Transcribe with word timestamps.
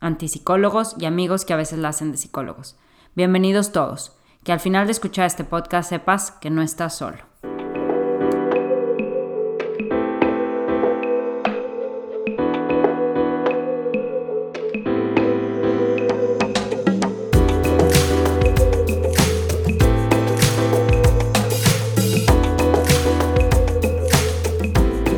antipsicólogos 0.00 0.94
y 0.98 1.06
amigos 1.06 1.44
que 1.44 1.52
a 1.52 1.56
veces 1.56 1.78
la 1.78 1.88
hacen 1.88 2.12
de 2.12 2.18
psicólogos. 2.18 2.76
Bienvenidos 3.14 3.72
todos. 3.72 4.12
Que 4.44 4.52
al 4.52 4.60
final 4.60 4.86
de 4.86 4.92
escuchar 4.92 5.26
este 5.26 5.44
podcast 5.44 5.90
sepas 5.90 6.30
que 6.30 6.50
no 6.50 6.62
estás 6.62 6.96
solo. 6.96 7.18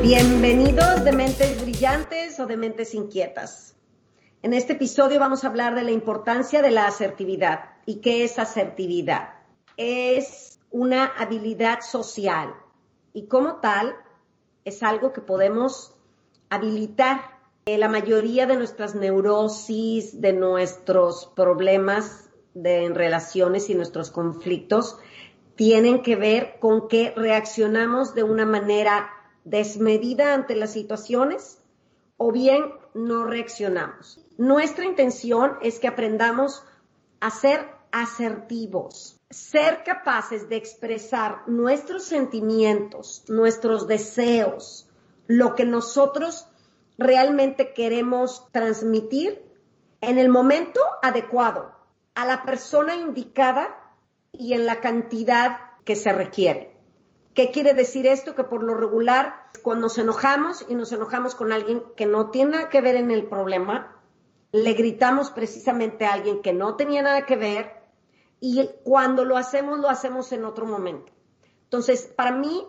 Bienvenidos 0.02 1.04
de 1.04 1.12
mentes 1.12 1.62
brillantes 1.62 2.40
o 2.40 2.46
de 2.46 2.56
mentes 2.56 2.94
inquietas. 2.94 3.79
En 4.42 4.54
este 4.54 4.72
episodio 4.72 5.20
vamos 5.20 5.44
a 5.44 5.48
hablar 5.48 5.74
de 5.74 5.82
la 5.82 5.90
importancia 5.90 6.62
de 6.62 6.70
la 6.70 6.86
asertividad. 6.86 7.72
¿Y 7.84 7.96
qué 7.96 8.24
es 8.24 8.38
asertividad? 8.38 9.34
Es 9.76 10.58
una 10.70 11.04
habilidad 11.04 11.80
social 11.82 12.54
y 13.12 13.26
como 13.26 13.56
tal 13.56 13.94
es 14.64 14.82
algo 14.82 15.12
que 15.12 15.20
podemos 15.20 15.94
habilitar. 16.48 17.20
La 17.66 17.90
mayoría 17.90 18.46
de 18.46 18.56
nuestras 18.56 18.94
neurosis, 18.94 20.22
de 20.22 20.32
nuestros 20.32 21.30
problemas 21.36 22.30
en 22.54 22.94
relaciones 22.94 23.68
y 23.68 23.74
nuestros 23.74 24.10
conflictos 24.10 24.96
tienen 25.54 26.00
que 26.02 26.16
ver 26.16 26.56
con 26.60 26.88
que 26.88 27.12
reaccionamos 27.14 28.14
de 28.14 28.22
una 28.22 28.46
manera 28.46 29.10
desmedida 29.44 30.32
ante 30.32 30.56
las 30.56 30.72
situaciones 30.72 31.60
o 32.16 32.32
bien 32.32 32.64
no 32.94 33.24
reaccionamos. 33.24 34.18
Nuestra 34.40 34.86
intención 34.86 35.58
es 35.60 35.78
que 35.80 35.86
aprendamos 35.86 36.64
a 37.20 37.30
ser 37.30 37.60
asertivos, 37.92 39.20
ser 39.28 39.84
capaces 39.84 40.48
de 40.48 40.56
expresar 40.56 41.46
nuestros 41.46 42.04
sentimientos, 42.04 43.22
nuestros 43.28 43.86
deseos, 43.86 44.88
lo 45.26 45.54
que 45.54 45.66
nosotros 45.66 46.48
realmente 46.96 47.74
queremos 47.74 48.50
transmitir 48.50 49.44
en 50.00 50.16
el 50.16 50.30
momento 50.30 50.80
adecuado, 51.02 51.72
a 52.14 52.24
la 52.24 52.42
persona 52.42 52.96
indicada 52.96 53.94
y 54.32 54.54
en 54.54 54.64
la 54.64 54.80
cantidad 54.80 55.58
que 55.84 55.96
se 55.96 56.14
requiere. 56.14 56.74
¿Qué 57.34 57.50
quiere 57.50 57.74
decir 57.74 58.06
esto? 58.06 58.34
Que 58.34 58.44
por 58.44 58.62
lo 58.62 58.72
regular, 58.72 59.50
cuando 59.62 59.88
nos 59.88 59.98
enojamos 59.98 60.64
y 60.66 60.76
nos 60.76 60.92
enojamos 60.92 61.34
con 61.34 61.52
alguien 61.52 61.82
que 61.94 62.06
no 62.06 62.30
tiene 62.30 62.70
que 62.70 62.80
ver 62.80 62.96
en 62.96 63.10
el 63.10 63.26
problema, 63.26 63.99
le 64.52 64.72
gritamos 64.74 65.30
precisamente 65.30 66.04
a 66.04 66.12
alguien 66.12 66.42
que 66.42 66.52
no 66.52 66.76
tenía 66.76 67.02
nada 67.02 67.26
que 67.26 67.36
ver 67.36 67.80
y 68.40 68.68
cuando 68.84 69.24
lo 69.24 69.36
hacemos, 69.36 69.78
lo 69.78 69.88
hacemos 69.88 70.32
en 70.32 70.44
otro 70.44 70.66
momento. 70.66 71.12
Entonces, 71.64 72.10
para 72.16 72.32
mí, 72.32 72.66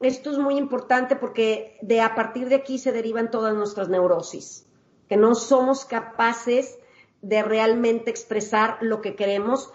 esto 0.00 0.30
es 0.30 0.38
muy 0.38 0.56
importante 0.56 1.16
porque 1.16 1.76
de 1.82 2.00
a 2.00 2.14
partir 2.14 2.48
de 2.48 2.54
aquí 2.54 2.78
se 2.78 2.92
derivan 2.92 3.30
todas 3.30 3.54
nuestras 3.54 3.88
neurosis, 3.88 4.66
que 5.08 5.16
no 5.16 5.34
somos 5.34 5.84
capaces 5.84 6.78
de 7.20 7.42
realmente 7.42 8.10
expresar 8.10 8.78
lo 8.80 9.00
que 9.00 9.16
queremos. 9.16 9.72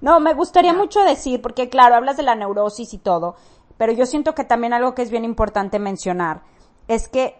No, 0.00 0.18
me 0.18 0.34
gustaría 0.34 0.72
mucho 0.72 1.02
decir, 1.04 1.40
porque 1.40 1.68
claro, 1.68 1.94
hablas 1.94 2.16
de 2.16 2.24
la 2.24 2.34
neurosis 2.34 2.92
y 2.92 2.98
todo, 2.98 3.36
pero 3.78 3.92
yo 3.92 4.06
siento 4.06 4.34
que 4.34 4.44
también 4.44 4.72
algo 4.72 4.94
que 4.94 5.02
es 5.02 5.10
bien 5.10 5.24
importante 5.24 5.78
mencionar 5.78 6.42
es 6.88 7.08
que 7.08 7.36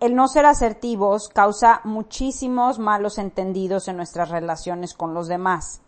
el 0.00 0.14
no 0.14 0.28
ser 0.28 0.46
asertivos 0.46 1.28
causa 1.28 1.82
muchísimos 1.84 2.78
malos 2.78 3.18
entendidos 3.18 3.86
en 3.86 3.98
nuestras 3.98 4.30
relaciones 4.30 4.94
con 4.94 5.12
los 5.12 5.28
demás 5.28 5.82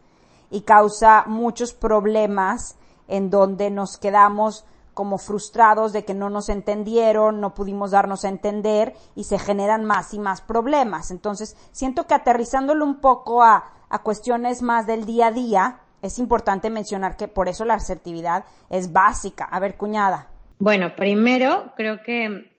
y 0.50 0.62
causa 0.62 1.24
muchos 1.26 1.72
problemas 1.72 2.76
en 3.08 3.30
donde 3.30 3.70
nos 3.70 3.96
quedamos 3.96 4.66
como 4.92 5.16
frustrados 5.16 5.94
de 5.94 6.04
que 6.04 6.12
no 6.12 6.28
nos 6.28 6.50
entendieron, 6.50 7.40
no 7.40 7.54
pudimos 7.54 7.92
darnos 7.92 8.26
a 8.26 8.28
entender 8.28 8.94
y 9.16 9.24
se 9.24 9.38
generan 9.38 9.86
más 9.86 10.12
y 10.12 10.18
más 10.18 10.42
problemas. 10.42 11.10
Entonces, 11.10 11.56
siento 11.72 12.06
que 12.06 12.12
aterrizándolo 12.12 12.84
un 12.84 13.00
poco 13.00 13.42
a, 13.42 13.64
a 13.88 14.02
cuestiones 14.02 14.60
más 14.60 14.86
del 14.86 15.06
día 15.06 15.28
a 15.28 15.32
día, 15.32 15.80
es 16.02 16.18
importante 16.18 16.68
mencionar 16.68 17.16
que 17.16 17.28
por 17.28 17.48
eso 17.48 17.64
la 17.64 17.74
asertividad 17.74 18.44
es 18.68 18.92
básica. 18.92 19.44
A 19.44 19.58
ver, 19.60 19.78
cuñada. 19.78 20.28
Bueno, 20.58 20.94
primero 20.94 21.72
creo 21.74 22.02
que 22.02 22.51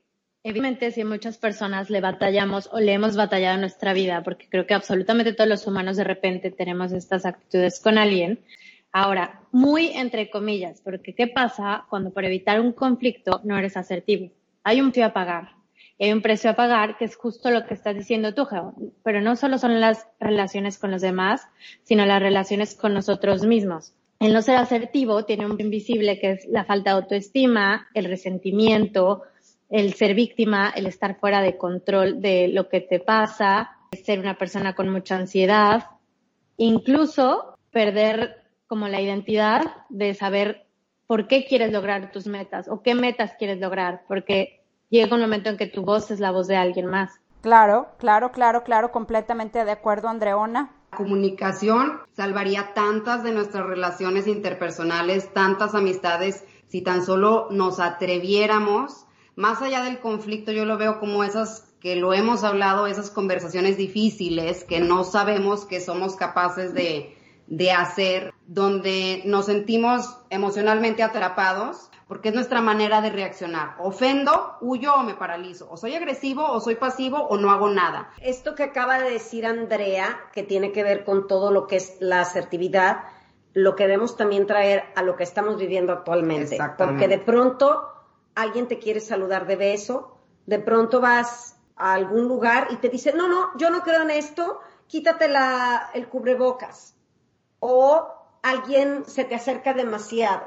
Evidentemente, 0.46 0.92
si 0.92 1.06
muchas 1.06 1.38
personas 1.38 1.90
le 1.90 2.02
batallamos 2.02 2.70
o 2.74 2.82
le 2.82 2.92
hemos 2.92 3.16
batallado 3.16 3.56
en 3.56 3.62
nuestra 3.62 3.94
vida, 3.94 4.24
porque 4.24 4.50
creo 4.50 4.68
que 4.68 4.74
absolutamente 4.74 5.32
todos 5.32 5.50
los 5.50 5.66
humanos 5.66 5.96
de 5.96 6.04
repente 6.04 6.52
tenemos 6.52 6.92
estas 6.92 7.26
actitudes 7.26 7.80
con 7.80 7.98
alguien. 7.98 8.42
Ahora, 8.92 9.40
muy 9.54 9.88
entre 9.88 10.30
comillas, 10.30 10.82
porque 10.82 11.16
¿qué 11.16 11.28
pasa 11.28 11.86
cuando 11.90 12.12
por 12.12 12.26
evitar 12.26 12.60
un 12.60 12.74
conflicto 12.74 13.40
no 13.46 13.58
eres 13.58 13.78
asertivo? 13.78 14.32
Hay 14.66 14.82
un 14.82 14.92
precio 14.92 15.06
a 15.06 15.14
pagar. 15.14 15.52
Hay 15.98 16.12
un 16.12 16.22
precio 16.22 16.50
a 16.50 16.56
pagar 16.56 16.98
que 16.98 17.06
es 17.06 17.16
justo 17.16 17.50
lo 17.50 17.66
que 17.66 17.74
estás 17.74 17.96
diciendo 17.96 18.34
tú, 18.34 18.44
Geo. 18.44 18.76
Pero 19.02 19.22
no 19.22 19.38
solo 19.38 19.58
son 19.58 19.80
las 19.80 20.08
relaciones 20.20 20.78
con 20.78 20.92
los 20.92 21.02
demás, 21.02 21.48
sino 21.84 22.06
las 22.06 22.22
relaciones 22.22 22.76
con 22.76 22.94
nosotros 22.94 23.46
mismos. 23.46 23.94
El 24.20 24.34
no 24.34 24.42
ser 24.42 24.58
asertivo 24.58 25.24
tiene 25.24 25.46
un 25.46 25.60
invisible 25.60 26.20
que 26.20 26.32
es 26.32 26.46
la 26.48 26.66
falta 26.66 26.92
de 26.92 26.98
autoestima, 26.98 27.88
el 27.94 28.06
resentimiento, 28.06 29.24
el 29.74 29.96
ser 29.96 30.14
víctima, 30.14 30.70
el 30.70 30.86
estar 30.86 31.20
fuera 31.20 31.42
de 31.42 31.58
control 31.58 32.22
de 32.22 32.48
lo 32.48 32.70
que 32.70 32.80
te 32.80 33.00
pasa, 33.00 33.72
ser 34.04 34.20
una 34.20 34.38
persona 34.38 34.76
con 34.76 34.88
mucha 34.90 35.16
ansiedad, 35.16 35.88
incluso 36.58 37.58
perder 37.72 38.44
como 38.68 38.88
la 38.88 39.02
identidad 39.02 39.64
de 39.90 40.14
saber 40.14 40.68
por 41.08 41.28
qué 41.28 41.48
quieres 41.48 41.72
lograr 41.72 42.12
tus 42.12 42.28
metas 42.28 42.68
o 42.70 42.84
qué 42.84 42.94
metas 42.94 43.34
quieres 43.40 43.60
lograr, 43.60 44.04
porque 44.08 44.62
llega 44.90 45.16
un 45.16 45.22
momento 45.22 45.50
en 45.50 45.58
que 45.58 45.66
tu 45.66 45.82
voz 45.82 46.12
es 46.12 46.20
la 46.20 46.30
voz 46.30 46.46
de 46.46 46.56
alguien 46.56 46.86
más. 46.86 47.20
Claro, 47.42 47.88
claro, 47.98 48.32
claro, 48.32 48.64
claro, 48.64 48.92
completamente 48.92 49.66
de 49.66 49.72
acuerdo, 49.72 50.08
Andreona. 50.08 50.72
La 50.92 50.98
comunicación 51.00 52.00
salvaría 52.12 52.76
tantas 52.76 53.24
de 53.24 53.32
nuestras 53.32 53.66
relaciones 53.66 54.28
interpersonales, 54.28 55.34
tantas 55.34 55.74
amistades, 55.74 56.46
si 56.68 56.84
tan 56.84 57.04
solo 57.04 57.48
nos 57.50 57.80
atreviéramos 57.80 59.08
más 59.36 59.62
allá 59.62 59.84
del 59.84 60.00
conflicto, 60.00 60.52
yo 60.52 60.66
lo 60.66 60.78
veo 60.78 61.00
como 61.00 61.24
esas 61.24 61.70
que 61.80 61.96
lo 61.98 62.14
hemos 62.14 62.44
hablado, 62.44 62.88
esas 62.88 63.10
conversaciones 63.10 63.76
difíciles 63.76 64.64
que 64.64 64.80
no 64.80 65.04
sabemos 65.04 65.66
que 65.66 65.82
somos 65.82 66.16
capaces 66.16 66.74
de, 66.74 67.18
de 67.48 67.72
hacer, 67.72 68.34
donde 68.48 69.22
nos 69.26 69.48
sentimos 69.48 70.18
emocionalmente 70.30 71.04
atrapados, 71.04 71.90
porque 72.08 72.30
es 72.30 72.36
nuestra 72.36 72.62
manera 72.62 73.02
de 73.02 73.10
reaccionar. 73.10 73.76
Ofendo, 73.80 74.56
huyo 74.62 74.94
o 74.94 75.04
me 75.04 75.16
paralizo. 75.16 75.68
O 75.70 75.76
soy 75.76 75.96
agresivo, 75.96 76.46
o 76.46 76.62
soy 76.62 76.76
pasivo, 76.76 77.18
o 77.18 77.38
no 77.38 77.52
hago 77.52 77.70
nada. 77.70 78.12
Esto 78.22 78.56
que 78.56 78.64
acaba 78.64 79.00
de 79.00 79.10
decir 79.10 79.46
Andrea, 79.46 80.20
que 80.32 80.44
tiene 80.44 80.72
que 80.72 80.84
ver 80.84 81.04
con 81.04 81.28
todo 81.28 81.52
lo 81.52 81.68
que 81.68 81.78
es 81.78 81.98
la 82.00 82.22
asertividad, 82.22 83.04
lo 83.54 83.76
queremos 83.76 84.16
también 84.16 84.48
traer 84.48 84.86
a 84.96 85.04
lo 85.04 85.16
que 85.16 85.24
estamos 85.24 85.58
viviendo 85.58 85.92
actualmente. 85.92 86.58
Porque 86.78 87.08
de 87.08 87.20
pronto 87.20 87.90
alguien 88.36 88.68
te 88.68 88.80
quiere 88.80 89.00
saludar 89.00 89.48
de 89.48 89.56
beso, 89.56 90.18
de 90.46 90.60
pronto 90.60 91.02
vas 91.02 91.58
a 91.76 91.94
algún 91.94 92.28
lugar 92.28 92.68
y 92.72 92.78
te 92.78 92.90
dice, 92.90 93.14
no, 93.14 93.28
no, 93.28 93.58
yo 93.58 93.70
no 93.70 93.82
creo 93.82 94.02
en 94.02 94.12
esto 94.12 94.60
quítate 94.88 95.28
la, 95.28 95.90
el 95.94 96.08
cubrebocas. 96.08 96.96
O 97.60 98.08
alguien 98.44 99.06
se 99.06 99.24
te 99.24 99.36
acerca 99.36 99.74
demasiado. 99.74 100.46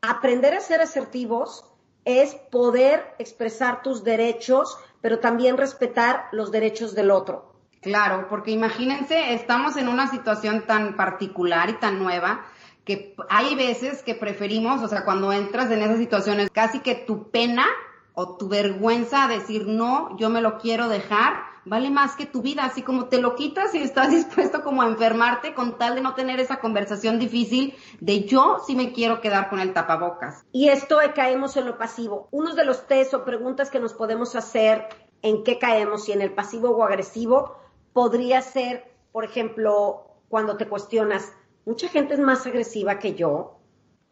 Aprender 0.00 0.54
a 0.54 0.60
ser 0.60 0.80
asertivos 0.80 1.64
es 2.04 2.34
poder 2.34 3.14
expresar 3.18 3.82
tus 3.82 4.04
derechos, 4.04 4.76
pero 5.00 5.20
también 5.20 5.56
respetar 5.56 6.26
los 6.32 6.50
derechos 6.50 6.94
del 6.94 7.10
otro. 7.10 7.52
Claro, 7.80 8.28
porque 8.28 8.52
imagínense, 8.52 9.34
estamos 9.34 9.76
en 9.76 9.88
una 9.88 10.08
situación 10.08 10.66
tan 10.66 10.96
particular 10.96 11.68
y 11.68 11.80
tan 11.80 11.98
nueva 11.98 12.44
que 12.84 13.14
hay 13.28 13.54
veces 13.54 14.02
que 14.02 14.14
preferimos, 14.14 14.82
o 14.82 14.88
sea, 14.88 15.04
cuando 15.04 15.32
entras 15.32 15.70
en 15.70 15.82
esas 15.82 15.98
situaciones, 15.98 16.50
casi 16.50 16.80
que 16.80 16.94
tu 16.94 17.30
pena 17.30 17.66
o 18.14 18.36
tu 18.36 18.48
vergüenza 18.48 19.28
decir 19.28 19.66
no, 19.66 20.16
yo 20.18 20.28
me 20.30 20.40
lo 20.40 20.58
quiero 20.58 20.88
dejar, 20.88 21.52
vale 21.64 21.90
más 21.90 22.16
que 22.16 22.26
tu 22.26 22.42
vida, 22.42 22.64
así 22.64 22.82
como 22.82 23.06
te 23.06 23.20
lo 23.20 23.34
quitas 23.36 23.74
y 23.74 23.78
estás 23.78 24.10
dispuesto 24.10 24.62
como 24.62 24.82
a 24.82 24.86
enfermarte 24.86 25.54
con 25.54 25.78
tal 25.78 25.94
de 25.94 26.00
no 26.00 26.14
tener 26.14 26.40
esa 26.40 26.58
conversación 26.60 27.18
difícil 27.18 27.74
de 28.00 28.24
yo 28.24 28.58
sí 28.66 28.74
me 28.74 28.92
quiero 28.92 29.20
quedar 29.20 29.48
con 29.48 29.60
el 29.60 29.72
tapabocas. 29.72 30.44
Y 30.52 30.68
esto 30.68 30.98
caemos 31.14 31.56
en 31.56 31.66
lo 31.66 31.78
pasivo. 31.78 32.28
Uno 32.30 32.54
de 32.54 32.64
los 32.64 32.86
test 32.86 33.14
o 33.14 33.24
preguntas 33.24 33.70
que 33.70 33.80
nos 33.80 33.94
podemos 33.94 34.34
hacer 34.34 34.88
en 35.22 35.44
qué 35.44 35.58
caemos, 35.58 36.04
si 36.04 36.12
en 36.12 36.20
el 36.20 36.32
pasivo 36.32 36.70
o 36.70 36.84
agresivo, 36.84 37.56
podría 37.92 38.42
ser, 38.42 38.92
por 39.12 39.24
ejemplo, 39.24 40.08
cuando 40.28 40.56
te 40.56 40.66
cuestionas, 40.66 41.32
mucha 41.64 41.88
gente 41.88 42.14
es 42.14 42.20
más 42.20 42.46
agresiva 42.46 42.98
que 42.98 43.14
yo, 43.14 43.58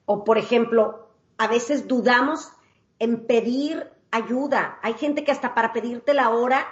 o 0.04 0.24
por 0.24 0.38
ejemplo, 0.38 1.08
a 1.38 1.46
veces 1.46 1.88
dudamos 1.88 2.52
en 2.98 3.26
pedir 3.26 3.90
ayuda. 4.10 4.78
Hay 4.82 4.94
gente 4.94 5.24
que 5.24 5.32
hasta 5.32 5.54
para 5.54 5.72
pedirte 5.72 6.14
la 6.14 6.30
hora, 6.30 6.66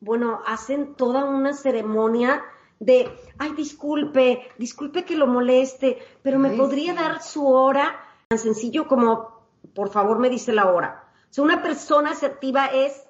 bueno, 0.00 0.42
hacen 0.46 0.94
toda 0.94 1.24
una 1.24 1.52
ceremonia 1.52 2.42
de, 2.80 3.10
ay, 3.38 3.52
disculpe, 3.52 4.48
disculpe 4.58 5.04
que 5.04 5.16
lo 5.16 5.26
moleste, 5.26 5.98
pero 6.22 6.38
me 6.38 6.50
podría 6.50 6.94
dar 6.94 7.22
su 7.22 7.46
hora. 7.46 7.98
Tan 8.28 8.38
sencillo 8.38 8.86
como, 8.86 9.46
por 9.74 9.90
favor, 9.90 10.18
me 10.18 10.28
dice 10.28 10.52
la 10.52 10.70
hora. 10.70 11.04
O 11.30 11.32
sea, 11.32 11.44
una 11.44 11.62
persona 11.62 12.10
asertiva 12.10 12.66
es 12.66 13.04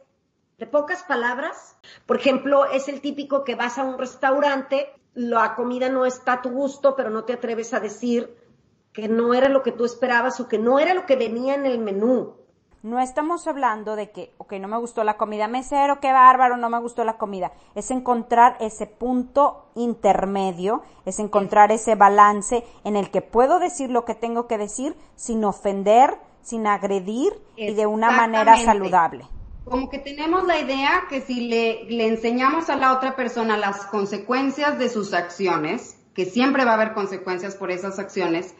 de 0.59 0.67
pocas 0.67 1.03
palabras. 1.03 1.77
Por 2.07 2.17
ejemplo, 2.17 2.67
es 2.67 2.89
el 2.89 3.01
típico 3.01 3.45
que 3.45 3.55
vas 3.55 3.79
a 3.79 3.85
un 3.85 3.99
restaurante, 3.99 4.93
la 5.15 5.55
comida 5.55 5.89
no 5.89 6.05
está 6.05 6.35
a 6.35 6.43
tu 6.43 6.51
gusto, 6.51 6.95
pero 6.97 7.11
no 7.11 7.25
te 7.25 7.33
atreves 7.33 7.73
a 7.73 7.81
decir 7.81 8.37
que 8.93 9.09
no 9.09 9.35
era 9.35 9.49
lo 9.49 9.63
que 9.63 9.73
tú 9.73 9.85
esperabas 9.85 10.41
o 10.41 10.49
que 10.49 10.59
no 10.59 10.79
era 10.79 10.95
lo 10.95 11.07
que 11.07 11.17
venía 11.17 11.55
en 11.55 11.67
el 11.67 11.79
menú. 11.79 12.35
No 12.83 13.01
estamos 13.01 13.47
hablando 13.47 13.97
de 13.97 14.11
que, 14.11 14.35
ok, 14.37 14.53
no 14.61 14.69
me 14.69 14.77
gustó 14.77 15.05
la 15.05 15.17
comida, 15.17 15.49
mesero, 15.49 16.01
qué 16.01 16.13
bárbaro, 16.13 16.59
no 16.59 16.69
me 16.69 16.79
gustó 16.81 17.03
la 17.03 17.17
comida. 17.17 17.53
Es 17.75 17.91
encontrar 17.91 18.59
ese 18.61 18.87
punto 18.87 19.71
intermedio, 19.75 20.83
es 21.07 21.19
encontrar 21.19 21.73
ese 21.73 21.95
balance 21.95 22.63
en 22.85 22.97
el 22.97 23.11
que 23.11 23.23
puedo 23.23 23.59
decir 23.59 23.91
lo 23.91 24.05
que 24.05 24.15
tengo 24.15 24.47
que 24.47 24.59
decir 24.59 24.95
sin 25.15 25.45
ofender, 25.47 26.19
sin 26.43 26.67
agredir 26.67 27.33
y 27.57 27.73
de 27.73 27.87
una 27.87 28.11
manera 28.11 28.59
saludable. 28.59 29.27
Como 29.65 29.89
que 29.89 29.99
tenemos 29.99 30.47
la 30.47 30.59
idea 30.61 31.05
que 31.09 31.21
si 31.21 31.49
le, 31.49 31.85
le 31.85 32.07
enseñamos 32.07 32.69
a 32.69 32.77
la 32.77 32.95
otra 32.95 33.17
persona 33.17 33.57
las 33.57 33.87
consecuencias 33.87 34.79
de 34.79 34.89
sus 34.89 35.15
acciones, 35.15 35.99
que 36.15 36.27
siempre 36.27 36.65
va 36.65 36.73
a 36.73 36.75
haber 36.75 36.93
consecuencias 36.93 37.57
por 37.57 37.71
esas 37.71 37.99
acciones, 37.99 38.55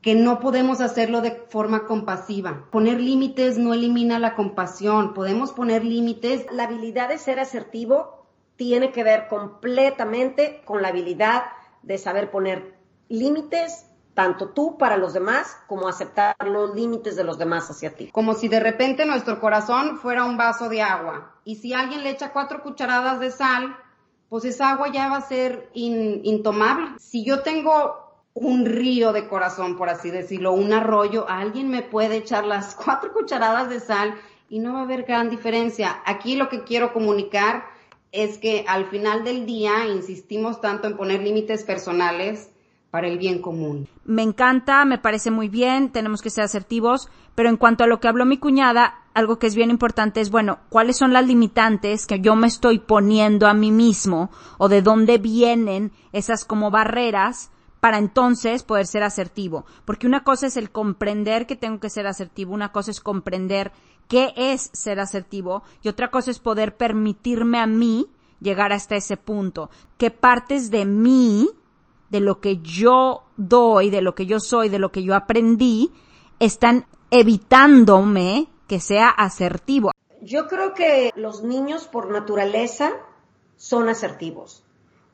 que 0.00 0.14
no 0.14 0.38
podemos 0.38 0.80
hacerlo 0.80 1.20
de 1.20 1.32
forma 1.32 1.86
compasiva. 1.86 2.68
Poner 2.70 3.00
límites 3.00 3.58
no 3.58 3.74
elimina 3.74 4.18
la 4.18 4.36
compasión, 4.36 5.12
podemos 5.12 5.52
poner 5.52 5.84
límites. 5.84 6.46
La 6.52 6.64
habilidad 6.64 7.08
de 7.08 7.18
ser 7.18 7.40
asertivo 7.40 8.26
tiene 8.56 8.92
que 8.92 9.04
ver 9.04 9.28
completamente 9.28 10.62
con 10.64 10.82
la 10.82 10.88
habilidad 10.88 11.44
de 11.82 11.98
saber 11.98 12.30
poner 12.30 12.74
límites, 13.08 13.86
tanto 14.18 14.48
tú 14.48 14.76
para 14.76 14.96
los 14.96 15.12
demás 15.12 15.56
como 15.68 15.86
aceptar 15.86 16.34
los 16.44 16.74
límites 16.74 17.14
de 17.14 17.22
los 17.22 17.38
demás 17.38 17.70
hacia 17.70 17.94
ti. 17.94 18.10
Como 18.10 18.34
si 18.34 18.48
de 18.48 18.58
repente 18.58 19.06
nuestro 19.06 19.38
corazón 19.38 19.96
fuera 19.96 20.24
un 20.24 20.36
vaso 20.36 20.68
de 20.68 20.82
agua 20.82 21.36
y 21.44 21.54
si 21.54 21.72
alguien 21.72 22.02
le 22.02 22.10
echa 22.10 22.32
cuatro 22.32 22.60
cucharadas 22.64 23.20
de 23.20 23.30
sal, 23.30 23.76
pues 24.28 24.44
esa 24.44 24.70
agua 24.70 24.90
ya 24.90 25.08
va 25.08 25.18
a 25.18 25.28
ser 25.28 25.70
intomable. 25.72 26.98
Si 26.98 27.24
yo 27.24 27.42
tengo 27.42 28.26
un 28.34 28.66
río 28.66 29.12
de 29.12 29.28
corazón, 29.28 29.76
por 29.76 29.88
así 29.88 30.10
decirlo, 30.10 30.50
un 30.50 30.72
arroyo, 30.72 31.28
alguien 31.28 31.68
me 31.68 31.82
puede 31.82 32.16
echar 32.16 32.44
las 32.44 32.74
cuatro 32.84 33.12
cucharadas 33.12 33.70
de 33.70 33.78
sal 33.78 34.16
y 34.48 34.58
no 34.58 34.72
va 34.72 34.80
a 34.80 34.82
haber 34.82 35.04
gran 35.04 35.30
diferencia. 35.30 36.02
Aquí 36.04 36.34
lo 36.34 36.48
que 36.48 36.64
quiero 36.64 36.92
comunicar 36.92 37.66
es 38.10 38.38
que 38.38 38.64
al 38.66 38.86
final 38.86 39.22
del 39.22 39.46
día 39.46 39.86
insistimos 39.86 40.60
tanto 40.60 40.88
en 40.88 40.96
poner 40.96 41.22
límites 41.22 41.62
personales 41.62 42.50
para 42.90 43.08
el 43.08 43.18
bien 43.18 43.40
común. 43.40 43.88
Me 44.04 44.22
encanta, 44.22 44.84
me 44.84 44.98
parece 44.98 45.30
muy 45.30 45.48
bien, 45.48 45.90
tenemos 45.90 46.22
que 46.22 46.30
ser 46.30 46.44
asertivos, 46.44 47.08
pero 47.34 47.48
en 47.48 47.56
cuanto 47.56 47.84
a 47.84 47.86
lo 47.86 48.00
que 48.00 48.08
habló 48.08 48.24
mi 48.24 48.38
cuñada, 48.38 49.02
algo 49.14 49.38
que 49.38 49.46
es 49.46 49.54
bien 49.54 49.70
importante 49.70 50.20
es, 50.20 50.30
bueno, 50.30 50.58
¿cuáles 50.70 50.96
son 50.96 51.12
las 51.12 51.26
limitantes 51.26 52.06
que 52.06 52.20
yo 52.20 52.34
me 52.36 52.46
estoy 52.46 52.78
poniendo 52.78 53.46
a 53.46 53.54
mí 53.54 53.70
mismo 53.70 54.30
o 54.56 54.68
de 54.68 54.82
dónde 54.82 55.18
vienen 55.18 55.92
esas 56.12 56.44
como 56.44 56.70
barreras 56.70 57.50
para 57.80 57.98
entonces 57.98 58.62
poder 58.62 58.86
ser 58.86 59.02
asertivo. 59.02 59.64
Porque 59.84 60.06
una 60.06 60.24
cosa 60.24 60.46
es 60.46 60.56
el 60.56 60.70
comprender 60.70 61.46
que 61.46 61.56
tengo 61.56 61.80
que 61.80 61.90
ser 61.90 62.06
asertivo, 62.06 62.54
una 62.54 62.72
cosa 62.72 62.90
es 62.90 63.00
comprender 63.00 63.72
qué 64.08 64.32
es 64.36 64.70
ser 64.72 65.00
asertivo 65.00 65.62
y 65.82 65.88
otra 65.88 66.10
cosa 66.10 66.30
es 66.30 66.38
poder 66.38 66.76
permitirme 66.76 67.58
a 67.58 67.66
mí 67.66 68.06
llegar 68.40 68.72
hasta 68.72 68.96
ese 68.96 69.16
punto. 69.16 69.70
¿Qué 69.96 70.10
partes 70.10 70.70
de 70.70 70.84
mí, 70.84 71.48
de 72.10 72.20
lo 72.20 72.40
que 72.40 72.58
yo 72.58 73.24
doy, 73.36 73.90
de 73.90 74.02
lo 74.02 74.14
que 74.14 74.26
yo 74.26 74.40
soy, 74.40 74.68
de 74.68 74.78
lo 74.78 74.90
que 74.90 75.02
yo 75.02 75.14
aprendí, 75.14 75.92
están 76.38 76.86
evitándome 77.10 78.48
que 78.66 78.80
sea 78.80 79.08
asertivo? 79.08 79.90
Yo 80.20 80.46
creo 80.46 80.74
que 80.74 81.12
los 81.16 81.42
niños 81.42 81.86
por 81.86 82.10
naturaleza 82.10 82.92
son 83.56 83.88
asertivos 83.88 84.64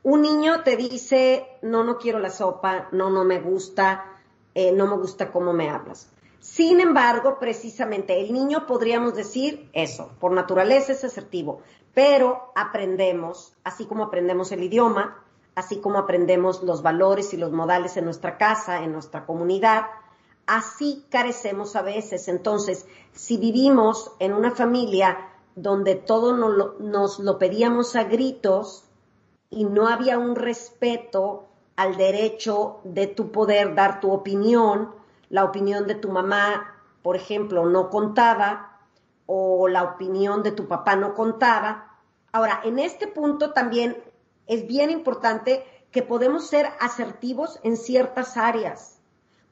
un 0.04 0.20
niño 0.20 0.62
te 0.62 0.76
dice, 0.76 1.46
no, 1.62 1.82
no 1.82 1.96
quiero 1.96 2.18
la 2.18 2.28
sopa, 2.28 2.88
no, 2.92 3.08
no 3.08 3.24
me 3.24 3.40
gusta, 3.40 4.04
eh, 4.54 4.70
no 4.70 4.86
me 4.86 4.96
gusta 4.96 5.32
cómo 5.32 5.54
me 5.54 5.70
hablas. 5.70 6.10
Sin 6.40 6.78
embargo, 6.80 7.38
precisamente 7.40 8.20
el 8.20 8.34
niño 8.34 8.66
podríamos 8.66 9.14
decir 9.14 9.70
eso, 9.72 10.10
por 10.20 10.32
naturaleza 10.32 10.92
es 10.92 11.04
asertivo, 11.04 11.62
pero 11.94 12.52
aprendemos, 12.54 13.54
así 13.64 13.86
como 13.86 14.04
aprendemos 14.04 14.52
el 14.52 14.62
idioma, 14.62 15.23
así 15.54 15.80
como 15.80 15.98
aprendemos 15.98 16.62
los 16.62 16.82
valores 16.82 17.32
y 17.34 17.36
los 17.36 17.52
modales 17.52 17.96
en 17.96 18.04
nuestra 18.04 18.38
casa, 18.38 18.82
en 18.82 18.92
nuestra 18.92 19.26
comunidad, 19.26 19.84
así 20.46 21.04
carecemos 21.10 21.76
a 21.76 21.82
veces. 21.82 22.28
Entonces, 22.28 22.86
si 23.12 23.36
vivimos 23.36 24.12
en 24.18 24.32
una 24.32 24.50
familia 24.50 25.30
donde 25.54 25.94
todo 25.94 26.36
nos 26.36 26.52
lo, 26.54 26.76
nos 26.80 27.18
lo 27.20 27.38
pedíamos 27.38 27.96
a 27.96 28.04
gritos, 28.04 28.84
y 29.54 29.64
no 29.64 29.86
había 29.86 30.18
un 30.18 30.34
respeto 30.34 31.46
al 31.76 31.96
derecho 31.96 32.80
de 32.82 33.06
tu 33.06 33.30
poder 33.30 33.74
dar 33.74 34.00
tu 34.00 34.10
opinión, 34.10 34.90
la 35.30 35.44
opinión 35.44 35.86
de 35.86 35.94
tu 35.94 36.10
mamá, 36.10 36.74
por 37.02 37.14
ejemplo, 37.14 37.64
no 37.64 37.88
contaba, 37.88 38.80
o 39.26 39.68
la 39.68 39.84
opinión 39.84 40.42
de 40.42 40.50
tu 40.50 40.66
papá 40.66 40.96
no 40.96 41.14
contaba. 41.14 41.98
Ahora, 42.32 42.60
en 42.64 42.80
este 42.80 43.06
punto 43.06 43.52
también 43.52 43.96
es 44.46 44.66
bien 44.66 44.90
importante 44.90 45.64
que 45.90 46.02
podemos 46.02 46.48
ser 46.48 46.66
asertivos 46.80 47.60
en 47.62 47.76
ciertas 47.76 48.36
áreas. 48.36 49.00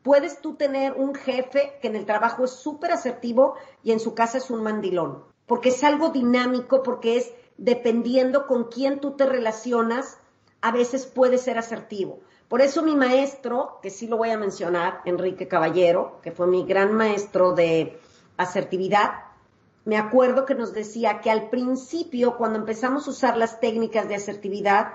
Puedes 0.02 0.40
tú 0.40 0.54
tener 0.54 0.94
un 0.94 1.14
jefe 1.14 1.78
que 1.80 1.88
en 1.88 1.96
el 1.96 2.06
trabajo 2.06 2.44
es 2.44 2.50
súper 2.50 2.90
asertivo 2.90 3.54
y 3.84 3.92
en 3.92 4.00
su 4.00 4.14
casa 4.14 4.38
es 4.38 4.50
un 4.50 4.62
mandilón, 4.62 5.22
porque 5.46 5.68
es 5.68 5.84
algo 5.84 6.08
dinámico, 6.08 6.82
porque 6.82 7.16
es 7.18 7.32
dependiendo 7.56 8.46
con 8.48 8.64
quién 8.64 9.00
tú 9.00 9.12
te 9.12 9.26
relacionas, 9.26 10.18
a 10.60 10.72
veces 10.72 11.06
puede 11.06 11.38
ser 11.38 11.58
asertivo. 11.58 12.20
Por 12.48 12.60
eso 12.60 12.82
mi 12.82 12.96
maestro, 12.96 13.78
que 13.80 13.90
sí 13.90 14.06
lo 14.08 14.16
voy 14.16 14.30
a 14.30 14.36
mencionar, 14.36 15.00
Enrique 15.04 15.48
Caballero, 15.48 16.18
que 16.22 16.32
fue 16.32 16.46
mi 16.46 16.64
gran 16.64 16.92
maestro 16.92 17.52
de 17.52 17.98
asertividad, 18.36 19.12
me 19.84 19.98
acuerdo 19.98 20.44
que 20.46 20.54
nos 20.54 20.72
decía 20.72 21.20
que 21.20 21.30
al 21.30 21.50
principio, 21.50 22.36
cuando 22.36 22.58
empezamos 22.58 23.06
a 23.06 23.10
usar 23.10 23.36
las 23.36 23.58
técnicas 23.58 24.08
de 24.08 24.14
asertividad, 24.14 24.92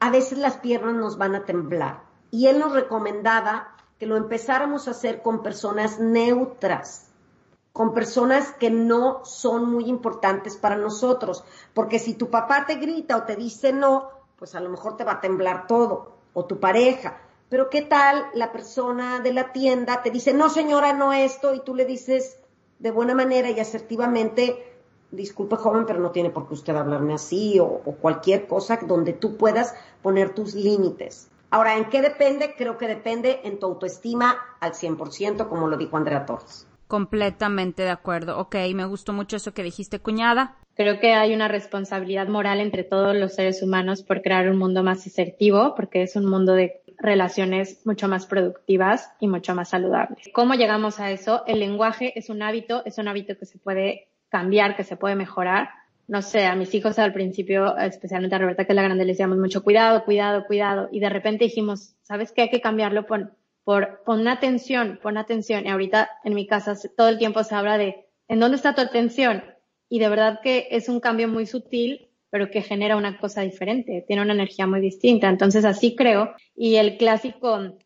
a 0.00 0.10
veces 0.10 0.38
las 0.38 0.56
piernas 0.56 0.94
nos 0.94 1.16
van 1.16 1.34
a 1.36 1.44
temblar. 1.44 2.02
Y 2.30 2.48
él 2.48 2.58
nos 2.58 2.72
recomendaba 2.72 3.76
que 3.98 4.06
lo 4.06 4.16
empezáramos 4.16 4.88
a 4.88 4.90
hacer 4.90 5.22
con 5.22 5.42
personas 5.42 6.00
neutras, 6.00 7.06
con 7.72 7.94
personas 7.94 8.52
que 8.52 8.70
no 8.70 9.24
son 9.24 9.70
muy 9.70 9.84
importantes 9.84 10.56
para 10.56 10.76
nosotros. 10.76 11.44
Porque 11.72 11.98
si 11.98 12.14
tu 12.14 12.28
papá 12.28 12.66
te 12.66 12.74
grita 12.76 13.16
o 13.16 13.22
te 13.22 13.36
dice 13.36 13.72
no, 13.72 14.10
pues 14.38 14.54
a 14.54 14.60
lo 14.60 14.70
mejor 14.70 14.96
te 14.96 15.04
va 15.04 15.12
a 15.12 15.20
temblar 15.20 15.66
todo, 15.66 16.16
o 16.34 16.44
tu 16.44 16.58
pareja. 16.58 17.18
Pero 17.48 17.70
¿qué 17.70 17.82
tal 17.82 18.26
la 18.34 18.50
persona 18.50 19.20
de 19.20 19.32
la 19.32 19.52
tienda 19.52 20.02
te 20.02 20.10
dice, 20.10 20.34
no 20.34 20.50
señora, 20.50 20.92
no 20.92 21.12
esto, 21.12 21.54
y 21.54 21.60
tú 21.60 21.74
le 21.74 21.84
dices 21.84 22.38
de 22.78 22.90
buena 22.90 23.14
manera 23.14 23.50
y 23.50 23.60
asertivamente, 23.60 24.74
disculpe 25.10 25.56
joven, 25.56 25.86
pero 25.86 26.00
no 26.00 26.10
tiene 26.10 26.30
por 26.30 26.48
qué 26.48 26.54
usted 26.54 26.76
hablarme 26.76 27.14
así 27.14 27.58
o, 27.60 27.80
cualquier 28.00 28.46
cosa 28.46 28.78
donde 28.86 29.12
tú 29.12 29.36
puedas 29.36 29.74
poner 30.02 30.34
tus 30.34 30.54
límites. 30.54 31.28
Ahora, 31.50 31.76
¿en 31.76 31.88
qué 31.88 32.02
depende? 32.02 32.54
Creo 32.56 32.76
que 32.76 32.88
depende 32.88 33.40
en 33.44 33.58
tu 33.58 33.66
autoestima 33.66 34.36
al 34.60 34.72
100%, 34.72 35.48
como 35.48 35.68
lo 35.68 35.76
dijo 35.76 35.96
Andrea 35.96 36.26
Torres. 36.26 36.66
Completamente 36.88 37.82
de 37.82 37.90
acuerdo. 37.90 38.38
Ok, 38.38 38.56
me 38.74 38.84
gustó 38.84 39.12
mucho 39.12 39.36
eso 39.36 39.54
que 39.54 39.62
dijiste, 39.62 40.00
cuñada. 40.00 40.56
Creo 40.74 41.00
que 41.00 41.14
hay 41.14 41.34
una 41.34 41.48
responsabilidad 41.48 42.28
moral 42.28 42.60
entre 42.60 42.84
todos 42.84 43.16
los 43.16 43.34
seres 43.34 43.62
humanos 43.62 44.02
por 44.02 44.22
crear 44.22 44.48
un 44.50 44.58
mundo 44.58 44.82
más 44.82 45.06
asertivo, 45.06 45.74
porque 45.74 46.02
es 46.02 46.16
un 46.16 46.26
mundo 46.26 46.52
de 46.52 46.82
relaciones 46.98 47.84
mucho 47.84 48.08
más 48.08 48.26
productivas 48.26 49.10
y 49.20 49.28
mucho 49.28 49.54
más 49.54 49.70
saludables. 49.70 50.28
¿Cómo 50.32 50.54
llegamos 50.54 51.00
a 51.00 51.10
eso? 51.10 51.44
El 51.46 51.60
lenguaje 51.60 52.18
es 52.18 52.30
un 52.30 52.42
hábito, 52.42 52.82
es 52.84 52.98
un 52.98 53.08
hábito 53.08 53.36
que 53.38 53.46
se 53.46 53.58
puede 53.58 54.08
cambiar, 54.28 54.76
que 54.76 54.84
se 54.84 54.96
puede 54.96 55.14
mejorar. 55.14 55.70
No 56.08 56.22
sé, 56.22 56.46
a 56.46 56.54
mis 56.54 56.72
hijos 56.74 56.98
al 56.98 57.12
principio, 57.12 57.76
especialmente 57.76 58.36
a 58.36 58.38
Roberta, 58.38 58.64
que 58.64 58.72
es 58.72 58.76
la 58.76 58.82
grande, 58.82 59.04
le 59.04 59.12
decíamos 59.12 59.38
mucho 59.38 59.62
cuidado, 59.62 60.04
cuidado, 60.04 60.44
cuidado. 60.46 60.88
Y 60.92 61.00
de 61.00 61.08
repente 61.08 61.44
dijimos, 61.44 61.94
¿sabes 62.02 62.32
qué? 62.32 62.42
Hay 62.42 62.50
que 62.50 62.60
cambiarlo 62.60 63.06
por, 63.06 63.32
por, 63.64 64.02
pon 64.04 64.26
atención, 64.28 65.00
pon 65.02 65.18
atención. 65.18 65.66
Y 65.66 65.70
ahorita 65.70 66.08
en 66.24 66.34
mi 66.34 66.46
casa 66.46 66.76
todo 66.96 67.08
el 67.08 67.18
tiempo 67.18 67.42
se 67.42 67.54
habla 67.54 67.76
de, 67.76 68.06
¿en 68.28 68.38
dónde 68.38 68.56
está 68.56 68.74
tu 68.74 68.80
atención? 68.80 69.42
Y 69.88 69.98
de 69.98 70.08
verdad 70.08 70.40
que 70.42 70.68
es 70.70 70.88
un 70.88 71.00
cambio 71.00 71.28
muy 71.28 71.46
sutil 71.46 72.08
pero 72.30 72.50
que 72.50 72.62
genera 72.62 72.96
una 72.96 73.18
cosa 73.18 73.42
diferente, 73.42 74.04
tiene 74.06 74.22
una 74.22 74.34
energía 74.34 74.66
muy 74.66 74.80
distinta. 74.80 75.28
Entonces 75.28 75.64
así 75.64 75.94
creo. 75.94 76.34
Y 76.54 76.76
el 76.76 76.96
clásico 76.96 77.76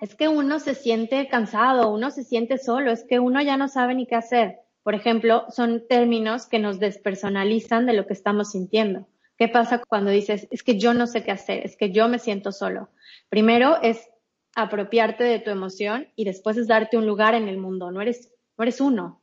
es 0.00 0.14
que 0.14 0.28
uno 0.28 0.58
se 0.58 0.74
siente 0.74 1.28
cansado, 1.28 1.90
uno 1.90 2.10
se 2.10 2.24
siente 2.24 2.58
solo, 2.58 2.90
es 2.90 3.04
que 3.04 3.20
uno 3.20 3.40
ya 3.42 3.56
no 3.56 3.68
sabe 3.68 3.94
ni 3.94 4.06
qué 4.06 4.16
hacer. 4.16 4.56
Por 4.82 4.94
ejemplo, 4.94 5.46
son 5.48 5.86
términos 5.88 6.46
que 6.46 6.58
nos 6.58 6.78
despersonalizan 6.78 7.86
de 7.86 7.94
lo 7.94 8.06
que 8.06 8.12
estamos 8.12 8.50
sintiendo. 8.50 9.08
¿Qué 9.38 9.48
pasa 9.48 9.82
cuando 9.88 10.10
dices, 10.10 10.46
es 10.50 10.62
que 10.62 10.78
yo 10.78 10.94
no 10.94 11.06
sé 11.06 11.24
qué 11.24 11.32
hacer, 11.32 11.64
es 11.64 11.76
que 11.76 11.90
yo 11.90 12.08
me 12.08 12.18
siento 12.18 12.52
solo? 12.52 12.90
Primero 13.28 13.80
es 13.82 14.08
apropiarte 14.54 15.24
de 15.24 15.40
tu 15.40 15.50
emoción 15.50 16.08
y 16.14 16.24
después 16.24 16.56
es 16.56 16.68
darte 16.68 16.96
un 16.96 17.06
lugar 17.06 17.34
en 17.34 17.48
el 17.48 17.56
mundo. 17.56 17.90
No 17.90 18.00
eres, 18.00 18.30
no 18.56 18.62
eres 18.62 18.80
uno, 18.80 19.20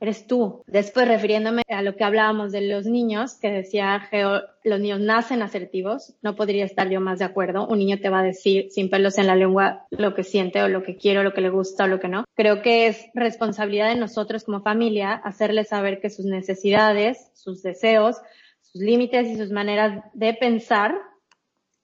eres 0.00 0.26
tú. 0.26 0.64
Después, 0.66 1.06
refiriéndome 1.06 1.62
a 1.68 1.82
lo 1.82 1.94
que 1.94 2.04
hablábamos 2.04 2.52
de 2.52 2.62
los 2.62 2.86
niños, 2.86 3.34
que 3.34 3.50
decía 3.50 4.00
Geo, 4.10 4.42
los 4.64 4.80
niños 4.80 5.00
nacen 5.00 5.42
asertivos, 5.42 6.14
no 6.22 6.34
podría 6.34 6.64
estar 6.64 6.88
yo 6.88 7.00
más 7.00 7.18
de 7.18 7.26
acuerdo. 7.26 7.66
Un 7.66 7.78
niño 7.78 7.98
te 8.00 8.08
va 8.08 8.20
a 8.20 8.24
decir 8.24 8.68
sin 8.70 8.88
pelos 8.88 9.18
en 9.18 9.26
la 9.26 9.36
lengua 9.36 9.86
lo 9.90 10.14
que 10.14 10.24
siente 10.24 10.62
o 10.62 10.68
lo 10.68 10.82
que 10.82 10.96
quiere 10.96 11.20
o 11.20 11.22
lo 11.22 11.34
que 11.34 11.42
le 11.42 11.50
gusta 11.50 11.84
o 11.84 11.86
lo 11.86 12.00
que 12.00 12.08
no. 12.08 12.24
Creo 12.34 12.62
que 12.62 12.86
es 12.86 13.06
responsabilidad 13.14 13.90
de 13.90 14.00
nosotros 14.00 14.44
como 14.44 14.62
familia 14.62 15.12
hacerles 15.12 15.68
saber 15.68 16.00
que 16.00 16.10
sus 16.10 16.24
necesidades, 16.24 17.30
sus 17.34 17.62
deseos, 17.62 18.16
sus 18.62 18.80
límites 18.80 19.28
y 19.28 19.36
sus 19.36 19.50
maneras 19.50 20.02
de 20.14 20.32
pensar 20.32 20.94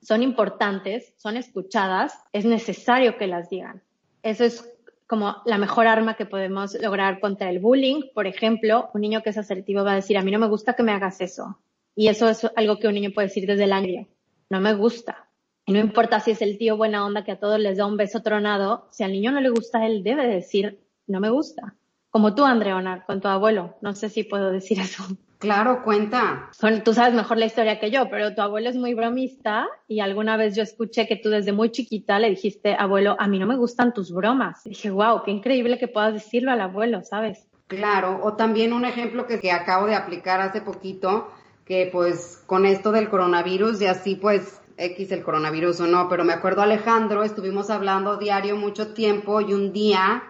son 0.01 0.23
importantes, 0.23 1.13
son 1.19 1.37
escuchadas, 1.37 2.15
es 2.33 2.45
necesario 2.45 3.19
que 3.19 3.27
las 3.27 3.51
digan. 3.51 3.83
Eso 4.23 4.45
es 4.45 4.76
como 5.07 5.37
la 5.45 5.59
mejor 5.59 5.87
arma 5.87 6.15
que 6.15 6.27
podemos 6.27 6.75
lograr 6.81 7.21
contra 7.21 7.49
el 7.51 7.59
bullying. 7.59 8.03
Por 8.15 8.27
ejemplo, 8.27 8.91
un 8.95 9.01
niño 9.01 9.23
que 9.23 9.31
es 9.31 9.39
asertivo 9.39 9.85
va 9.85 9.93
a 9.93 9.97
decir, 9.97 10.19
a 10.19 10.23
mí 10.23 10.31
no 10.31 10.39
me 10.39 10.49
gusta 10.49 10.75
que 10.75 10.83
me 10.83 10.93
hagas 10.93 11.21
eso. 11.21 11.59
Y 11.95 12.09
eso 12.09 12.29
es 12.29 12.47
algo 12.57 12.79
que 12.79 12.89
un 12.89 12.95
niño 12.95 13.11
puede 13.15 13.29
decir 13.29 13.47
desde 13.47 13.65
el 13.65 13.73
año. 13.73 14.07
No 14.51 14.61
me 14.61 14.75
gusta. 14.75 15.29
Y 15.65 15.73
no 15.73 15.81
importa 15.81 16.21
si 16.21 16.33
es 16.33 16.43
el 16.43 16.59
tío 16.59 16.77
buena 16.77 17.05
onda 17.05 17.25
que 17.25 17.33
a 17.33 17.41
todos 17.41 17.59
les 17.59 17.79
da 17.79 17.87
un 17.87 17.97
beso 17.97 18.23
tronado, 18.23 18.87
si 18.91 19.03
al 19.03 19.13
niño 19.13 19.33
no 19.33 19.41
le 19.41 19.51
gusta, 19.51 19.85
él 19.87 20.03
debe 20.03 20.27
decir, 20.27 20.81
no 21.07 21.21
me 21.21 21.31
gusta. 21.31 21.75
Como 22.11 22.35
tú, 22.35 22.45
Andreona, 22.45 23.05
con 23.05 23.21
tu 23.21 23.29
abuelo. 23.29 23.77
No 23.81 23.95
sé 23.95 24.09
si 24.09 24.23
puedo 24.23 24.51
decir 24.51 24.79
eso. 24.81 25.05
Claro, 25.39 25.83
cuenta. 25.83 26.51
tú 26.83 26.95
sabes 26.95 27.15
mejor 27.15 27.37
la 27.37 27.47
historia 27.47 27.79
que 27.79 27.91
yo, 27.91 28.09
pero 28.09 28.35
tu 28.35 28.41
abuelo 28.41 28.71
es 28.71 28.77
muy 28.77 28.95
bromista 28.95 29.67
y 29.87 30.01
alguna 30.01 30.37
vez 30.37 30.57
yo 30.57 30.63
escuché 30.63 31.07
que 31.07 31.17
tú 31.17 31.29
desde 31.29 31.53
muy 31.53 31.71
chiquita 31.71 32.19
le 32.19 32.31
dijiste, 32.31 32.75
abuelo, 32.75 33.17
a 33.19 33.29
mí 33.29 33.39
no 33.39 33.47
me 33.47 33.57
gustan 33.57 33.93
tus 33.93 34.13
bromas. 34.13 34.65
Y 34.65 34.71
dije, 34.71 34.91
wow, 34.91 35.23
qué 35.25 35.31
increíble 35.31 35.79
que 35.79 35.89
puedas 35.89 36.15
decirlo 36.15 36.53
al 36.53 36.61
abuelo, 36.63 37.03
¿sabes? 37.03 37.47
Claro, 37.67 38.21
o 38.23 38.35
también 38.35 38.73
un 38.73 38.85
ejemplo 38.85 39.27
que, 39.27 39.41
que 39.41 39.53
acabo 39.53 39.87
de 39.87 39.95
aplicar 39.95 40.41
hace 40.41 40.63
poquito, 40.63 41.31
que 41.67 41.89
pues 41.93 42.43
con 42.47 42.65
esto 42.65 42.93
del 42.93 43.11
coronavirus 43.11 43.83
y 43.83 43.87
así 43.87 44.15
pues 44.15 44.61
X 44.79 45.11
el 45.13 45.23
coronavirus 45.23 45.81
o 45.81 45.87
no, 45.87 46.09
pero 46.09 46.25
me 46.25 46.33
acuerdo 46.33 46.63
Alejandro, 46.63 47.25
estuvimos 47.25 47.71
hablando 47.71 48.17
diario 48.17 48.57
mucho 48.57 48.95
tiempo 48.95 49.41
y 49.41 49.53
un 49.53 49.73
día 49.73 50.23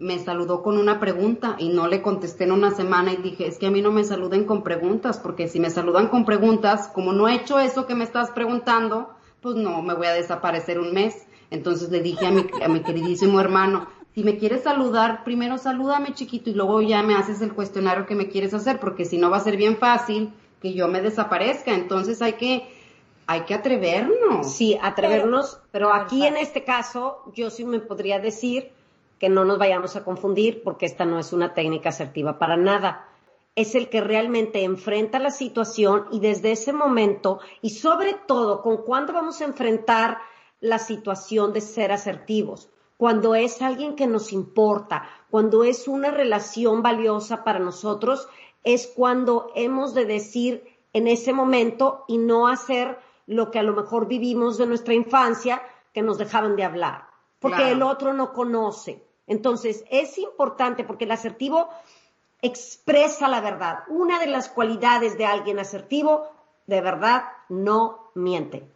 me 0.00 0.18
saludó 0.18 0.62
con 0.62 0.78
una 0.78 0.98
pregunta 0.98 1.56
y 1.58 1.68
no 1.68 1.86
le 1.86 2.00
contesté 2.00 2.44
en 2.44 2.52
una 2.52 2.70
semana 2.70 3.12
y 3.12 3.18
dije, 3.18 3.46
es 3.46 3.58
que 3.58 3.66
a 3.66 3.70
mí 3.70 3.82
no 3.82 3.92
me 3.92 4.02
saluden 4.02 4.44
con 4.44 4.62
preguntas, 4.62 5.18
porque 5.18 5.46
si 5.46 5.60
me 5.60 5.68
saludan 5.68 6.08
con 6.08 6.24
preguntas, 6.24 6.88
como 6.88 7.12
no 7.12 7.28
he 7.28 7.34
hecho 7.34 7.58
eso 7.58 7.86
que 7.86 7.94
me 7.94 8.04
estás 8.04 8.30
preguntando, 8.30 9.10
pues 9.42 9.56
no, 9.56 9.82
me 9.82 9.94
voy 9.94 10.06
a 10.06 10.14
desaparecer 10.14 10.80
un 10.80 10.94
mes. 10.94 11.26
Entonces 11.50 11.90
le 11.90 12.00
dije 12.00 12.26
a 12.26 12.30
mi, 12.30 12.46
a 12.62 12.68
mi 12.68 12.80
queridísimo 12.80 13.40
hermano, 13.40 13.88
si 14.14 14.24
me 14.24 14.38
quieres 14.38 14.62
saludar, 14.62 15.22
primero 15.22 15.58
salúdame 15.58 16.14
chiquito 16.14 16.48
y 16.48 16.54
luego 16.54 16.80
ya 16.80 17.02
me 17.02 17.14
haces 17.14 17.42
el 17.42 17.52
cuestionario 17.52 18.06
que 18.06 18.14
me 18.14 18.28
quieres 18.28 18.54
hacer, 18.54 18.80
porque 18.80 19.04
si 19.04 19.18
no 19.18 19.30
va 19.30 19.36
a 19.36 19.40
ser 19.40 19.56
bien 19.58 19.76
fácil 19.76 20.32
que 20.62 20.72
yo 20.72 20.88
me 20.88 21.02
desaparezca. 21.02 21.74
Entonces 21.74 22.22
hay 22.22 22.34
que, 22.34 22.68
hay 23.26 23.42
que 23.42 23.52
atrevernos. 23.52 24.50
Sí, 24.50 24.78
atrevernos, 24.80 25.60
pero 25.72 25.92
aquí 25.92 26.26
en 26.26 26.38
este 26.38 26.64
caso 26.64 27.22
yo 27.34 27.50
sí 27.50 27.66
me 27.66 27.80
podría 27.80 28.18
decir, 28.18 28.72
que 29.20 29.28
no 29.28 29.44
nos 29.44 29.58
vayamos 29.58 29.94
a 29.94 30.02
confundir 30.02 30.62
porque 30.64 30.86
esta 30.86 31.04
no 31.04 31.18
es 31.18 31.34
una 31.34 31.52
técnica 31.52 31.90
asertiva 31.90 32.38
para 32.38 32.56
nada. 32.56 33.06
Es 33.54 33.74
el 33.74 33.90
que 33.90 34.00
realmente 34.00 34.64
enfrenta 34.64 35.18
la 35.18 35.30
situación 35.30 36.06
y 36.10 36.20
desde 36.20 36.52
ese 36.52 36.72
momento, 36.72 37.38
y 37.60 37.70
sobre 37.70 38.14
todo 38.14 38.62
con 38.62 38.78
cuándo 38.78 39.12
vamos 39.12 39.42
a 39.42 39.44
enfrentar 39.44 40.18
la 40.60 40.78
situación 40.78 41.52
de 41.52 41.60
ser 41.60 41.92
asertivos, 41.92 42.70
cuando 42.96 43.34
es 43.34 43.60
alguien 43.60 43.94
que 43.94 44.06
nos 44.06 44.32
importa, 44.32 45.08
cuando 45.30 45.64
es 45.64 45.86
una 45.86 46.10
relación 46.10 46.82
valiosa 46.82 47.44
para 47.44 47.58
nosotros, 47.58 48.26
es 48.64 48.86
cuando 48.86 49.52
hemos 49.54 49.92
de 49.92 50.06
decir 50.06 50.64
en 50.94 51.08
ese 51.08 51.34
momento 51.34 52.04
y 52.08 52.16
no 52.16 52.48
hacer 52.48 52.98
lo 53.26 53.50
que 53.50 53.58
a 53.58 53.62
lo 53.62 53.74
mejor 53.74 54.08
vivimos 54.08 54.56
de 54.56 54.66
nuestra 54.66 54.94
infancia, 54.94 55.62
que 55.92 56.02
nos 56.02 56.16
dejaban 56.16 56.56
de 56.56 56.64
hablar, 56.64 57.06
porque 57.38 57.70
el 57.70 57.82
otro 57.82 58.14
no 58.14 58.32
conoce. 58.32 59.09
Entonces, 59.30 59.84
es 59.90 60.18
importante 60.18 60.82
porque 60.82 61.04
el 61.04 61.12
asertivo 61.12 61.68
expresa 62.42 63.28
la 63.28 63.40
verdad. 63.40 63.84
Una 63.86 64.18
de 64.18 64.26
las 64.26 64.48
cualidades 64.48 65.16
de 65.16 65.24
alguien 65.24 65.60
asertivo, 65.60 66.28
de 66.66 66.80
verdad, 66.80 67.26
no 67.48 68.10
miente. 68.16 68.68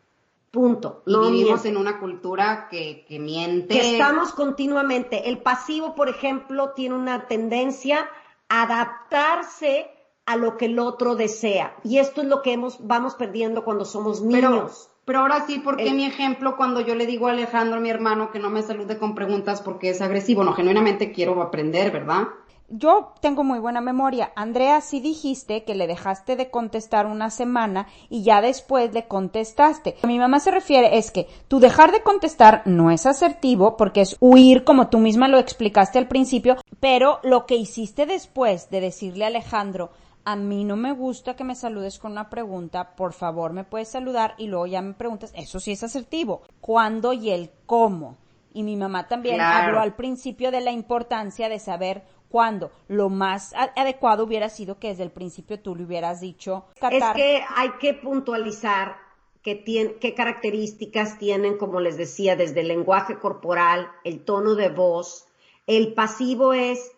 Punto. 0.52 1.02
Y 1.06 1.16
vivimos 1.32 1.64
en 1.64 1.76
una 1.76 1.98
cultura 1.98 2.68
que, 2.70 3.04
que 3.08 3.18
miente. 3.18 3.74
Que 3.74 3.94
estamos 3.94 4.30
continuamente. 4.32 5.28
El 5.28 5.38
pasivo, 5.38 5.96
por 5.96 6.08
ejemplo, 6.08 6.70
tiene 6.70 6.94
una 6.94 7.26
tendencia 7.26 8.08
a 8.48 8.62
adaptarse 8.62 9.90
a 10.24 10.36
lo 10.36 10.56
que 10.56 10.66
el 10.66 10.78
otro 10.78 11.16
desea. 11.16 11.74
Y 11.82 11.98
esto 11.98 12.22
es 12.22 12.28
lo 12.28 12.42
que 12.42 12.52
hemos, 12.52 12.86
vamos 12.86 13.16
perdiendo 13.16 13.64
cuando 13.64 13.84
somos 13.84 14.22
niños. 14.22 14.88
Pero 15.04 15.20
ahora 15.20 15.44
sí, 15.46 15.58
¿por 15.58 15.76
qué 15.76 15.92
mi 15.92 16.06
ejemplo 16.06 16.56
cuando 16.56 16.80
yo 16.80 16.94
le 16.94 17.06
digo 17.06 17.28
a 17.28 17.32
Alejandro, 17.32 17.80
mi 17.80 17.90
hermano, 17.90 18.30
que 18.30 18.38
no 18.38 18.48
me 18.48 18.62
salude 18.62 18.98
con 18.98 19.14
preguntas 19.14 19.60
porque 19.60 19.90
es 19.90 20.00
agresivo? 20.00 20.44
No, 20.44 20.54
genuinamente 20.54 21.12
quiero 21.12 21.42
aprender, 21.42 21.90
¿verdad? 21.90 22.28
Yo 22.70 23.12
tengo 23.20 23.44
muy 23.44 23.58
buena 23.58 23.82
memoria. 23.82 24.32
Andrea, 24.34 24.80
sí 24.80 25.00
dijiste 25.00 25.64
que 25.64 25.74
le 25.74 25.86
dejaste 25.86 26.34
de 26.34 26.50
contestar 26.50 27.04
una 27.04 27.28
semana 27.28 27.88
y 28.08 28.22
ya 28.22 28.40
después 28.40 28.94
le 28.94 29.06
contestaste. 29.06 29.96
A 30.02 30.06
mi 30.06 30.18
mamá 30.18 30.40
se 30.40 30.50
refiere 30.50 30.96
es 30.96 31.10
que 31.10 31.28
tu 31.46 31.60
dejar 31.60 31.92
de 31.92 32.02
contestar 32.02 32.62
no 32.64 32.90
es 32.90 33.04
asertivo 33.04 33.76
porque 33.76 34.00
es 34.00 34.16
huir 34.18 34.64
como 34.64 34.88
tú 34.88 34.98
misma 34.98 35.28
lo 35.28 35.38
explicaste 35.38 35.98
al 35.98 36.08
principio, 36.08 36.56
pero 36.80 37.20
lo 37.22 37.44
que 37.44 37.56
hiciste 37.56 38.06
después 38.06 38.70
de 38.70 38.80
decirle 38.80 39.24
a 39.24 39.28
Alejandro, 39.28 39.90
a 40.24 40.36
mí 40.36 40.64
no 40.64 40.76
me 40.76 40.92
gusta 40.92 41.36
que 41.36 41.44
me 41.44 41.54
saludes 41.54 41.98
con 41.98 42.12
una 42.12 42.30
pregunta, 42.30 42.96
por 42.96 43.12
favor 43.12 43.52
me 43.52 43.64
puedes 43.64 43.88
saludar 43.88 44.34
y 44.38 44.46
luego 44.46 44.66
ya 44.66 44.80
me 44.80 44.94
preguntas, 44.94 45.32
eso 45.36 45.60
sí 45.60 45.72
es 45.72 45.82
asertivo, 45.82 46.42
cuándo 46.60 47.12
y 47.12 47.30
el 47.30 47.50
cómo. 47.66 48.18
Y 48.52 48.62
mi 48.62 48.76
mamá 48.76 49.08
también 49.08 49.40
habló 49.40 49.80
al 49.80 49.96
principio 49.96 50.52
de 50.52 50.60
la 50.60 50.70
importancia 50.70 51.48
de 51.48 51.58
saber 51.58 52.04
cuándo. 52.28 52.70
Lo 52.86 53.10
más 53.10 53.52
adecuado 53.76 54.24
hubiera 54.24 54.48
sido 54.48 54.78
que 54.78 54.88
desde 54.88 55.02
el 55.02 55.10
principio 55.10 55.60
tú 55.60 55.74
le 55.74 55.82
hubieras 55.82 56.20
dicho. 56.20 56.66
Es 56.80 57.04
que 57.16 57.42
hay 57.56 57.70
que 57.80 57.94
puntualizar 57.94 58.96
qué, 59.42 59.64
qué 60.00 60.14
características 60.14 61.18
tienen, 61.18 61.58
como 61.58 61.80
les 61.80 61.96
decía, 61.96 62.36
desde 62.36 62.60
el 62.60 62.68
lenguaje 62.68 63.18
corporal, 63.18 63.90
el 64.04 64.24
tono 64.24 64.54
de 64.54 64.68
voz. 64.68 65.26
El 65.66 65.92
pasivo 65.92 66.54
es, 66.54 66.92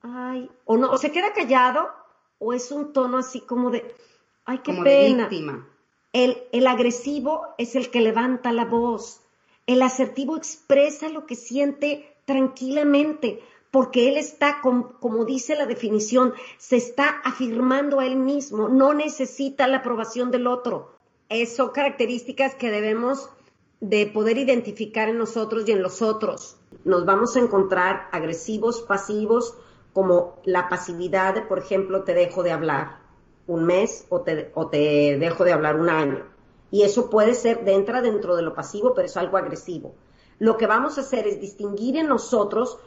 ay, 0.00 0.50
o 0.64 0.78
no, 0.78 0.90
o 0.90 0.96
se 0.96 1.12
queda 1.12 1.34
callado 1.34 1.97
o 2.38 2.52
es 2.52 2.70
un 2.72 2.92
tono 2.92 3.18
así 3.18 3.40
como 3.40 3.70
de, 3.70 3.94
ay, 4.44 4.58
qué 4.58 4.72
pena. 4.82 5.28
El, 6.12 6.38
el 6.52 6.66
agresivo 6.66 7.46
es 7.58 7.76
el 7.76 7.90
que 7.90 8.00
levanta 8.00 8.52
la 8.52 8.64
voz. 8.64 9.20
El 9.66 9.82
asertivo 9.82 10.36
expresa 10.36 11.08
lo 11.08 11.26
que 11.26 11.34
siente 11.34 12.16
tranquilamente. 12.24 13.42
porque 13.70 14.08
él 14.08 14.16
está, 14.16 14.60
como 14.62 15.24
dice 15.24 15.54
la 15.54 15.66
definición, 15.66 16.32
se 16.56 16.76
está 16.76 17.20
afirmando 17.24 18.00
a 18.00 18.06
él 18.06 18.16
mismo, 18.16 18.68
no 18.68 18.94
necesita 18.94 19.68
la 19.68 19.78
aprobación 19.78 20.30
del 20.30 20.46
otro. 20.46 20.94
Es, 21.28 21.56
son 21.56 21.70
características 21.70 22.54
que 22.54 22.70
debemos 22.70 23.28
de 23.80 24.06
poder 24.06 24.38
identificar 24.38 25.08
en 25.08 25.18
nosotros 25.18 25.64
y 25.66 25.72
en 25.72 25.82
los 25.82 26.00
otros. 26.00 26.56
Nos 26.84 27.04
vamos 27.04 27.36
a 27.36 27.40
encontrar 27.40 28.08
agresivos, 28.12 28.80
pasivos, 28.82 29.54
como 29.92 30.36
la 30.44 30.68
pasividad 30.68 31.34
de, 31.34 31.42
por 31.42 31.58
ejemplo, 31.58 32.04
te 32.04 32.14
dejo 32.14 32.42
de 32.42 32.52
hablar 32.52 32.98
un 33.46 33.64
mes 33.64 34.06
o 34.10 34.20
te, 34.20 34.52
o 34.54 34.68
te 34.68 35.16
dejo 35.18 35.44
de 35.44 35.52
hablar 35.52 35.76
un 35.76 35.88
año. 35.88 36.24
Y 36.70 36.82
eso 36.82 37.08
puede 37.10 37.34
ser, 37.34 37.62
entra 37.66 38.02
dentro 38.02 38.36
de 38.36 38.42
lo 38.42 38.54
pasivo, 38.54 38.94
pero 38.94 39.06
es 39.06 39.16
algo 39.16 39.38
agresivo. 39.38 39.94
Lo 40.38 40.56
que 40.56 40.66
vamos 40.66 40.98
a 40.98 41.00
hacer 41.00 41.26
es 41.26 41.40
distinguir 41.40 41.96
en 41.96 42.08
nosotros 42.08 42.78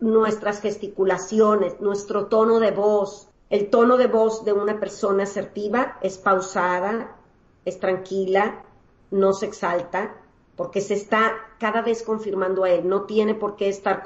nuestras 0.00 0.60
gesticulaciones, 0.60 1.80
nuestro 1.80 2.26
tono 2.26 2.60
de 2.60 2.70
voz. 2.70 3.28
El 3.50 3.70
tono 3.70 3.96
de 3.96 4.06
voz 4.06 4.44
de 4.44 4.52
una 4.52 4.78
persona 4.78 5.24
asertiva 5.24 5.98
es 6.00 6.16
pausada, 6.18 7.16
es 7.64 7.80
tranquila, 7.80 8.62
no 9.10 9.32
se 9.32 9.46
exalta, 9.46 10.14
porque 10.56 10.80
se 10.80 10.94
está 10.94 11.32
cada 11.58 11.82
vez 11.82 12.02
confirmando 12.02 12.64
a 12.64 12.70
él, 12.70 12.88
no 12.88 13.02
tiene 13.02 13.34
por 13.34 13.56
qué 13.56 13.68
estar 13.68 14.02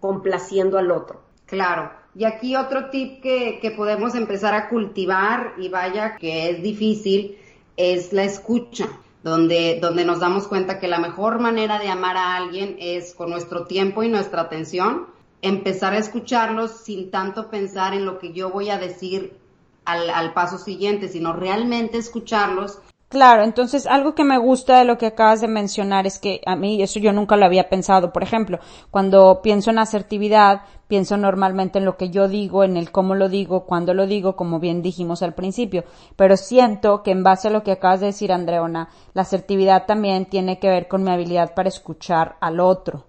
complaciendo 0.00 0.78
al 0.78 0.90
otro. 0.90 1.27
Claro. 1.48 1.90
Y 2.14 2.24
aquí 2.24 2.56
otro 2.56 2.90
tip 2.90 3.22
que, 3.22 3.58
que 3.60 3.70
podemos 3.70 4.14
empezar 4.14 4.54
a 4.54 4.68
cultivar, 4.68 5.54
y 5.58 5.68
vaya 5.68 6.16
que 6.16 6.50
es 6.50 6.62
difícil, 6.62 7.38
es 7.76 8.12
la 8.12 8.24
escucha, 8.24 8.88
donde, 9.22 9.78
donde 9.80 10.04
nos 10.04 10.20
damos 10.20 10.46
cuenta 10.46 10.78
que 10.78 10.88
la 10.88 10.98
mejor 10.98 11.38
manera 11.38 11.78
de 11.78 11.88
amar 11.88 12.16
a 12.16 12.36
alguien 12.36 12.76
es 12.78 13.14
con 13.14 13.30
nuestro 13.30 13.66
tiempo 13.66 14.02
y 14.02 14.08
nuestra 14.08 14.42
atención, 14.42 15.06
empezar 15.42 15.92
a 15.92 15.98
escucharlos 15.98 16.72
sin 16.84 17.10
tanto 17.10 17.50
pensar 17.50 17.94
en 17.94 18.04
lo 18.04 18.18
que 18.18 18.32
yo 18.32 18.50
voy 18.50 18.70
a 18.70 18.78
decir 18.78 19.36
al, 19.84 20.10
al 20.10 20.34
paso 20.34 20.58
siguiente, 20.58 21.08
sino 21.08 21.32
realmente 21.32 21.98
escucharlos 21.98 22.80
Claro, 23.08 23.42
entonces 23.42 23.86
algo 23.86 24.14
que 24.14 24.22
me 24.22 24.36
gusta 24.36 24.78
de 24.78 24.84
lo 24.84 24.98
que 24.98 25.06
acabas 25.06 25.40
de 25.40 25.48
mencionar 25.48 26.06
es 26.06 26.18
que 26.18 26.42
a 26.44 26.56
mí 26.56 26.82
eso 26.82 27.00
yo 27.00 27.10
nunca 27.10 27.36
lo 27.36 27.46
había 27.46 27.70
pensado. 27.70 28.12
Por 28.12 28.22
ejemplo, 28.22 28.58
cuando 28.90 29.40
pienso 29.40 29.70
en 29.70 29.78
asertividad, 29.78 30.60
pienso 30.88 31.16
normalmente 31.16 31.78
en 31.78 31.86
lo 31.86 31.96
que 31.96 32.10
yo 32.10 32.28
digo, 32.28 32.64
en 32.64 32.76
el 32.76 32.92
cómo 32.92 33.14
lo 33.14 33.30
digo, 33.30 33.64
cuándo 33.64 33.94
lo 33.94 34.06
digo, 34.06 34.36
como 34.36 34.60
bien 34.60 34.82
dijimos 34.82 35.22
al 35.22 35.32
principio. 35.32 35.84
Pero 36.16 36.36
siento 36.36 37.02
que 37.02 37.12
en 37.12 37.22
base 37.22 37.48
a 37.48 37.50
lo 37.50 37.62
que 37.62 37.72
acabas 37.72 38.00
de 38.00 38.06
decir, 38.06 38.30
Andreona, 38.30 38.90
la 39.14 39.22
asertividad 39.22 39.86
también 39.86 40.26
tiene 40.26 40.58
que 40.58 40.68
ver 40.68 40.86
con 40.86 41.02
mi 41.02 41.10
habilidad 41.10 41.54
para 41.54 41.70
escuchar 41.70 42.36
al 42.42 42.60
otro. 42.60 43.06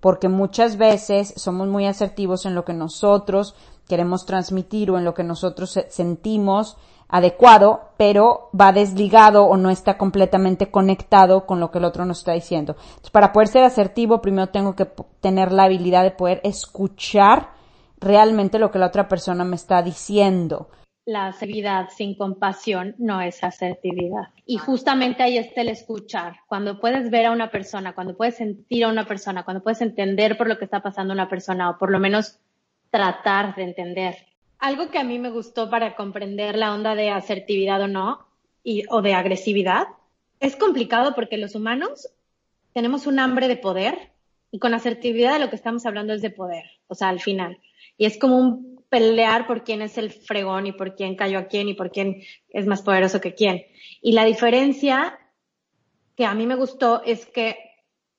Porque 0.00 0.30
muchas 0.30 0.78
veces 0.78 1.34
somos 1.36 1.68
muy 1.68 1.84
asertivos 1.86 2.46
en 2.46 2.54
lo 2.54 2.64
que 2.64 2.72
nosotros 2.72 3.54
queremos 3.86 4.24
transmitir 4.24 4.90
o 4.90 4.96
en 4.96 5.04
lo 5.04 5.12
que 5.12 5.24
nosotros 5.24 5.78
sentimos 5.90 6.78
adecuado, 7.12 7.90
pero 7.98 8.48
va 8.58 8.72
desligado 8.72 9.44
o 9.44 9.56
no 9.58 9.70
está 9.70 9.98
completamente 9.98 10.70
conectado 10.70 11.46
con 11.46 11.60
lo 11.60 11.70
que 11.70 11.78
el 11.78 11.84
otro 11.84 12.06
nos 12.06 12.20
está 12.20 12.32
diciendo. 12.32 12.74
Para 13.12 13.32
poder 13.32 13.48
ser 13.48 13.64
asertivo, 13.64 14.22
primero 14.22 14.48
tengo 14.48 14.74
que 14.74 14.86
tener 15.20 15.52
la 15.52 15.64
habilidad 15.64 16.02
de 16.02 16.10
poder 16.10 16.40
escuchar 16.42 17.50
realmente 17.98 18.58
lo 18.58 18.70
que 18.70 18.78
la 18.78 18.86
otra 18.86 19.08
persona 19.08 19.44
me 19.44 19.56
está 19.56 19.82
diciendo. 19.82 20.68
La 21.04 21.26
asertividad 21.26 21.90
sin 21.90 22.16
compasión 22.16 22.94
no 22.96 23.20
es 23.20 23.44
asertividad. 23.44 24.28
Y 24.46 24.56
justamente 24.56 25.22
ahí 25.22 25.36
está 25.36 25.60
el 25.60 25.68
escuchar. 25.68 26.36
Cuando 26.46 26.80
puedes 26.80 27.10
ver 27.10 27.26
a 27.26 27.32
una 27.32 27.50
persona, 27.50 27.94
cuando 27.94 28.16
puedes 28.16 28.36
sentir 28.36 28.84
a 28.84 28.88
una 28.88 29.04
persona, 29.04 29.44
cuando 29.44 29.62
puedes 29.62 29.82
entender 29.82 30.38
por 30.38 30.48
lo 30.48 30.58
que 30.58 30.64
está 30.64 30.80
pasando 30.80 31.12
una 31.12 31.28
persona 31.28 31.68
o 31.68 31.78
por 31.78 31.90
lo 31.90 31.98
menos 31.98 32.38
tratar 32.90 33.54
de 33.54 33.64
entender 33.64 34.31
algo 34.62 34.90
que 34.90 34.98
a 34.98 35.04
mí 35.04 35.18
me 35.18 35.28
gustó 35.28 35.68
para 35.68 35.96
comprender 35.96 36.56
la 36.56 36.72
onda 36.72 36.94
de 36.94 37.10
asertividad 37.10 37.82
o 37.82 37.88
no, 37.88 38.24
y, 38.62 38.84
o 38.90 39.02
de 39.02 39.12
agresividad, 39.12 39.88
es 40.38 40.54
complicado 40.54 41.16
porque 41.16 41.36
los 41.36 41.56
humanos 41.56 42.08
tenemos 42.72 43.08
un 43.08 43.18
hambre 43.18 43.48
de 43.48 43.56
poder 43.56 44.12
y 44.52 44.60
con 44.60 44.72
asertividad 44.72 45.32
de 45.32 45.40
lo 45.40 45.50
que 45.50 45.56
estamos 45.56 45.84
hablando 45.84 46.12
es 46.12 46.22
de 46.22 46.30
poder, 46.30 46.64
o 46.86 46.94
sea, 46.94 47.08
al 47.08 47.18
final. 47.18 47.58
Y 47.96 48.04
es 48.04 48.16
como 48.18 48.38
un 48.38 48.84
pelear 48.88 49.48
por 49.48 49.64
quién 49.64 49.82
es 49.82 49.98
el 49.98 50.12
fregón 50.12 50.68
y 50.68 50.72
por 50.72 50.94
quién 50.94 51.16
cayó 51.16 51.40
a 51.40 51.46
quién 51.48 51.68
y 51.68 51.74
por 51.74 51.90
quién 51.90 52.22
es 52.50 52.66
más 52.66 52.82
poderoso 52.82 53.20
que 53.20 53.34
quién. 53.34 53.64
Y 54.00 54.12
la 54.12 54.24
diferencia 54.24 55.18
que 56.16 56.24
a 56.24 56.34
mí 56.34 56.46
me 56.46 56.54
gustó 56.54 57.02
es 57.04 57.26
que 57.26 57.56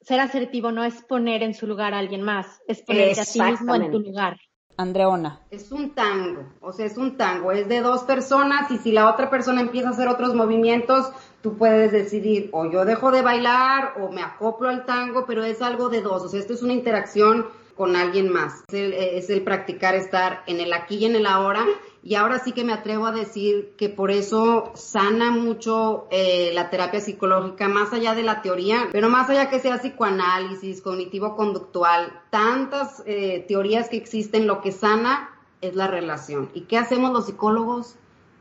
ser 0.01 0.19
asertivo 0.19 0.73
no 0.73 0.83
es 0.83 1.01
poner 1.03 1.41
en 1.41 1.53
su 1.53 1.67
lugar 1.67 1.93
a 1.93 1.99
alguien 1.99 2.21
más, 2.21 2.61
es 2.67 2.81
ponerte 2.81 3.21
a 3.21 3.25
ti 3.25 3.39
mismo 3.39 3.75
en 3.75 3.91
tu 3.91 3.99
lugar. 3.99 4.37
Andreona. 4.77 5.39
Es 5.51 5.71
un 5.71 5.91
tango, 5.91 6.43
o 6.61 6.73
sea, 6.73 6.85
es 6.85 6.97
un 6.97 7.17
tango, 7.17 7.51
es 7.51 7.67
de 7.67 7.81
dos 7.81 8.03
personas 8.03 8.71
y 8.71 8.77
si 8.77 8.91
la 8.91 9.09
otra 9.09 9.29
persona 9.29 9.61
empieza 9.61 9.89
a 9.89 9.91
hacer 9.91 10.07
otros 10.07 10.33
movimientos, 10.33 11.11
tú 11.41 11.57
puedes 11.57 11.91
decidir 11.91 12.49
o 12.53 12.69
yo 12.69 12.85
dejo 12.85 13.11
de 13.11 13.21
bailar 13.21 13.95
o 14.01 14.11
me 14.11 14.21
acoplo 14.21 14.69
al 14.69 14.85
tango, 14.85 15.25
pero 15.25 15.43
es 15.43 15.61
algo 15.61 15.89
de 15.89 16.01
dos, 16.01 16.23
o 16.23 16.27
sea, 16.27 16.39
esto 16.39 16.53
es 16.53 16.63
una 16.63 16.73
interacción 16.73 17.47
con 17.75 17.95
alguien 17.95 18.31
más, 18.31 18.63
es 18.67 18.73
el, 18.73 18.93
es 18.93 19.29
el 19.29 19.43
practicar 19.43 19.95
estar 19.95 20.43
en 20.47 20.59
el 20.59 20.73
aquí 20.73 20.97
y 20.97 21.05
en 21.05 21.15
el 21.15 21.25
ahora 21.25 21.65
y 22.05 22.15
ahora 22.15 22.39
sí 22.39 22.51
que 22.51 22.65
me 22.65 22.73
atrevo 22.73 23.05
a 23.05 23.13
decir 23.13 23.75
que 23.77 23.87
por 23.87 24.11
eso 24.11 24.73
sana 24.75 25.31
mucho 25.31 26.07
eh, 26.11 26.51
la 26.53 26.69
terapia 26.69 26.99
psicológica, 26.99 27.69
más 27.69 27.93
allá 27.93 28.13
de 28.13 28.23
la 28.23 28.41
teoría, 28.41 28.89
pero 28.91 29.09
más 29.09 29.29
allá 29.29 29.49
que 29.49 29.61
sea 29.61 29.79
psicoanálisis, 29.79 30.81
cognitivo-conductual, 30.81 32.21
tantas 32.29 33.01
eh, 33.05 33.45
teorías 33.47 33.87
que 33.87 33.95
existen, 33.95 34.47
lo 34.47 34.59
que 34.59 34.73
sana 34.73 35.29
es 35.61 35.75
la 35.75 35.87
relación. 35.87 36.49
¿Y 36.53 36.61
qué 36.61 36.77
hacemos 36.77 37.13
los 37.13 37.27
psicólogos? 37.27 37.95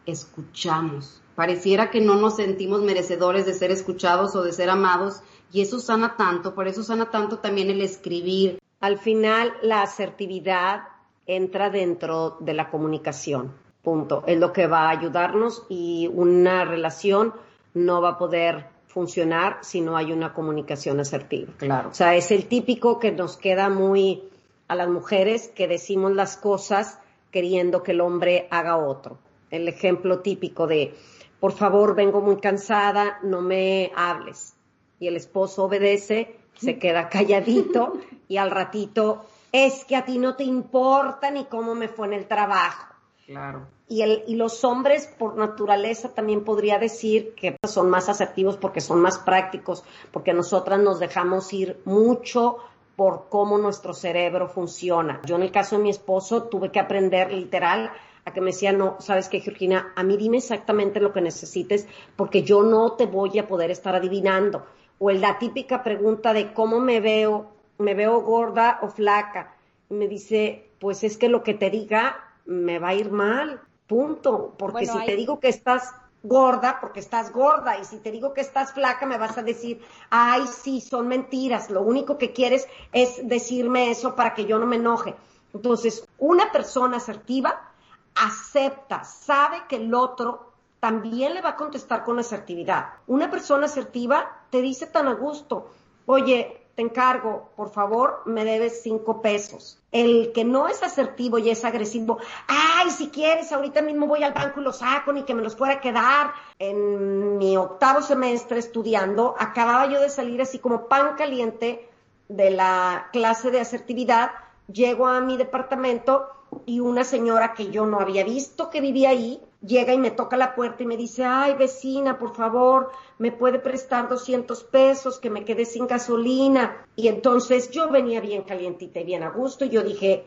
Escuchamos. 0.07 1.23
Pareciera 1.37 1.91
que 1.91 2.01
no 2.01 2.17
nos 2.17 2.37
sentimos 2.37 2.83
merecedores 2.83 3.47
de 3.47 3.55
ser 3.55 3.71
escuchados 3.71 4.35
o 4.35 4.43
de 4.43 4.53
ser 4.53 4.71
amados 4.71 5.21
y 5.53 5.61
eso 5.61 5.79
sana 5.79 6.17
tanto, 6.17 6.57
por 6.57 6.67
eso 6.67 6.83
sana 6.83 7.11
tanto 7.11 7.39
también 7.39 7.71
el 7.71 7.81
escribir. 7.81 8.59
Al 8.81 8.99
final, 8.99 9.53
la 9.63 9.83
asertividad 9.83 10.83
entra 11.27 11.71
dentro 11.71 12.37
de 12.41 12.55
la 12.55 12.71
comunicación. 12.71 13.53
Punto. 13.83 14.23
Es 14.27 14.39
lo 14.39 14.53
que 14.53 14.67
va 14.67 14.89
a 14.89 14.91
ayudarnos 14.91 15.65
y 15.69 16.09
una 16.13 16.65
relación 16.65 17.35
no 17.75 18.01
va 18.01 18.11
a 18.11 18.19
poder 18.19 18.67
funcionar 18.87 19.59
si 19.63 19.81
no 19.81 19.97
hay 19.97 20.13
una 20.13 20.35
comunicación 20.35 21.01
asertiva. 21.01 21.53
Claro. 21.57 21.89
O 21.89 21.95
sea, 21.95 22.15
es 22.15 22.31
el 22.31 22.47
típico 22.47 22.99
que 22.99 23.11
nos 23.11 23.37
queda 23.37 23.69
muy 23.71 24.23
a 24.69 24.75
las 24.75 24.89
mujeres 24.89 25.49
que 25.49 25.67
decimos 25.67 26.13
las 26.13 26.37
cosas 26.37 26.99
queriendo 27.31 27.83
que 27.83 27.93
el 27.93 28.01
hombre 28.01 28.47
haga 28.51 28.77
otro. 28.77 29.19
El 29.51 29.67
ejemplo 29.67 30.21
típico 30.21 30.67
de, 30.67 30.95
por 31.41 31.53
favor, 31.53 31.95
vengo 31.95 32.21
muy 32.21 32.37
cansada, 32.37 33.19
no 33.23 33.41
me 33.41 33.91
hables. 33.97 34.55
Y 35.01 35.09
el 35.09 35.17
esposo 35.17 35.65
obedece, 35.65 36.37
se 36.55 36.79
queda 36.79 37.09
calladito 37.09 37.95
y 38.29 38.37
al 38.37 38.51
ratito 38.51 39.25
es 39.53 39.85
que 39.85 39.97
a 39.97 40.05
ti 40.05 40.19
no 40.19 40.35
te 40.35 40.45
importa 40.45 41.31
ni 41.31 41.45
cómo 41.45 41.75
me 41.75 41.89
fue 41.89 42.07
en 42.09 42.15
el 42.15 42.27
trabajo. 42.27 42.87
Claro. 43.27 43.69
Y, 43.89 44.03
el, 44.03 44.25
y 44.27 44.37
los 44.37 44.65
hombres, 44.65 45.07
por 45.19 45.37
naturaleza, 45.37 46.15
también 46.15 46.45
podría 46.45 46.79
decir 46.79 47.35
que 47.35 47.57
son 47.69 47.91
más 47.91 48.09
asertivos 48.09 48.57
porque 48.57 48.81
son 48.81 49.01
más 49.01 49.19
prácticos, 49.19 49.85
porque 50.11 50.33
nosotras 50.33 50.81
nos 50.81 50.99
dejamos 50.99 51.53
ir 51.53 51.81
mucho 51.85 52.57
por 52.97 53.29
cómo 53.29 53.59
nuestro 53.59 53.95
cerebro 53.95 54.49
funciona. 54.49 55.21
Yo 55.25 55.37
en 55.37 55.43
el 55.43 55.53
caso 55.53 55.77
de 55.77 55.83
mi 55.83 55.91
esposo 55.91 56.45
tuve 56.45 56.71
que 56.71 56.81
aprender 56.81 57.33
literal 57.33 57.91
a 58.25 58.33
que 58.33 58.41
me 58.41 58.53
decía, 58.53 58.73
no, 58.73 58.97
sabes 59.01 59.29
qué, 59.29 59.41
Georgina, 59.41 59.93
a 59.97 60.03
mí 60.03 60.17
dime 60.17 60.39
exactamente 60.39 61.01
lo 61.01 61.13
que 61.13 61.21
necesites 61.21 61.87
porque 62.17 62.43
yo 62.43 62.63
no 62.63 62.93
te 62.93 63.07
voy 63.07 63.39
a 63.39 63.47
poder 63.47 63.71
estar 63.71 63.95
adivinando. 63.95 64.65
O 64.99 65.11
la 65.11 65.39
típica 65.39 65.83
pregunta 65.83 66.33
de 66.33 66.53
cómo 66.53 66.79
me 66.79 67.01
veo 67.01 67.52
me 67.79 67.95
veo 67.95 68.21
gorda 68.21 68.79
o 68.83 68.89
flaca. 68.89 69.55
Y 69.91 69.95
me 69.95 70.09
dice, 70.09 70.71
pues 70.79 71.05
es 71.05 71.17
que 71.17 71.29
lo 71.29 71.43
que 71.43 71.55
te 71.55 71.71
diga 71.71 72.17
me 72.45 72.79
va 72.79 72.89
a 72.89 72.95
ir 72.95 73.11
mal, 73.11 73.61
punto. 73.87 74.55
Porque 74.59 74.87
si 74.87 75.05
te 75.05 75.17
digo 75.17 75.41
que 75.41 75.49
estás 75.49 75.95
gorda, 76.23 76.79
porque 76.81 77.01
estás 77.01 77.33
gorda, 77.33 77.79
y 77.79 77.85
si 77.85 77.99
te 77.99 78.11
digo 78.11 78.33
que 78.33 78.41
estás 78.41 78.73
flaca, 78.73 79.07
me 79.07 79.19
vas 79.19 79.37
a 79.39 79.43
decir, 79.43 79.83
ay, 80.11 80.45
sí, 80.47 80.81
son 80.81 81.09
mentiras, 81.09 81.71
lo 81.71 81.83
único 81.83 82.17
que 82.17 82.33
quieres 82.33 82.69
es 82.93 83.27
decirme 83.29 83.91
eso 83.91 84.15
para 84.15 84.35
que 84.35 84.45
yo 84.45 84.59
no 84.59 84.67
me 84.67 84.77
enoje. 84.77 85.15
Entonces, 85.53 86.07
una 86.19 86.51
persona 86.53 86.99
asertiva 86.99 87.73
acepta, 88.15 89.05
sabe 89.05 89.63
que 89.69 89.77
el 89.77 89.93
otro 89.95 90.53
también 90.81 91.35
le 91.35 91.43
va 91.43 91.51
a 91.51 91.57
contestar 91.57 92.05
con 92.05 92.19
asertividad. 92.19 92.87
Una 93.07 93.31
persona 93.31 93.67
asertiva 93.67 94.45
te 94.51 94.61
dice 94.61 94.87
tan 94.87 95.09
a 95.09 95.15
gusto, 95.15 95.71
oye, 96.07 96.62
te 96.75 96.83
encargo, 96.83 97.51
por 97.57 97.71
favor, 97.71 98.23
me 98.25 98.45
debes 98.45 98.83
cinco 98.83 99.21
pesos. 99.21 99.79
El 99.91 100.33
que 100.33 100.45
no 100.45 100.69
es 100.69 100.83
asertivo 100.83 101.39
y 101.39 101.51
es 101.51 101.65
agresivo, 101.65 102.19
ay, 102.49 102.91
si 102.91 103.09
quieres, 103.09 103.53
ahorita 103.53 103.83
mismo 103.83 104.07
voy 104.07 104.23
al 104.23 104.33
banco 104.33 104.61
y 104.61 104.65
los 104.65 104.79
saco, 104.79 105.13
ni 105.13 105.25
que 105.25 105.35
me 105.35 105.43
los 105.43 105.55
pueda 105.55 105.81
quedar. 105.81 106.33
En 106.59 107.37
mi 107.37 107.57
octavo 107.57 108.01
semestre 108.01 108.59
estudiando, 108.59 109.35
acababa 109.39 109.87
yo 109.87 110.01
de 110.01 110.09
salir 110.09 110.41
así 110.41 110.59
como 110.59 110.89
pan 110.89 111.15
caliente 111.17 111.89
de 112.29 112.51
la 112.51 113.09
clase 113.13 113.51
de 113.51 113.61
asertividad, 113.61 114.31
llego 114.73 115.07
a 115.07 115.21
mi 115.21 115.37
departamento 115.37 116.29
y 116.65 116.81
una 116.81 117.05
señora 117.05 117.55
que 117.55 117.71
yo 117.71 117.87
no 117.87 118.01
había 118.01 118.25
visto 118.25 118.71
que 118.71 118.81
vivía 118.81 119.11
ahí, 119.11 119.43
llega 119.67 119.93
y 119.93 119.99
me 119.99 120.11
toca 120.11 120.37
la 120.37 120.55
puerta 120.55 120.83
y 120.83 120.87
me 120.87 120.97
dice, 120.97 121.25
ay 121.25 121.55
vecina, 121.55 122.19
por 122.19 122.35
favor, 122.35 122.91
me 123.19 123.33
puede 123.33 123.59
prestar 123.59 124.09
200 124.09 124.65
pesos, 124.65 125.19
que 125.19 125.31
me 125.31 125.45
quedé 125.45 125.65
sin 125.65 125.87
gasolina. 125.87 126.85
Y 126.97 127.09
entonces 127.09 127.71
yo 127.71 127.89
venía 127.91 128.21
bien 128.21 128.43
calientita 128.43 129.01
y 129.01 129.05
bien 129.05 129.23
a 129.23 129.31
gusto 129.31 129.65
y 129.65 129.71
yo 129.71 129.83
dije, 129.83 130.27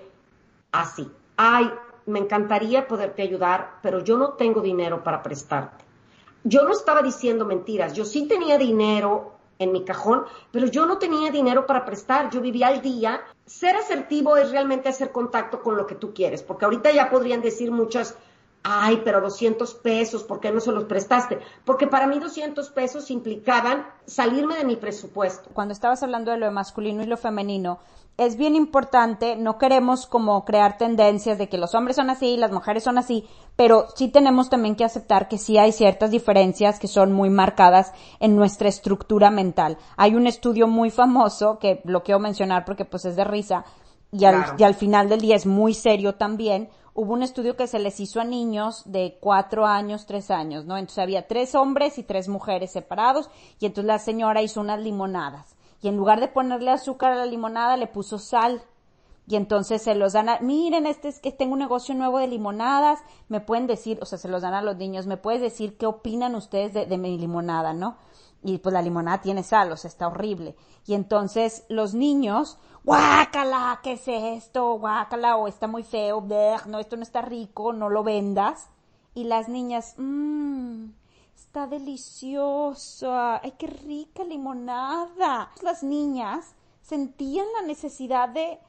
así, 0.72 1.10
ay, 1.38 1.72
me 2.06 2.20
encantaría 2.20 2.88
poderte 2.88 3.22
ayudar, 3.22 3.80
pero 3.82 4.04
yo 4.04 4.18
no 4.18 4.34
tengo 4.34 4.62
dinero 4.62 5.04
para 5.04 5.24
prestarte. 5.24 5.84
Yo 6.44 6.64
no 6.64 6.74
estaba 6.74 7.02
diciendo 7.02 7.46
mentiras, 7.46 7.94
yo 7.94 8.06
sí 8.06 8.28
tenía 8.28 8.58
dinero 8.58 9.34
en 9.58 9.72
mi 9.72 9.84
cajón, 9.84 10.26
pero 10.52 10.68
yo 10.68 10.86
no 10.86 10.98
tenía 10.98 11.32
dinero 11.32 11.66
para 11.66 11.86
prestar, 11.86 12.30
yo 12.30 12.42
vivía 12.42 12.68
al 12.68 12.82
día. 12.82 13.22
Ser 13.46 13.76
asertivo 13.76 14.38
es 14.38 14.52
realmente 14.52 14.90
hacer 14.90 15.12
contacto 15.12 15.62
con 15.62 15.78
lo 15.78 15.88
que 15.88 15.96
tú 15.96 16.14
quieres, 16.14 16.44
porque 16.44 16.66
ahorita 16.66 16.92
ya 16.92 17.10
podrían 17.10 17.42
decir 17.42 17.72
muchas, 17.72 18.16
ay, 18.68 19.02
pero 19.06 19.22
200 19.22 19.76
pesos, 19.76 20.24
¿por 20.24 20.40
qué 20.40 20.52
no 20.52 20.60
se 20.60 20.72
los 20.72 20.86
prestaste? 20.86 21.40
Porque 21.64 21.86
para 21.86 22.08
mí 22.08 22.18
200 22.18 22.68
pesos 22.72 23.12
implicaban 23.12 23.86
salirme 24.08 24.58
de 24.58 24.66
mi 24.66 24.76
presupuesto. 24.76 25.52
Cuando 25.54 25.72
estabas 25.72 26.02
hablando 26.02 26.32
de 26.32 26.38
lo 26.38 26.52
masculino 26.52 27.04
y 27.04 27.06
lo 27.06 27.16
femenino, 27.16 27.78
es 28.18 28.38
bien 28.38 28.56
importante, 28.56 29.36
no 29.36 29.60
queremos 29.60 30.08
como 30.08 30.46
crear 30.46 30.80
tendencias 30.80 31.38
de 31.38 31.48
que 31.48 31.60
los 31.60 31.76
hombres 31.76 31.98
son 31.98 32.10
así, 32.10 32.38
las 32.38 32.52
mujeres 32.52 32.84
son 32.84 32.98
así, 32.98 33.28
pero 33.56 33.86
sí 33.96 34.08
tenemos 34.08 34.50
también 34.50 34.76
que 34.76 34.84
aceptar 34.84 35.28
que 35.28 35.38
sí 35.38 35.60
hay 35.60 35.72
ciertas 35.72 36.10
diferencias 36.10 36.80
que 36.80 36.88
son 36.88 37.12
muy 37.12 37.30
marcadas 37.30 37.94
en 38.20 38.36
nuestra 38.36 38.68
estructura 38.68 39.30
mental. 39.30 39.78
Hay 39.96 40.16
un 40.16 40.26
estudio 40.26 40.68
muy 40.68 40.90
famoso 40.90 41.60
que 41.60 41.82
lo 41.84 42.02
quiero 42.02 42.20
mencionar 42.20 42.66
porque 42.66 42.86
pues 42.86 43.06
es 43.06 43.16
de 43.16 43.26
risa 43.26 43.64
y 44.12 44.26
al, 44.26 44.44
y 44.58 44.64
al 44.64 44.74
final 44.74 45.08
del 45.10 45.22
día 45.22 45.36
es 45.36 45.46
muy 45.46 45.76
serio 45.76 46.16
también. 46.16 46.70
Hubo 46.98 47.14
un 47.14 47.24
estudio 47.24 47.58
que 47.58 47.68
se 47.68 47.78
les 47.78 48.00
hizo 48.00 48.22
a 48.22 48.24
niños 48.24 48.84
de 48.86 49.18
cuatro 49.20 49.66
años, 49.66 50.06
tres 50.06 50.32
años, 50.32 50.66
¿no? 50.66 50.78
Entonces 50.78 51.04
había 51.04 51.28
tres 51.28 51.54
hombres 51.54 51.98
y 51.98 52.04
tres 52.04 52.30
mujeres 52.30 52.72
separados 52.72 53.30
y 53.60 53.66
entonces 53.66 53.86
la 53.86 54.00
señora 54.00 54.42
hizo 54.42 54.62
unas 54.62 54.80
limonadas 54.80 55.56
y 55.82 55.90
en 55.90 55.98
lugar 55.98 56.20
de 56.20 56.30
ponerle 56.30 56.72
azúcar 56.72 57.12
a 57.12 57.18
la 57.18 57.26
limonada 57.26 57.78
le 57.78 57.86
puso 57.86 58.18
sal. 58.18 58.64
Y 59.28 59.36
entonces 59.36 59.82
se 59.82 59.94
los 59.94 60.14
dan 60.14 60.30
a, 60.30 60.40
miren, 60.40 60.86
este 60.86 61.10
es 61.10 61.20
que 61.20 61.32
tengo 61.32 61.54
un 61.54 61.60
negocio 61.60 61.94
nuevo 61.96 62.20
de 62.20 62.28
limonadas, 62.28 63.00
me 63.28 63.40
pueden 63.42 63.68
decir, 63.68 64.00
o 64.02 64.06
sea, 64.06 64.18
se 64.18 64.28
los 64.28 64.42
dan 64.42 64.54
a 64.54 64.62
los 64.62 64.78
niños, 64.78 65.06
me 65.06 65.18
puedes 65.18 65.42
decir 65.42 65.78
qué 65.78 65.86
opinan 65.86 66.34
ustedes 66.36 66.74
de, 66.74 66.86
de 66.86 66.98
mi 66.98 67.18
limonada, 67.18 67.74
¿no? 67.74 67.98
Y 68.44 68.60
pues 68.60 68.74
la 68.74 68.82
limonada 68.82 69.22
tiene 69.22 69.44
sal, 69.44 69.72
o 69.72 69.78
sea, 69.78 69.90
está 69.90 70.08
horrible. 70.08 70.56
Y 70.86 70.94
entonces 70.94 71.66
los 71.68 71.94
niños, 71.94 72.60
guácala, 72.84 73.80
¿qué 73.82 73.94
es 73.94 74.08
esto? 74.08 74.78
Guácala, 74.78 75.38
o 75.38 75.48
está 75.48 75.68
muy 75.68 75.84
feo, 75.84 76.24
no, 76.68 76.80
esto 76.80 76.96
no 76.96 77.04
está 77.04 77.22
rico, 77.22 77.74
no 77.74 77.90
lo 77.90 78.04
vendas. 78.04 78.70
Y 79.16 79.24
las 79.24 79.50
niñas, 79.50 79.96
mmm, 79.98 80.90
está 81.36 81.68
deliciosa, 81.68 83.42
ay, 83.44 83.54
qué 83.58 83.68
rica 83.68 84.24
limonada. 84.24 85.52
Las 85.64 85.84
niñas 85.84 86.54
sentían 86.82 87.48
la 87.60 87.66
necesidad 87.66 88.30
de, 88.30 88.60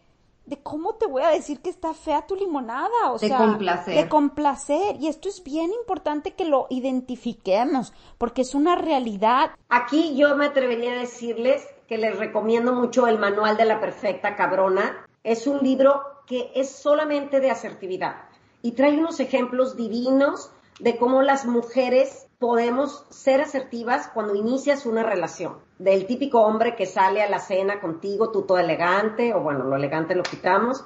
de 0.46 0.59
cómo 0.62 0.94
te 0.94 1.06
voy 1.06 1.22
a 1.22 1.30
decir 1.30 1.61
que 1.61 1.70
está 1.70 1.92
fea 1.92 2.26
tu 2.26 2.37
limonada, 2.37 3.12
o 3.12 3.18
de 3.18 3.28
sea, 3.28 3.38
complacer. 3.38 3.94
de 3.94 4.09
complacer. 4.09 4.96
Y 5.00 5.09
esto 5.09 5.28
es 5.28 5.42
bien 5.42 5.72
importante 5.72 6.32
que 6.32 6.44
lo 6.44 6.66
identifiquemos, 6.70 7.92
porque 8.16 8.42
es 8.42 8.54
una 8.54 8.76
realidad. 8.76 9.50
Aquí 9.68 10.16
yo 10.16 10.37
me 10.37 10.46
atrevería 10.46 10.92
a 10.92 11.00
decirles 11.00 11.66
que 11.88 11.98
les 11.98 12.16
recomiendo 12.18 12.72
mucho 12.72 13.06
el 13.06 13.18
Manual 13.18 13.56
de 13.56 13.64
la 13.64 13.80
Perfecta 13.80 14.37
Cabrona. 14.37 15.06
Es 15.24 15.46
un 15.46 15.59
libro 15.59 16.02
que 16.26 16.50
es 16.54 16.70
solamente 16.70 17.40
de 17.40 17.50
asertividad 17.50 18.16
y 18.62 18.72
trae 18.72 18.98
unos 18.98 19.20
ejemplos 19.20 19.76
divinos 19.76 20.50
de 20.80 20.96
cómo 20.96 21.22
las 21.22 21.46
mujeres 21.46 22.25
podemos 22.38 23.05
ser 23.11 23.40
asertivas 23.40 24.09
cuando 24.12 24.35
inicias 24.35 24.87
una 24.87 25.03
relación. 25.03 25.59
Del 25.79 26.07
típico 26.07 26.40
hombre 26.42 26.77
que 26.77 26.87
sale 26.87 27.22
a 27.22 27.31
la 27.31 27.38
cena 27.38 27.81
contigo, 27.81 28.31
tú 28.31 28.42
todo 28.42 28.59
elegante, 28.59 29.35
o 29.35 29.40
bueno, 29.40 29.64
lo 29.64 29.77
elegante 29.77 30.14
lo 30.14 30.22
quitamos, 30.22 30.85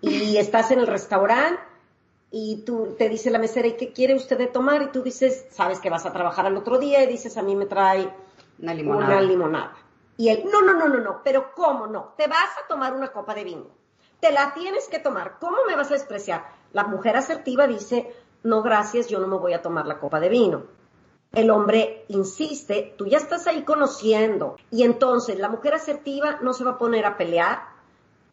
y 0.00 0.36
estás 0.38 0.70
en 0.70 0.80
el 0.80 0.86
restaurante 0.86 1.62
y 2.30 2.62
tú 2.66 2.94
te 2.98 3.08
dice 3.08 3.30
la 3.30 3.38
mesera, 3.38 3.68
¿y 3.68 3.76
qué 3.76 3.92
quiere 3.92 4.14
usted 4.14 4.36
de 4.36 4.48
tomar? 4.48 4.82
Y 4.82 4.88
tú 4.88 5.02
dices, 5.02 5.46
sabes 5.50 5.80
que 5.80 5.88
vas 5.88 6.04
a 6.04 6.12
trabajar 6.12 6.46
al 6.46 6.56
otro 6.56 6.78
día 6.78 7.02
y 7.02 7.06
dices, 7.06 7.36
a 7.38 7.42
mí 7.42 7.56
me 7.56 7.66
trae 7.66 8.12
Una 8.60 8.74
limonada. 8.74 9.12
una 9.12 9.20
limonada. 9.22 9.76
Y 10.16 10.28
él, 10.28 10.44
no, 10.52 10.60
no, 10.62 10.74
no, 10.74 10.88
no, 10.88 10.98
no, 10.98 11.20
pero 11.24 11.54
¿cómo 11.54 11.86
no? 11.86 12.12
Te 12.16 12.26
vas 12.26 12.50
a 12.62 12.66
tomar 12.68 12.92
una 12.92 13.12
copa 13.12 13.34
de 13.34 13.44
vino. 13.44 13.66
Te 14.20 14.32
la 14.32 14.52
tienes 14.52 14.88
que 14.88 14.98
tomar. 14.98 15.38
¿Cómo 15.38 15.58
me 15.66 15.76
vas 15.76 15.90
a 15.90 15.94
despreciar? 15.94 16.44
La 16.72 16.84
mujer 16.84 17.16
asertiva 17.16 17.66
dice, 17.66 18.12
no, 18.42 18.62
gracias, 18.62 19.08
yo 19.08 19.20
no 19.20 19.28
me 19.28 19.38
voy 19.38 19.52
a 19.52 19.62
tomar 19.62 19.86
la 19.86 19.98
copa 19.98 20.20
de 20.20 20.28
vino. 20.28 20.64
El 21.32 21.50
hombre 21.50 22.04
insiste, 22.08 22.94
tú 22.96 23.06
ya 23.06 23.18
estás 23.18 23.46
ahí 23.46 23.62
conociendo. 23.62 24.56
Y 24.70 24.82
entonces 24.82 25.38
la 25.38 25.48
mujer 25.48 25.74
asertiva 25.74 26.38
no 26.42 26.52
se 26.52 26.64
va 26.64 26.72
a 26.72 26.78
poner 26.78 27.04
a 27.04 27.16
pelear, 27.16 27.60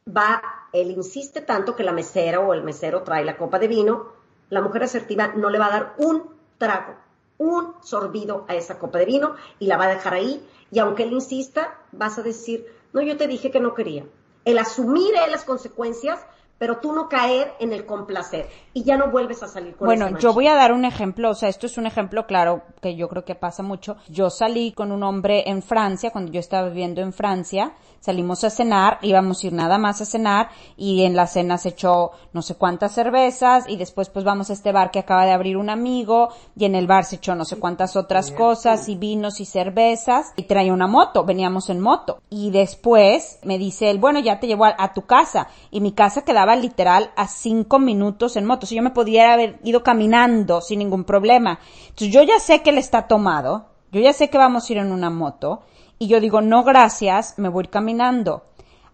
va, 0.07 0.41
él 0.71 0.91
insiste 0.91 1.41
tanto 1.41 1.75
que 1.75 1.83
la 1.83 1.91
mesera 1.91 2.39
o 2.39 2.53
el 2.53 2.63
mesero 2.63 3.03
trae 3.03 3.25
la 3.25 3.37
copa 3.37 3.59
de 3.59 3.67
vino, 3.67 4.13
la 4.49 4.61
mujer 4.61 4.83
asertiva 4.83 5.33
no 5.35 5.49
le 5.49 5.59
va 5.59 5.67
a 5.67 5.71
dar 5.71 5.93
un 5.97 6.23
trago, 6.57 6.95
un 7.37 7.73
sorbido 7.81 8.45
a 8.47 8.55
esa 8.55 8.79
copa 8.79 8.99
de 8.99 9.05
vino 9.05 9.35
y 9.59 9.67
la 9.67 9.77
va 9.77 9.85
a 9.85 9.95
dejar 9.95 10.13
ahí. 10.13 10.47
Y 10.71 10.79
aunque 10.79 11.03
él 11.03 11.13
insista, 11.13 11.79
vas 11.91 12.17
a 12.17 12.23
decir, 12.23 12.65
no, 12.93 13.01
yo 13.01 13.17
te 13.17 13.27
dije 13.27 13.51
que 13.51 13.59
no 13.59 13.73
quería. 13.73 14.05
El 14.45 14.57
asumir 14.57 15.13
las 15.29 15.43
consecuencias, 15.43 16.19
pero 16.57 16.77
tú 16.77 16.93
no 16.93 17.09
caer 17.09 17.53
en 17.59 17.73
el 17.73 17.85
complacer 17.85 18.47
y 18.73 18.83
ya 18.83 18.97
no 18.97 19.11
vuelves 19.11 19.43
a 19.43 19.47
salir 19.47 19.75
con 19.75 19.87
Bueno, 19.87 20.07
ese 20.07 20.19
yo 20.19 20.33
voy 20.33 20.47
a 20.47 20.55
dar 20.55 20.71
un 20.71 20.85
ejemplo, 20.85 21.29
o 21.29 21.35
sea, 21.35 21.49
esto 21.49 21.65
es 21.65 21.77
un 21.77 21.85
ejemplo 21.85 22.25
claro 22.25 22.61
que 22.81 22.95
yo 22.95 23.09
creo 23.09 23.25
que 23.25 23.35
pasa 23.35 23.63
mucho. 23.63 23.97
Yo 24.07 24.29
salí 24.29 24.71
con 24.71 24.91
un 24.91 25.03
hombre 25.03 25.49
en 25.49 25.61
Francia, 25.61 26.11
cuando 26.11 26.31
yo 26.31 26.39
estaba 26.39 26.69
viviendo 26.69 27.01
en 27.01 27.13
Francia, 27.13 27.73
salimos 27.99 28.43
a 28.43 28.49
cenar, 28.49 28.99
íbamos 29.01 29.43
a 29.43 29.47
ir 29.47 29.53
nada 29.53 29.77
más 29.77 29.99
a 29.99 30.05
cenar 30.05 30.49
y 30.77 31.03
en 31.03 31.15
la 31.15 31.27
cena 31.27 31.57
se 31.57 31.69
echó 31.69 32.11
no 32.33 32.41
sé 32.41 32.55
cuántas 32.55 32.93
cervezas 32.93 33.65
y 33.67 33.77
después 33.77 34.09
pues 34.09 34.23
vamos 34.23 34.49
a 34.49 34.53
este 34.53 34.71
bar 34.71 34.91
que 34.91 34.99
acaba 34.99 35.25
de 35.25 35.31
abrir 35.31 35.57
un 35.57 35.69
amigo 35.69 36.29
y 36.55 36.65
en 36.65 36.75
el 36.75 36.85
bar 36.85 37.03
se 37.03 37.15
echó 37.15 37.33
no 37.33 37.45
sé 37.45 37.57
cuántas 37.57 37.95
otras 37.95 38.31
cosas 38.31 38.87
y 38.89 38.95
vinos 38.95 39.39
y 39.39 39.45
cervezas 39.45 40.33
y 40.35 40.43
traía 40.43 40.73
una 40.73 40.87
moto, 40.87 41.25
veníamos 41.25 41.69
en 41.69 41.79
moto. 41.79 42.19
Y 42.29 42.51
después 42.51 43.39
me 43.43 43.57
dice 43.57 43.89
él, 43.89 43.97
bueno 43.97 44.19
ya 44.19 44.39
te 44.39 44.47
llevo 44.47 44.65
a, 44.65 44.75
a 44.77 44.93
tu 44.93 45.01
casa 45.01 45.47
y 45.71 45.81
mi 45.81 45.91
casa 45.91 46.23
quedaba 46.23 46.44
literal 46.53 47.11
a 47.15 47.29
cinco 47.29 47.79
minutos 47.79 48.35
en 48.35 48.45
moto, 48.45 48.67
si 48.67 48.75
yo 48.75 48.83
me 48.83 48.89
podía 48.89 49.31
haber 49.33 49.57
ido 49.63 49.83
caminando 49.83 50.59
sin 50.59 50.79
ningún 50.79 51.05
problema. 51.05 51.59
Entonces 51.83 52.09
yo 52.09 52.21
ya 52.21 52.39
sé 52.39 52.61
que 52.61 52.71
él 52.71 52.77
está 52.77 53.07
tomado, 53.07 53.67
yo 53.91 54.01
ya 54.01 54.11
sé 54.11 54.29
que 54.29 54.37
vamos 54.37 54.69
a 54.69 54.73
ir 54.73 54.79
en 54.79 54.91
una 54.91 55.09
moto 55.09 55.61
y 55.97 56.07
yo 56.07 56.19
digo, 56.19 56.41
no 56.41 56.63
gracias, 56.63 57.39
me 57.39 57.47
voy 57.47 57.67
caminando. 57.67 58.43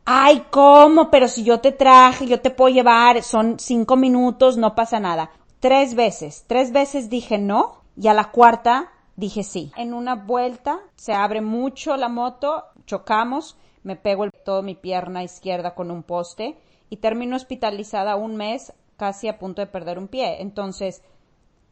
Ay, 0.05 0.45
¿cómo? 0.51 1.09
Pero 1.09 1.27
si 1.27 1.43
yo 1.43 1.59
te 1.59 1.71
traje, 1.71 2.27
yo 2.27 2.41
te 2.41 2.51
puedo 2.51 2.73
llevar, 2.73 3.23
son 3.23 3.59
cinco 3.59 3.95
minutos, 3.95 4.57
no 4.57 4.75
pasa 4.75 4.99
nada. 4.99 5.31
Tres 5.59 5.95
veces, 5.95 6.45
tres 6.47 6.71
veces 6.71 7.09
dije 7.09 7.37
no 7.37 7.81
y 7.95 8.07
a 8.07 8.13
la 8.13 8.31
cuarta 8.31 8.91
dije 9.15 9.43
sí. 9.43 9.71
En 9.75 9.93
una 9.93 10.15
vuelta 10.15 10.79
se 10.95 11.13
abre 11.13 11.41
mucho 11.41 11.97
la 11.97 12.09
moto, 12.09 12.65
chocamos, 12.85 13.57
me 13.83 13.95
pego 13.95 14.23
el, 14.23 14.31
toda 14.31 14.61
mi 14.61 14.75
pierna 14.75 15.23
izquierda 15.23 15.75
con 15.75 15.91
un 15.91 16.03
poste 16.03 16.57
y 16.91 16.97
termino 16.97 17.37
hospitalizada 17.37 18.17
un 18.17 18.35
mes 18.35 18.73
casi 18.97 19.29
a 19.29 19.39
punto 19.39 19.61
de 19.61 19.67
perder 19.67 19.97
un 19.97 20.09
pie. 20.09 20.41
Entonces, 20.41 21.01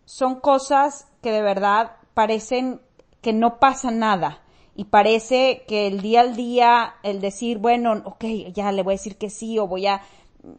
son 0.06 0.40
cosas 0.40 1.12
que 1.22 1.32
de 1.32 1.42
verdad 1.42 1.98
parecen 2.16 2.82
que 3.22 3.34
no 3.34 3.60
pasa 3.60 3.92
nada 3.92 4.42
y 4.76 4.86
parece 4.86 5.66
que 5.68 5.88
el 5.88 6.02
día 6.02 6.22
al 6.22 6.38
día, 6.38 6.96
el 7.04 7.20
decir, 7.20 7.58
bueno, 7.58 8.02
ok, 8.06 8.24
ya 8.54 8.72
le 8.72 8.82
voy 8.82 8.94
a 8.94 8.96
decir 8.96 9.18
que 9.18 9.30
sí 9.30 9.60
o 9.60 9.68
voy 9.68 9.88
a, 9.88 10.02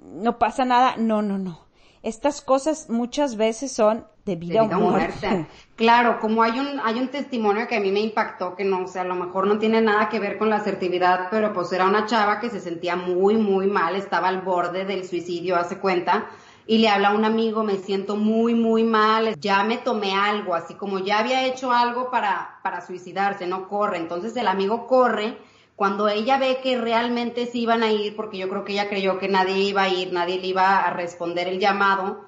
no 0.04 0.38
pasa 0.38 0.66
nada, 0.66 0.94
no, 0.98 1.22
no, 1.22 1.38
no. 1.38 1.69
Estas 2.02 2.40
cosas 2.40 2.88
muchas 2.88 3.36
veces 3.36 3.72
son 3.72 4.06
de 4.24 4.36
vida, 4.36 4.62
de 4.62 4.66
vida 4.66 4.78
o 4.78 4.80
muerte. 4.80 5.28
muerte. 5.28 5.50
Claro, 5.76 6.18
como 6.20 6.42
hay 6.42 6.58
un, 6.58 6.80
hay 6.82 6.98
un 6.98 7.08
testimonio 7.08 7.66
que 7.66 7.76
a 7.76 7.80
mí 7.80 7.90
me 7.90 8.00
impactó, 8.00 8.54
que 8.54 8.64
no, 8.64 8.84
o 8.84 8.86
sea, 8.86 9.02
a 9.02 9.06
lo 9.06 9.14
mejor 9.14 9.46
no 9.46 9.58
tiene 9.58 9.80
nada 9.80 10.08
que 10.08 10.18
ver 10.18 10.38
con 10.38 10.50
la 10.50 10.56
asertividad, 10.56 11.28
pero 11.30 11.52
pues 11.52 11.72
era 11.72 11.86
una 11.86 12.06
chava 12.06 12.40
que 12.40 12.50
se 12.50 12.60
sentía 12.60 12.96
muy, 12.96 13.36
muy 13.36 13.66
mal, 13.66 13.96
estaba 13.96 14.28
al 14.28 14.42
borde 14.42 14.84
del 14.84 15.06
suicidio, 15.06 15.56
hace 15.56 15.78
cuenta, 15.78 16.26
y 16.66 16.78
le 16.78 16.88
habla 16.88 17.08
a 17.08 17.14
un 17.14 17.24
amigo, 17.24 17.64
me 17.64 17.78
siento 17.78 18.16
muy, 18.16 18.54
muy 18.54 18.84
mal, 18.84 19.34
ya 19.40 19.64
me 19.64 19.78
tomé 19.78 20.14
algo, 20.14 20.54
así 20.54 20.74
como 20.74 20.98
ya 20.98 21.18
había 21.18 21.46
hecho 21.46 21.72
algo 21.72 22.10
para, 22.10 22.60
para 22.62 22.80
suicidarse, 22.80 23.46
no 23.46 23.66
corre. 23.68 23.96
Entonces 23.98 24.36
el 24.36 24.46
amigo 24.46 24.86
corre, 24.86 25.36
cuando 25.80 26.08
ella 26.08 26.36
ve 26.36 26.60
que 26.62 26.78
realmente 26.78 27.46
se 27.46 27.56
iban 27.56 27.82
a 27.82 27.90
ir, 27.90 28.14
porque 28.14 28.36
yo 28.36 28.50
creo 28.50 28.64
que 28.64 28.72
ella 28.72 28.90
creyó 28.90 29.18
que 29.18 29.28
nadie 29.28 29.60
iba 29.60 29.84
a 29.84 29.88
ir, 29.88 30.12
nadie 30.12 30.38
le 30.38 30.48
iba 30.48 30.80
a 30.80 30.92
responder 30.92 31.48
el 31.48 31.58
llamado, 31.58 32.20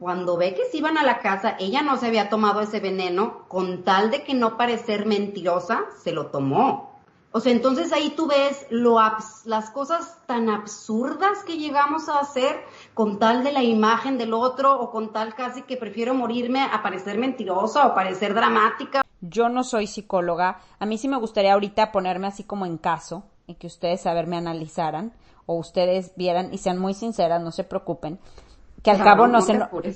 cuando 0.00 0.36
ve 0.36 0.54
que 0.54 0.64
se 0.64 0.78
iban 0.78 0.98
a 0.98 1.04
la 1.04 1.20
casa, 1.20 1.54
ella 1.60 1.82
no 1.82 1.98
se 1.98 2.08
había 2.08 2.28
tomado 2.28 2.60
ese 2.60 2.80
veneno, 2.80 3.44
con 3.46 3.84
tal 3.84 4.10
de 4.10 4.24
que 4.24 4.34
no 4.34 4.56
parecer 4.56 5.06
mentirosa, 5.06 5.84
se 6.02 6.10
lo 6.10 6.32
tomó. 6.32 6.98
O 7.30 7.38
sea, 7.38 7.52
entonces 7.52 7.92
ahí 7.92 8.12
tú 8.16 8.26
ves 8.26 8.66
lo 8.70 8.98
las 9.44 9.70
cosas 9.70 10.18
tan 10.26 10.48
absurdas 10.48 11.44
que 11.44 11.58
llegamos 11.58 12.08
a 12.08 12.18
hacer 12.18 12.60
con 12.92 13.20
tal 13.20 13.44
de 13.44 13.52
la 13.52 13.62
imagen 13.62 14.18
del 14.18 14.34
otro 14.34 14.80
o 14.80 14.90
con 14.90 15.12
tal 15.12 15.36
casi 15.36 15.62
que 15.62 15.76
prefiero 15.76 16.12
morirme 16.12 16.60
a 16.64 16.82
parecer 16.82 17.18
mentirosa 17.18 17.86
o 17.86 17.94
parecer 17.94 18.34
dramática. 18.34 19.02
Yo 19.20 19.48
no 19.48 19.64
soy 19.64 19.86
psicóloga. 19.86 20.60
A 20.78 20.86
mí 20.86 20.98
sí 20.98 21.08
me 21.08 21.18
gustaría 21.18 21.52
ahorita 21.52 21.92
ponerme 21.92 22.26
así 22.26 22.44
como 22.44 22.66
en 22.66 22.78
caso 22.78 23.24
y 23.46 23.54
que 23.54 23.66
ustedes 23.66 24.06
a 24.06 24.14
ver 24.14 24.26
me 24.26 24.36
analizaran 24.36 25.12
o 25.46 25.54
ustedes 25.54 26.12
vieran 26.16 26.52
y 26.52 26.58
sean 26.58 26.78
muy 26.78 26.94
sinceras, 26.94 27.42
no 27.42 27.50
se 27.50 27.64
preocupen 27.64 28.18
que 28.82 28.90
al 28.90 29.02
cabo 29.02 29.26
nos 29.26 29.46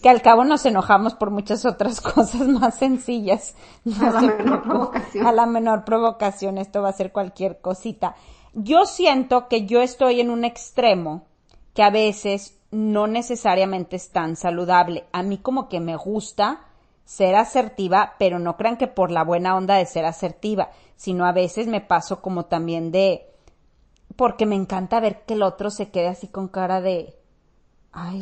que 0.03 0.09
al 0.09 0.23
cabo 0.23 0.45
nos 0.45 0.67
enojamos 0.67 1.15
por 1.15 1.31
muchas 1.31 1.65
otras 1.65 2.01
cosas 2.01 2.47
más 2.49 2.77
sencillas. 2.79 3.55
a 4.01 4.11
la 4.11 4.21
menor 4.21 4.63
provocación. 4.63 5.27
A 5.27 5.33
la 5.33 5.47
menor 5.47 5.85
provocación, 5.85 6.59
esto 6.59 6.83
va 6.83 6.91
a 6.91 6.95
ser 6.95 7.13
cualquier 7.13 7.61
cosita. 7.61 8.15
Yo 8.53 8.85
siento 8.85 9.49
que 9.49 9.67
yo 9.67 9.81
estoy 9.81 10.21
en 10.21 10.31
un 10.31 10.45
extremo 10.45 11.27
que 11.75 11.83
a 11.83 11.91
veces 11.91 12.59
no 12.71 13.07
necesariamente 13.07 13.97
es 13.97 14.11
tan 14.11 14.37
saludable. 14.37 15.05
A 15.13 15.23
mí 15.23 15.39
como 15.39 15.69
que 15.69 15.81
me 15.81 15.97
gusta 15.97 16.61
ser 17.05 17.37
asertiva, 17.37 18.15
pero 18.19 18.39
no 18.39 18.57
crean 18.57 18.77
que 18.77 18.87
por 18.87 19.11
la 19.11 19.25
buena 19.25 19.57
onda 19.57 19.77
de 19.77 19.87
ser 19.87 20.05
asertiva, 20.05 20.71
sino 20.97 21.27
a 21.27 21.33
veces 21.33 21.67
me 21.67 21.81
paso 21.81 22.23
como 22.23 22.47
también 22.47 22.91
de 22.91 23.27
porque 24.17 24.47
me 24.47 24.55
encanta 24.55 25.01
ver 25.01 25.23
que 25.27 25.35
el 25.35 25.43
otro 25.43 25.71
se 25.71 25.91
quede 25.91 26.09
así 26.09 26.29
con 26.29 26.49
cara 26.49 26.81
de 26.81 27.17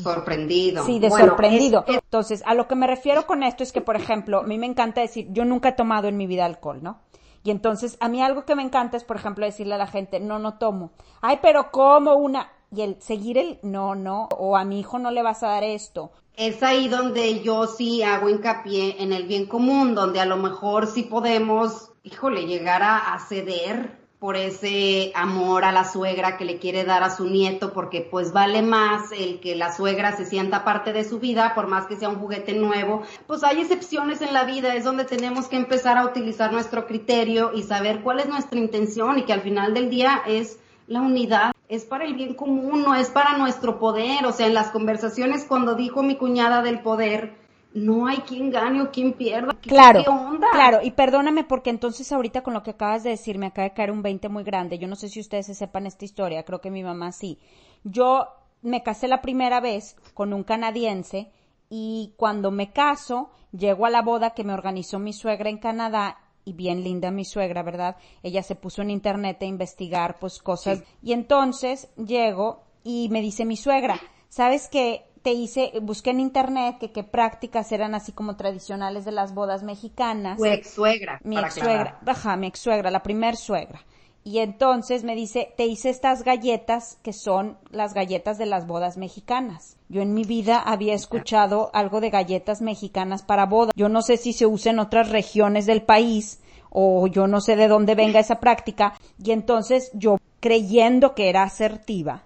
sorprendido. 0.01 0.85
Sí, 0.85 0.99
de 0.99 1.11
sorprendido. 1.11 1.85
Entonces, 1.87 2.43
a 2.47 2.55
lo 2.55 2.69
que 2.69 2.75
me 2.75 2.87
refiero 2.87 3.27
con 3.27 3.43
esto 3.43 3.63
es 3.63 3.73
que, 3.73 3.81
por 3.81 3.97
ejemplo, 3.97 4.41
a 4.41 4.43
mí 4.43 4.59
me 4.59 4.67
encanta 4.67 5.01
decir, 5.01 5.29
yo 5.31 5.45
nunca 5.45 5.71
he 5.71 5.73
tomado 5.73 6.09
en 6.09 6.17
mi 6.17 6.27
vida 6.27 6.45
alcohol, 6.45 6.81
¿no? 6.83 7.01
Y 7.45 7.51
entonces, 7.51 7.97
a 8.01 8.09
mí 8.09 8.23
algo 8.23 8.45
que 8.45 8.55
me 8.55 8.63
encanta 8.63 8.97
es, 8.97 9.05
por 9.05 9.17
ejemplo, 9.17 9.45
decirle 9.45 9.75
a 9.75 9.79
la 9.79 9.87
gente, 9.87 10.21
no, 10.21 10.39
no 10.39 10.59
tomo. 10.59 10.93
Ay, 11.21 11.39
pero 11.43 11.71
como 11.71 12.15
una. 12.15 12.51
Y 12.71 12.83
el 12.83 13.01
seguir 13.03 13.37
el, 13.37 13.59
no, 13.63 13.95
no, 13.95 14.29
o 14.39 14.57
a 14.57 14.65
mi 14.65 14.81
hijo 14.81 14.99
no 14.99 15.11
le 15.11 15.23
vas 15.23 15.43
a 15.43 15.49
dar 15.49 15.65
esto. 15.65 16.13
Es 16.37 16.63
ahí 16.63 16.89
donde 16.89 17.43
yo 17.43 17.67
sí 17.67 18.03
hago 18.03 18.29
hincapié 18.29 19.03
en 19.03 19.13
el 19.13 19.25
bien 19.25 19.47
común, 19.47 19.95
donde 19.95 20.21
a 20.21 20.27
lo 20.27 20.37
mejor 20.39 20.87
sí 20.87 21.03
podemos, 21.03 21.93
híjole, 22.03 22.47
llegar 22.47 22.83
a, 22.83 23.15
a 23.15 23.19
ceder 23.21 24.03
por 24.23 24.37
ese 24.37 25.11
amor 25.17 25.65
a 25.65 25.73
la 25.73 25.83
suegra 25.83 26.37
que 26.37 26.45
le 26.45 26.59
quiere 26.59 26.85
dar 26.85 27.03
a 27.03 27.11
su 27.11 27.27
nieto, 27.27 27.73
porque 27.73 28.07
pues 28.09 28.33
vale 28.33 28.63
más 28.63 29.11
el 29.11 29.41
que 29.41 29.57
la 29.57 29.75
suegra 29.75 30.17
se 30.17 30.25
sienta 30.25 30.63
parte 30.63 30.93
de 30.93 31.03
su 31.03 31.19
vida, 31.19 31.57
por 31.57 31.67
más 31.67 31.89
que 31.89 31.97
sea 31.97 32.09
un 32.09 32.21
juguete 32.21 32.55
nuevo. 32.55 33.03
Pues 33.27 33.43
hay 33.43 33.61
excepciones 33.61 34.23
en 34.23 34.33
la 34.33 34.45
vida, 34.45 34.77
es 34.77 34.85
donde 34.85 35.05
tenemos 35.05 35.49
que 35.49 35.57
empezar 35.57 35.99
a 35.99 36.05
utilizar 36.05 36.53
nuestro 36.53 36.87
criterio 36.87 37.51
y 37.53 37.65
saber 37.65 38.01
cuál 38.03 38.21
es 38.21 38.29
nuestra 38.29 38.61
intención 38.61 39.19
y 39.19 39.25
que 39.25 39.33
al 39.33 39.43
final 39.43 39.75
del 39.75 39.91
día 39.91 40.23
es 40.25 40.61
la 40.87 41.01
unidad, 41.01 41.53
es 41.69 41.85
para 41.85 42.05
el 42.05 42.15
bien 42.15 42.35
común, 42.35 42.83
no 42.83 42.95
es 42.95 43.11
para 43.11 43.39
nuestro 43.39 43.79
poder. 43.79 44.27
O 44.27 44.33
sea, 44.33 44.47
en 44.47 44.55
las 44.55 44.71
conversaciones 44.71 45.45
cuando 45.45 45.75
dijo 45.75 46.03
mi 46.03 46.17
cuñada 46.17 46.63
del 46.63 46.81
poder, 46.81 47.35
no 47.75 48.07
hay 48.07 48.19
quien 48.19 48.51
gane 48.51 48.83
o 48.83 48.91
quien 48.91 49.15
pierda. 49.15 49.55
claro, 49.63 50.05
claro, 50.53 50.81
y 50.83 50.91
perdóname 50.91 51.45
porque 51.45 51.71
entonces 51.71 52.13
ahorita 52.13 52.43
con 52.43 52.55
lo 52.55 52.63
que 52.63 52.73
acabas 52.73 53.03
de 53.03 53.11
decir 53.11 53.39
me 53.39 53.47
acaba 53.47 53.69
de 53.69 53.75
caer 53.75 53.91
un 53.91 54.03
20 54.03 54.29
muy 54.29 54.45
grande. 54.45 54.79
Yo 54.79 54.89
no 54.89 54.97
sé 54.97 55.09
si 55.09 55.21
ustedes 55.21 55.47
se 55.47 55.55
sepan 55.55 55.87
esta 55.87 56.05
historia, 56.05 56.45
creo 56.45 56.61
que 56.61 56.71
mi 56.71 56.83
mamá 56.83 57.13
sí. 57.13 57.39
Yo 57.85 58.27
me 58.61 58.83
casé 58.83 59.09
la 59.09 59.23
primera 59.23 59.61
vez 59.61 59.97
con 60.15 60.33
un 60.33 60.45
canadiense 60.45 61.31
y 61.71 62.13
cuando 62.17 62.51
me 62.51 62.71
caso 62.71 63.31
llego 63.53 63.87
a 63.87 63.91
la 63.91 64.03
boda 64.03 64.31
que 64.31 64.45
me 64.45 64.55
organizó 64.55 64.99
mi 64.99 65.13
suegra 65.13 65.51
en 65.51 65.59
Canadá 65.59 66.19
y 66.45 66.53
bien 66.53 66.83
linda 66.83 67.11
mi 67.11 67.25
suegra, 67.25 67.63
¿verdad? 67.63 67.97
Ella 68.23 68.43
se 68.43 68.55
puso 68.55 68.83
en 68.83 68.91
internet 68.91 69.39
a 69.43 69.47
investigar 69.47 70.19
pues 70.19 70.41
cosas 70.41 70.83
y 71.03 71.13
entonces 71.13 71.89
llego 71.97 72.63
y 72.85 73.09
me 73.11 73.21
dice 73.21 73.45
mi 73.45 73.57
suegra, 73.57 74.01
¿sabes 74.29 74.69
qué? 74.69 75.05
te 75.23 75.33
hice, 75.33 75.73
busqué 75.81 76.11
en 76.11 76.21
internet 76.21 76.79
que 76.79 76.91
qué 76.91 77.05
prácticas 77.05 77.71
eran 77.73 77.95
así 77.95 78.13
como 78.13 78.37
tradicionales 78.37 79.05
de 79.05 79.13
las 79.13 79.35
bodas 79.35 79.63
mexicanas. 79.63 80.37
Tu 80.37 80.45
ex 80.47 80.71
suegra. 80.71 81.21
Mi 81.25 81.39
ex 81.39 81.55
suegra, 81.55 81.99
baja, 82.03 82.37
mi 82.37 82.49
ex 82.49 82.59
suegra, 82.59 82.91
la 82.91 83.03
primer 83.03 83.37
suegra. 83.37 83.85
Y 84.25 84.39
entonces 84.39 85.03
me 85.03 85.17
dice, 85.17 85.53
te 85.57 85.67
hice 85.67 85.91
estas 85.91 86.23
galletas 86.23 86.99
que 87.03 87.13
son 87.13 87.59
las 87.71 87.93
galletas 87.93 88.39
de 88.39 88.47
las 88.47 88.67
bodas 88.67 88.97
mexicanas. 88.97 89.77
Yo 89.93 90.01
en 90.01 90.15
mi 90.15 90.25
vida 90.25 90.59
había 90.59 90.95
escuchado 90.95 91.69
algo 91.75 92.01
de 92.01 92.09
galletas 92.09 92.63
mexicanas 92.63 93.23
para 93.23 93.45
bodas. 93.45 93.75
Yo 93.77 93.91
no 93.91 94.01
sé 94.01 94.17
si 94.17 94.33
se 94.33 94.47
usa 94.47 94.73
en 94.73 94.79
otras 94.79 95.11
regiones 95.11 95.67
del 95.67 95.83
país 95.83 96.41
o 96.71 97.09
yo 97.09 97.27
no 97.27 97.43
sé 97.43 97.57
de 97.57 97.69
dónde 97.69 97.95
venga 97.95 98.19
esa 98.19 98.41
práctica. 98.41 98.95
Y 99.23 99.33
entonces 99.33 99.91
yo, 99.93 100.17
creyendo 100.41 101.15
que 101.15 101.29
era 101.29 101.43
asertiva, 101.43 102.23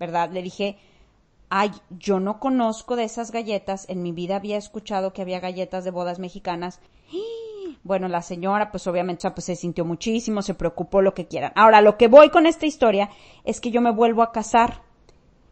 ¿verdad? 0.00 0.32
Le 0.32 0.42
dije, 0.42 0.76
ay, 1.50 1.70
yo 1.88 2.18
no 2.18 2.40
conozco 2.40 2.96
de 2.96 3.04
esas 3.04 3.30
galletas, 3.30 3.88
en 3.88 4.02
mi 4.02 4.10
vida 4.10 4.34
había 4.34 4.56
escuchado 4.56 5.12
que 5.12 5.22
había 5.22 5.38
galletas 5.38 5.84
de 5.84 5.92
bodas 5.92 6.18
mexicanas. 6.18 6.80
Bueno, 7.84 8.08
la 8.08 8.22
señora, 8.22 8.72
pues 8.72 8.88
obviamente 8.88 9.30
pues, 9.30 9.44
se 9.44 9.54
sintió 9.54 9.84
muchísimo, 9.84 10.42
se 10.42 10.54
preocupó 10.54 11.00
lo 11.00 11.14
que 11.14 11.28
quieran. 11.28 11.52
Ahora, 11.54 11.80
lo 11.80 11.96
que 11.96 12.08
voy 12.08 12.30
con 12.30 12.46
esta 12.46 12.66
historia 12.66 13.10
es 13.44 13.60
que 13.60 13.70
yo 13.70 13.80
me 13.80 13.92
vuelvo 13.92 14.22
a 14.22 14.32
casar 14.32 14.82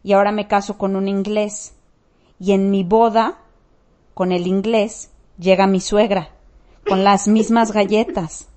y 0.03 0.13
ahora 0.13 0.31
me 0.31 0.47
caso 0.47 0.77
con 0.77 0.95
un 0.95 1.07
inglés. 1.07 1.73
Y 2.39 2.51
en 2.51 2.69
mi 2.69 2.83
boda, 2.83 3.39
con 4.13 4.31
el 4.31 4.47
inglés, 4.47 5.11
llega 5.37 5.65
mi 5.65 5.79
suegra, 5.79 6.29
con 6.87 7.03
las 7.03 7.27
mismas 7.27 7.71
galletas. 7.71 8.49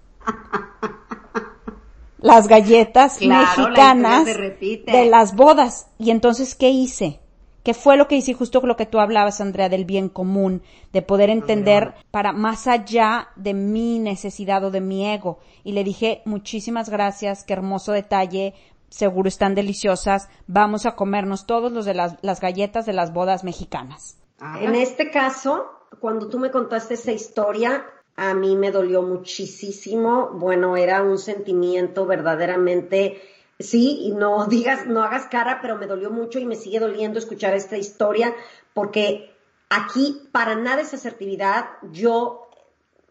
Las 2.18 2.48
galletas 2.48 3.20
mexicanas 3.20 4.24
de 4.24 5.06
las 5.08 5.36
bodas. 5.36 5.88
Y 5.98 6.10
entonces, 6.10 6.54
¿qué 6.56 6.70
hice? 6.70 7.20
que 7.66 7.74
fue 7.74 7.96
lo 7.96 8.06
que 8.06 8.14
hice 8.14 8.32
justo 8.32 8.60
lo 8.60 8.76
que 8.76 8.86
tú 8.86 9.00
hablabas, 9.00 9.40
Andrea, 9.40 9.68
del 9.68 9.84
bien 9.84 10.08
común, 10.08 10.62
de 10.92 11.02
poder 11.02 11.30
entender 11.30 11.94
para 12.12 12.32
más 12.32 12.68
allá 12.68 13.30
de 13.34 13.54
mi 13.54 13.98
necesidad 13.98 14.62
o 14.64 14.70
de 14.70 14.80
mi 14.80 15.04
ego. 15.04 15.40
Y 15.64 15.72
le 15.72 15.82
dije, 15.82 16.22
muchísimas 16.26 16.88
gracias, 16.88 17.42
qué 17.42 17.54
hermoso 17.54 17.90
detalle, 17.90 18.54
seguro 18.88 19.28
están 19.28 19.54
deliciosas, 19.54 20.28
vamos 20.46 20.86
a 20.86 20.96
comernos 20.96 21.46
todos 21.46 21.72
los 21.72 21.84
de 21.84 21.94
las, 21.94 22.40
galletas 22.40 22.86
de 22.86 22.92
las 22.92 23.12
bodas 23.12 23.44
mexicanas. 23.44 24.18
En 24.60 24.74
este 24.74 25.10
caso, 25.10 25.70
cuando 26.00 26.28
tú 26.28 26.38
me 26.38 26.50
contaste 26.50 26.94
esa 26.94 27.12
historia, 27.12 27.86
a 28.16 28.34
mí 28.34 28.56
me 28.56 28.70
dolió 28.70 29.02
muchísimo. 29.02 30.30
Bueno, 30.34 30.76
era 30.76 31.02
un 31.02 31.18
sentimiento 31.18 32.06
verdaderamente 32.06 33.22
sí, 33.58 34.00
y 34.02 34.12
no 34.12 34.46
digas, 34.48 34.86
no 34.86 35.02
hagas 35.02 35.26
cara, 35.26 35.60
pero 35.60 35.76
me 35.76 35.86
dolió 35.86 36.10
mucho 36.10 36.38
y 36.38 36.44
me 36.44 36.56
sigue 36.56 36.80
doliendo 36.80 37.18
escuchar 37.18 37.54
esta 37.54 37.76
historia 37.76 38.34
porque 38.74 39.34
aquí 39.70 40.28
para 40.32 40.54
nada 40.54 40.82
es 40.82 40.94
asertividad, 40.94 41.66
yo 41.90 42.48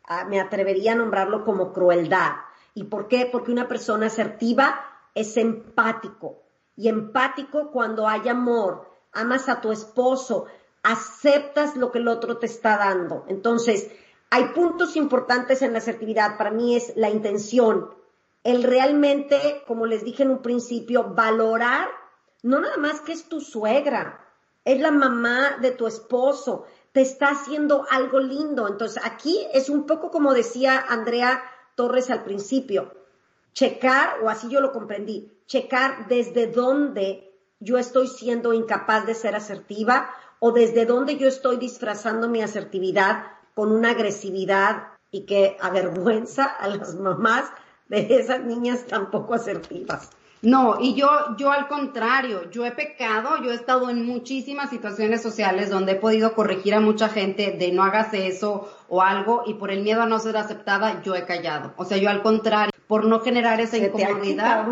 ah, 0.07 0.25
me 0.25 0.39
atrevería 0.39 0.93
a 0.93 0.95
nombrarlo 0.95 1.43
como 1.43 1.73
crueldad. 1.73 2.33
¿Y 2.73 2.83
por 2.83 3.07
qué? 3.07 3.27
Porque 3.31 3.51
una 3.51 3.67
persona 3.67 4.07
asertiva 4.07 4.94
es 5.15 5.37
empático 5.37 6.43
y 6.75 6.89
empático 6.89 7.71
cuando 7.71 8.07
hay 8.07 8.27
amor, 8.29 8.87
amas 9.13 9.49
a 9.49 9.61
tu 9.61 9.71
esposo, 9.71 10.45
aceptas 10.83 11.75
lo 11.75 11.91
que 11.91 11.99
el 11.99 12.07
otro 12.07 12.37
te 12.37 12.45
está 12.45 12.77
dando. 12.77 13.25
Entonces, 13.27 13.89
hay 14.29 14.49
puntos 14.49 14.95
importantes 14.95 15.61
en 15.61 15.71
la 15.71 15.79
asertividad. 15.79 16.37
Para 16.37 16.51
mí 16.51 16.75
es 16.75 16.93
la 16.95 17.09
intención, 17.09 17.89
el 18.43 18.63
realmente, 18.63 19.63
como 19.65 19.87
les 19.87 20.03
dije 20.03 20.23
en 20.23 20.29
un 20.29 20.41
principio, 20.41 21.15
valorar 21.15 21.87
no 22.43 22.59
nada 22.59 22.77
más 22.77 23.01
que 23.01 23.11
es 23.11 23.27
tu 23.27 23.41
suegra, 23.41 24.23
es 24.65 24.79
la 24.79 24.91
mamá 24.91 25.57
de 25.61 25.71
tu 25.71 25.87
esposo, 25.87 26.65
te 26.91 27.01
está 27.01 27.29
haciendo 27.29 27.87
algo 27.89 28.19
lindo. 28.19 28.67
Entonces, 28.67 29.01
aquí 29.03 29.47
es 29.51 29.67
un 29.69 29.87
poco 29.87 30.11
como 30.11 30.33
decía 30.33 30.77
Andrea 30.87 31.43
Torres 31.73 32.11
al 32.11 32.23
principio, 32.23 32.91
checar, 33.55 34.19
o 34.21 34.29
así 34.29 34.49
yo 34.49 34.61
lo 34.61 34.71
comprendí, 34.71 35.31
checar 35.47 36.07
desde 36.07 36.47
dónde 36.47 37.31
yo 37.59 37.77
estoy 37.77 38.07
siendo 38.07 38.53
incapaz 38.53 39.07
de 39.07 39.15
ser 39.15 39.33
asertiva 39.33 40.11
o 40.39 40.51
desde 40.51 40.85
dónde 40.85 41.17
yo 41.17 41.27
estoy 41.27 41.57
disfrazando 41.57 42.27
mi 42.27 42.41
asertividad 42.41 43.23
con 43.55 43.71
una 43.71 43.91
agresividad 43.91 44.89
y 45.09 45.25
que 45.25 45.57
avergüenza 45.61 46.43
a 46.43 46.67
las 46.67 46.95
mamás 46.95 47.45
de 47.87 48.07
esas 48.19 48.43
niñas 48.43 48.85
tampoco 48.85 49.33
asertivas. 49.33 50.09
No, 50.45 50.77
y 50.79 50.93
yo, 50.93 51.09
yo 51.37 51.51
al 51.51 51.67
contrario, 51.67 52.51
yo 52.51 52.67
he 52.67 52.71
pecado, 52.71 53.41
yo 53.43 53.51
he 53.51 53.55
estado 53.55 53.89
en 53.89 54.05
muchísimas 54.05 54.69
situaciones 54.69 55.23
sociales 55.23 55.71
donde 55.71 55.93
he 55.93 55.95
podido 55.95 56.35
corregir 56.35 56.75
a 56.75 56.79
mucha 56.79 57.09
gente 57.09 57.53
de 57.53 57.71
no 57.71 57.83
hagas 57.83 58.13
eso 58.13 58.69
o 58.87 59.01
algo 59.01 59.41
y 59.47 59.55
por 59.55 59.71
el 59.71 59.81
miedo 59.81 60.03
a 60.03 60.05
no 60.05 60.19
ser 60.19 60.37
aceptada 60.37 61.01
yo 61.01 61.15
he 61.15 61.25
callado. 61.25 61.73
O 61.77 61.85
sea, 61.85 61.97
yo 61.97 62.11
al 62.11 62.21
contrario, 62.21 62.71
por 62.85 63.05
no 63.05 63.21
generar 63.21 63.59
esa 63.59 63.77
incomodidad. 63.77 64.67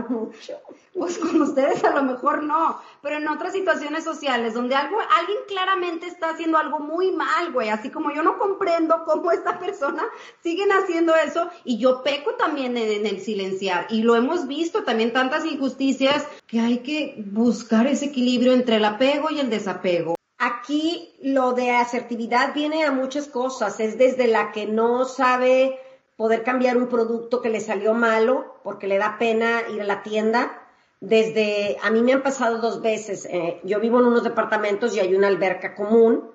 Pues 0.94 1.18
con 1.18 1.42
ustedes 1.42 1.84
a 1.84 1.92
lo 1.92 2.04
mejor 2.04 2.44
no, 2.44 2.80
pero 3.02 3.18
en 3.18 3.28
otras 3.28 3.54
situaciones 3.54 4.04
sociales 4.04 4.54
donde 4.54 4.76
algo, 4.76 4.98
alguien 5.18 5.40
claramente 5.48 6.06
está 6.08 6.30
haciendo 6.30 6.58
algo 6.58 6.80
muy 6.80 7.12
mal, 7.12 7.52
güey, 7.52 7.70
así 7.70 7.90
como 7.90 8.14
yo 8.14 8.22
no 8.22 8.38
comprendo 8.38 9.04
cómo 9.06 9.32
esta 9.32 9.60
persona 9.60 10.04
siguen 10.42 10.72
haciendo 10.72 11.16
eso 11.16 11.50
y 11.64 11.78
yo 11.78 12.04
peco 12.04 12.36
también 12.36 12.78
en, 12.78 13.06
el 13.06 13.22
silenciar 13.22 13.88
y 13.90 14.04
lo 14.04 14.16
hemos 14.16 14.48
visto 14.48 14.84
también 14.84 15.14
tantas 15.14 15.46
injusticias 15.46 16.28
que 16.48 16.60
hay 16.60 16.80
que 16.80 17.16
buscar 17.26 17.88
ese 17.88 18.06
equilibrio 18.06 18.54
entre 18.54 18.76
el 18.76 18.86
apego 18.86 19.30
y 19.32 19.40
el 19.40 19.50
desapego. 19.50 20.16
Aquí 20.38 21.16
lo 21.22 21.54
de 21.54 21.72
asertividad 21.72 22.54
viene 22.54 22.84
a 22.84 22.92
muchas 22.92 23.28
cosas, 23.28 23.80
es 23.80 23.98
desde 23.98 24.28
la 24.28 24.52
que 24.52 24.66
no 24.66 25.06
sabe 25.06 25.80
poder 26.18 26.44
cambiar 26.44 26.78
un 26.78 26.88
producto 26.88 27.42
que 27.42 27.50
le 27.50 27.60
salió 27.60 27.94
malo 27.94 28.56
porque 28.64 28.88
le 28.88 28.98
da 28.98 29.18
pena 29.18 29.62
ir 29.74 29.82
a 29.82 29.86
la 29.86 30.04
tienda. 30.04 30.63
Desde, 31.04 31.76
a 31.84 31.92
mí 31.92 32.02
me 32.02 32.14
han 32.14 32.24
pasado 32.24 32.60
dos 32.60 32.82
veces, 32.82 33.26
eh, 33.26 33.60
yo 33.66 33.82
vivo 33.82 34.00
en 34.00 34.06
unos 34.06 34.24
departamentos 34.24 34.96
y 34.96 35.02
hay 35.02 35.14
una 35.14 35.28
alberca 35.28 35.76
común 35.76 36.32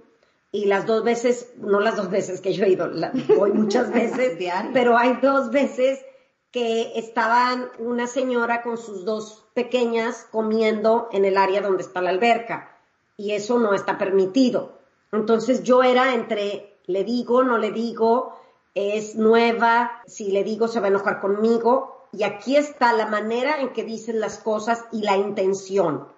y 0.53 0.67
las 0.67 0.85
dos 0.85 1.05
veces, 1.05 1.55
no 1.57 1.81
las 1.81 1.97
dos 1.97 2.11
veces 2.11 2.43
que 2.43 2.53
yo 2.53 2.67
he 2.67 2.69
ido, 2.69 2.91
voy 3.35 3.53
muchas 3.53 3.91
veces, 3.95 4.37
pero 4.75 4.99
hay 4.99 5.21
dos 5.23 5.51
veces 5.51 6.05
que 6.51 6.99
estaban 6.99 7.71
una 7.79 8.07
señora 8.07 8.61
con 8.61 8.77
sus 8.77 9.07
dos 9.07 9.47
pequeñas 9.55 10.27
comiendo 10.31 11.09
en 11.13 11.25
el 11.25 11.39
área 11.39 11.63
donde 11.63 11.83
está 11.83 12.03
la 12.03 12.11
alberca 12.11 12.77
y 13.17 13.33
eso 13.33 13.59
no 13.59 13.73
está 13.73 13.97
permitido. 13.97 14.81
Entonces 15.13 15.63
yo 15.63 15.83
era 15.83 16.13
entre 16.13 16.79
le 16.85 17.05
digo, 17.05 17.43
no 17.43 17.57
le 17.57 17.73
digo, 17.73 18.39
es 18.75 19.15
nueva, 19.15 20.03
si 20.07 20.31
le 20.31 20.45
digo 20.45 20.69
se 20.69 20.81
va 20.81 20.89
a 20.89 20.91
enojar 20.91 21.21
conmigo 21.21 21.98
y 22.13 22.23
aquí 22.23 22.57
está 22.57 22.93
la 22.93 23.07
manera 23.07 23.61
en 23.61 23.73
que 23.73 23.85
dicen 23.85 24.21
las 24.21 24.39
cosas 24.39 24.85
y 24.93 25.03
la 25.03 25.17
intención. 25.17 26.09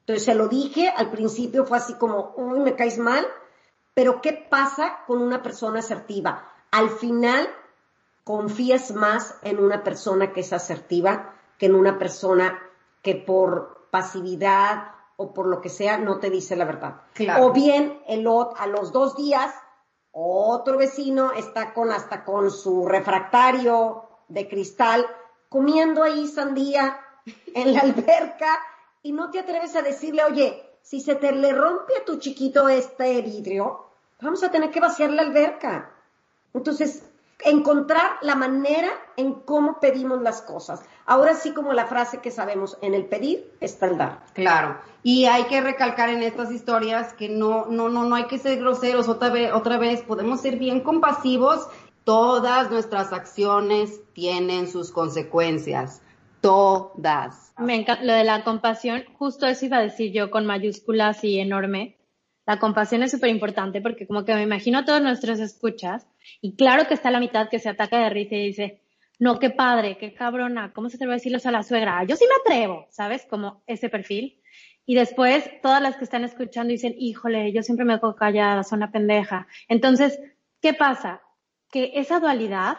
Entonces 0.00 0.24
se 0.24 0.34
lo 0.34 0.48
dije, 0.48 0.88
al 0.88 1.10
principio 1.10 1.64
fue 1.64 1.78
así 1.78 1.94
como, 1.94 2.32
uy, 2.36 2.60
me 2.60 2.76
caes 2.76 2.98
mal, 2.98 3.26
pero 3.94 4.20
¿qué 4.20 4.32
pasa 4.32 4.98
con 5.06 5.20
una 5.22 5.42
persona 5.42 5.80
asertiva? 5.80 6.48
Al 6.70 6.90
final 6.90 7.48
confías 8.24 8.92
más 8.92 9.36
en 9.42 9.58
una 9.58 9.82
persona 9.82 10.32
que 10.32 10.40
es 10.40 10.52
asertiva 10.52 11.34
que 11.58 11.66
en 11.66 11.74
una 11.74 11.98
persona 11.98 12.58
que 13.02 13.14
por 13.14 13.88
pasividad 13.90 14.90
o 15.16 15.32
por 15.32 15.46
lo 15.46 15.60
que 15.60 15.70
sea 15.70 15.96
no 15.96 16.18
te 16.18 16.28
dice 16.28 16.56
la 16.56 16.64
verdad. 16.64 17.02
O 17.40 17.52
bien 17.52 18.00
el, 18.06 18.26
a 18.26 18.66
los 18.66 18.92
dos 18.92 19.16
días 19.16 19.54
otro 20.18 20.78
vecino 20.78 21.32
está 21.32 21.74
con 21.74 21.90
hasta 21.90 22.24
con 22.24 22.50
su 22.50 22.86
refractario 22.86 24.08
de 24.28 24.48
cristal 24.48 25.06
comiendo 25.56 26.02
ahí 26.02 26.26
sandía 26.26 27.00
en 27.54 27.72
la 27.72 27.80
alberca 27.80 28.58
y 29.02 29.12
no 29.12 29.30
te 29.30 29.38
atreves 29.38 29.74
a 29.74 29.80
decirle, 29.80 30.22
oye, 30.22 30.62
si 30.82 31.00
se 31.00 31.14
te 31.14 31.32
le 31.32 31.50
rompe 31.54 31.96
a 31.96 32.04
tu 32.04 32.18
chiquito 32.18 32.68
este 32.68 33.22
vidrio, 33.22 33.86
vamos 34.20 34.42
a 34.44 34.50
tener 34.50 34.70
que 34.70 34.80
vaciar 34.80 35.08
la 35.08 35.22
alberca. 35.22 35.92
Entonces, 36.52 37.04
encontrar 37.42 38.18
la 38.20 38.34
manera 38.34 38.90
en 39.16 39.32
cómo 39.32 39.80
pedimos 39.80 40.20
las 40.20 40.42
cosas. 40.42 40.82
Ahora 41.06 41.32
sí 41.32 41.52
como 41.52 41.72
la 41.72 41.86
frase 41.86 42.18
que 42.18 42.30
sabemos, 42.30 42.76
en 42.82 42.92
el 42.92 43.06
pedir 43.06 43.50
está 43.60 43.86
el 43.86 43.96
dar. 43.96 44.24
Claro. 44.34 44.76
Y 45.02 45.24
hay 45.24 45.44
que 45.44 45.62
recalcar 45.62 46.10
en 46.10 46.22
estas 46.22 46.50
historias 46.50 47.14
que 47.14 47.30
no, 47.30 47.64
no, 47.64 47.88
no, 47.88 48.04
no 48.04 48.14
hay 48.14 48.26
que 48.26 48.38
ser 48.38 48.58
groseros 48.58 49.08
otra 49.08 49.30
vez, 49.30 49.54
otra 49.54 49.78
vez, 49.78 50.02
podemos 50.02 50.42
ser 50.42 50.56
bien 50.56 50.80
compasivos. 50.80 51.66
Todas 52.06 52.70
nuestras 52.70 53.12
acciones 53.12 54.00
tienen 54.12 54.68
sus 54.68 54.92
consecuencias. 54.92 56.02
Todas. 56.40 57.52
Me 57.58 57.74
encanta 57.74 58.04
lo 58.04 58.12
de 58.12 58.22
la 58.22 58.44
compasión, 58.44 59.02
justo 59.18 59.48
eso 59.48 59.66
iba 59.66 59.78
a 59.78 59.82
decir 59.82 60.12
yo 60.12 60.30
con 60.30 60.46
mayúsculas 60.46 61.24
y 61.24 61.40
enorme. 61.40 61.96
La 62.46 62.60
compasión 62.60 63.02
es 63.02 63.10
súper 63.10 63.30
importante 63.30 63.80
porque 63.80 64.06
como 64.06 64.24
que 64.24 64.36
me 64.36 64.44
imagino 64.44 64.78
a 64.78 64.84
todos 64.84 65.02
nuestros 65.02 65.40
escuchas 65.40 66.06
y 66.40 66.54
claro 66.54 66.86
que 66.86 66.94
está 66.94 67.10
la 67.10 67.18
mitad 67.18 67.48
que 67.48 67.58
se 67.58 67.70
ataca 67.70 67.98
de 67.98 68.10
risa 68.10 68.36
y 68.36 68.46
dice, 68.46 68.82
no, 69.18 69.40
qué 69.40 69.50
padre, 69.50 69.98
qué 69.98 70.14
cabrona, 70.14 70.72
¿cómo 70.72 70.88
se 70.88 70.98
atreve 70.98 71.14
a 71.14 71.16
decirlo 71.16 71.40
a 71.44 71.50
la 71.50 71.64
suegra? 71.64 72.04
Yo 72.04 72.14
sí 72.14 72.24
me 72.28 72.36
atrevo, 72.54 72.86
¿sabes? 72.88 73.26
Como 73.28 73.64
ese 73.66 73.88
perfil. 73.88 74.40
Y 74.84 74.94
después 74.94 75.50
todas 75.60 75.82
las 75.82 75.96
que 75.96 76.04
están 76.04 76.22
escuchando 76.22 76.70
dicen, 76.70 76.94
híjole, 76.96 77.52
yo 77.52 77.64
siempre 77.64 77.84
me 77.84 77.94
hago 77.94 78.14
callada, 78.14 78.62
son 78.62 78.78
una 78.78 78.92
pendeja. 78.92 79.48
Entonces, 79.66 80.20
¿qué 80.60 80.72
pasa? 80.72 81.22
Que 81.70 81.92
esa 81.94 82.20
dualidad 82.20 82.78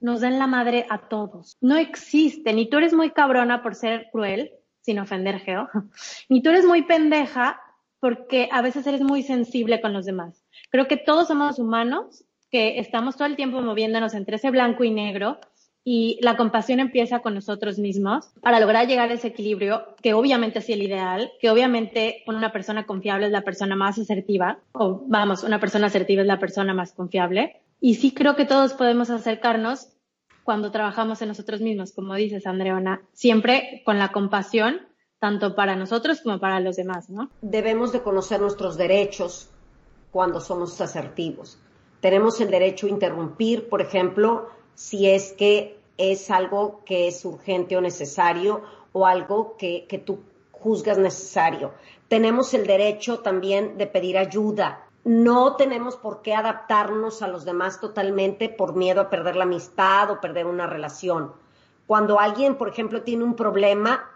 nos 0.00 0.20
da 0.20 0.28
en 0.28 0.38
la 0.38 0.46
madre 0.46 0.86
a 0.90 1.08
todos. 1.08 1.56
No 1.60 1.76
existe, 1.76 2.52
ni 2.52 2.68
tú 2.68 2.78
eres 2.78 2.94
muy 2.94 3.10
cabrona 3.10 3.62
por 3.62 3.74
ser 3.74 4.08
cruel, 4.12 4.52
sin 4.80 4.98
ofender, 4.98 5.40
Geo, 5.40 5.68
ni 6.28 6.42
tú 6.42 6.50
eres 6.50 6.64
muy 6.64 6.82
pendeja 6.82 7.60
porque 8.00 8.48
a 8.52 8.62
veces 8.62 8.86
eres 8.86 9.00
muy 9.00 9.22
sensible 9.22 9.80
con 9.80 9.92
los 9.92 10.06
demás. 10.06 10.44
Creo 10.70 10.86
que 10.86 10.96
todos 10.96 11.28
somos 11.28 11.58
humanos, 11.58 12.24
que 12.50 12.78
estamos 12.78 13.16
todo 13.16 13.26
el 13.26 13.36
tiempo 13.36 13.60
moviéndonos 13.60 14.14
entre 14.14 14.36
ese 14.36 14.50
blanco 14.50 14.84
y 14.84 14.90
negro 14.90 15.38
y 15.84 16.18
la 16.22 16.36
compasión 16.36 16.80
empieza 16.80 17.20
con 17.20 17.34
nosotros 17.34 17.78
mismos 17.78 18.30
para 18.40 18.60
lograr 18.60 18.86
llegar 18.86 19.10
a 19.10 19.14
ese 19.14 19.28
equilibrio, 19.28 19.96
que 20.02 20.14
obviamente 20.14 20.58
es 20.58 20.68
el 20.68 20.82
ideal, 20.82 21.32
que 21.40 21.50
obviamente 21.50 22.22
una 22.26 22.52
persona 22.52 22.84
confiable 22.86 23.26
es 23.26 23.32
la 23.32 23.42
persona 23.42 23.74
más 23.74 23.98
asertiva, 23.98 24.58
o 24.72 25.02
vamos, 25.06 25.44
una 25.44 25.58
persona 25.58 25.86
asertiva 25.86 26.22
es 26.22 26.28
la 26.28 26.38
persona 26.38 26.74
más 26.74 26.92
confiable. 26.92 27.62
Y 27.80 27.96
sí 27.96 28.12
creo 28.12 28.36
que 28.36 28.44
todos 28.44 28.74
podemos 28.74 29.10
acercarnos 29.10 29.88
cuando 30.44 30.70
trabajamos 30.70 31.20
en 31.22 31.28
nosotros 31.28 31.60
mismos, 31.60 31.92
como 31.92 32.14
dices, 32.14 32.46
Andreona, 32.46 33.02
siempre 33.12 33.82
con 33.84 33.98
la 33.98 34.12
compasión 34.12 34.88
tanto 35.18 35.54
para 35.54 35.76
nosotros 35.76 36.20
como 36.22 36.38
para 36.38 36.60
los 36.60 36.76
demás, 36.76 37.10
¿no? 37.10 37.30
Debemos 37.42 37.92
de 37.92 38.02
conocer 38.02 38.40
nuestros 38.40 38.76
derechos 38.76 39.50
cuando 40.12 40.40
somos 40.40 40.80
asertivos. 40.80 41.58
Tenemos 42.00 42.40
el 42.40 42.50
derecho 42.50 42.86
a 42.86 42.90
interrumpir, 42.90 43.68
por 43.68 43.80
ejemplo, 43.80 44.48
si 44.74 45.08
es 45.08 45.32
que 45.32 45.78
es 45.96 46.30
algo 46.30 46.82
que 46.84 47.08
es 47.08 47.24
urgente 47.24 47.76
o 47.76 47.80
necesario 47.80 48.62
o 48.92 49.06
algo 49.06 49.56
que, 49.56 49.86
que 49.88 49.98
tú 49.98 50.20
juzgas 50.52 50.98
necesario. 50.98 51.74
Tenemos 52.06 52.54
el 52.54 52.66
derecho 52.66 53.18
también 53.18 53.76
de 53.76 53.86
pedir 53.86 54.16
ayuda. 54.16 54.87
No 55.04 55.56
tenemos 55.56 55.96
por 55.96 56.22
qué 56.22 56.34
adaptarnos 56.34 57.22
a 57.22 57.28
los 57.28 57.44
demás 57.44 57.80
totalmente 57.80 58.48
por 58.48 58.74
miedo 58.74 59.00
a 59.00 59.10
perder 59.10 59.36
la 59.36 59.44
amistad 59.44 60.10
o 60.10 60.20
perder 60.20 60.46
una 60.46 60.66
relación. 60.66 61.32
Cuando 61.86 62.20
alguien, 62.20 62.56
por 62.56 62.68
ejemplo, 62.68 63.02
tiene 63.02 63.24
un 63.24 63.34
problema, 63.34 64.10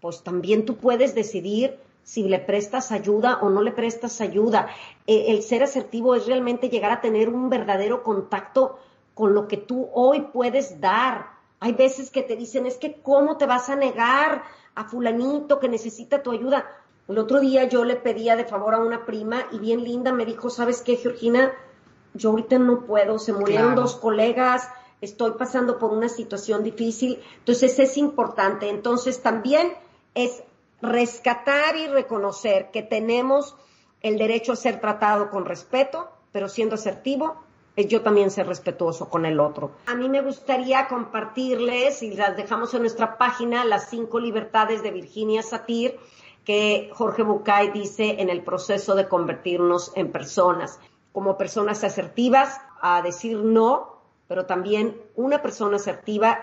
pues 0.00 0.22
también 0.22 0.64
tú 0.64 0.76
puedes 0.76 1.14
decidir 1.14 1.78
si 2.02 2.24
le 2.24 2.38
prestas 2.38 2.92
ayuda 2.92 3.38
o 3.42 3.50
no 3.50 3.62
le 3.62 3.72
prestas 3.72 4.20
ayuda. 4.20 4.68
Eh, 5.06 5.26
el 5.28 5.42
ser 5.42 5.62
asertivo 5.62 6.14
es 6.14 6.26
realmente 6.26 6.70
llegar 6.70 6.92
a 6.92 7.00
tener 7.00 7.28
un 7.28 7.50
verdadero 7.50 8.02
contacto 8.02 8.78
con 9.14 9.34
lo 9.34 9.48
que 9.48 9.58
tú 9.58 9.90
hoy 9.92 10.22
puedes 10.32 10.80
dar. 10.80 11.26
Hay 11.60 11.72
veces 11.72 12.10
que 12.10 12.22
te 12.22 12.36
dicen, 12.36 12.64
es 12.64 12.78
que 12.78 12.94
cómo 13.02 13.36
te 13.36 13.46
vas 13.46 13.68
a 13.68 13.76
negar 13.76 14.42
a 14.74 14.84
fulanito 14.84 15.60
que 15.60 15.68
necesita 15.68 16.22
tu 16.22 16.30
ayuda. 16.30 16.64
El 17.10 17.18
otro 17.18 17.40
día 17.40 17.64
yo 17.64 17.84
le 17.84 17.96
pedía 17.96 18.36
de 18.36 18.44
favor 18.44 18.72
a 18.72 18.78
una 18.78 19.04
prima 19.04 19.46
y 19.50 19.58
bien 19.58 19.82
linda 19.82 20.12
me 20.12 20.24
dijo, 20.24 20.48
¿sabes 20.48 20.80
qué, 20.80 20.94
Georgina? 20.94 21.52
Yo 22.14 22.30
ahorita 22.30 22.60
no 22.60 22.86
puedo, 22.86 23.18
se 23.18 23.32
murieron 23.32 23.74
dos 23.74 23.96
colegas, 23.96 24.68
estoy 25.00 25.32
pasando 25.32 25.80
por 25.80 25.90
una 25.90 26.08
situación 26.08 26.62
difícil. 26.62 27.20
Entonces 27.38 27.80
es 27.80 27.96
importante. 27.96 28.68
Entonces 28.68 29.22
también 29.22 29.72
es 30.14 30.44
rescatar 30.80 31.74
y 31.74 31.88
reconocer 31.88 32.70
que 32.70 32.82
tenemos 32.82 33.56
el 34.02 34.16
derecho 34.16 34.52
a 34.52 34.56
ser 34.56 34.80
tratado 34.80 35.30
con 35.30 35.46
respeto, 35.46 36.08
pero 36.30 36.48
siendo 36.48 36.76
asertivo, 36.76 37.42
es 37.74 37.88
yo 37.88 38.02
también 38.02 38.30
ser 38.30 38.46
respetuoso 38.46 39.08
con 39.08 39.26
el 39.26 39.40
otro. 39.40 39.72
A 39.86 39.96
mí 39.96 40.08
me 40.08 40.22
gustaría 40.22 40.86
compartirles, 40.86 42.04
y 42.04 42.14
las 42.14 42.36
dejamos 42.36 42.72
en 42.74 42.82
nuestra 42.82 43.18
página, 43.18 43.64
las 43.64 43.90
cinco 43.90 44.20
libertades 44.20 44.84
de 44.84 44.92
Virginia 44.92 45.42
Satir, 45.42 45.98
que 46.44 46.90
Jorge 46.92 47.22
Bucay 47.22 47.70
dice 47.70 48.20
en 48.20 48.30
el 48.30 48.42
proceso 48.42 48.94
de 48.94 49.08
convertirnos 49.08 49.92
en 49.96 50.10
personas, 50.10 50.78
como 51.12 51.36
personas 51.36 51.84
asertivas, 51.84 52.60
a 52.80 53.02
decir 53.02 53.38
no, 53.38 54.00
pero 54.28 54.46
también 54.46 54.96
una 55.16 55.42
persona 55.42 55.76
asertiva 55.76 56.40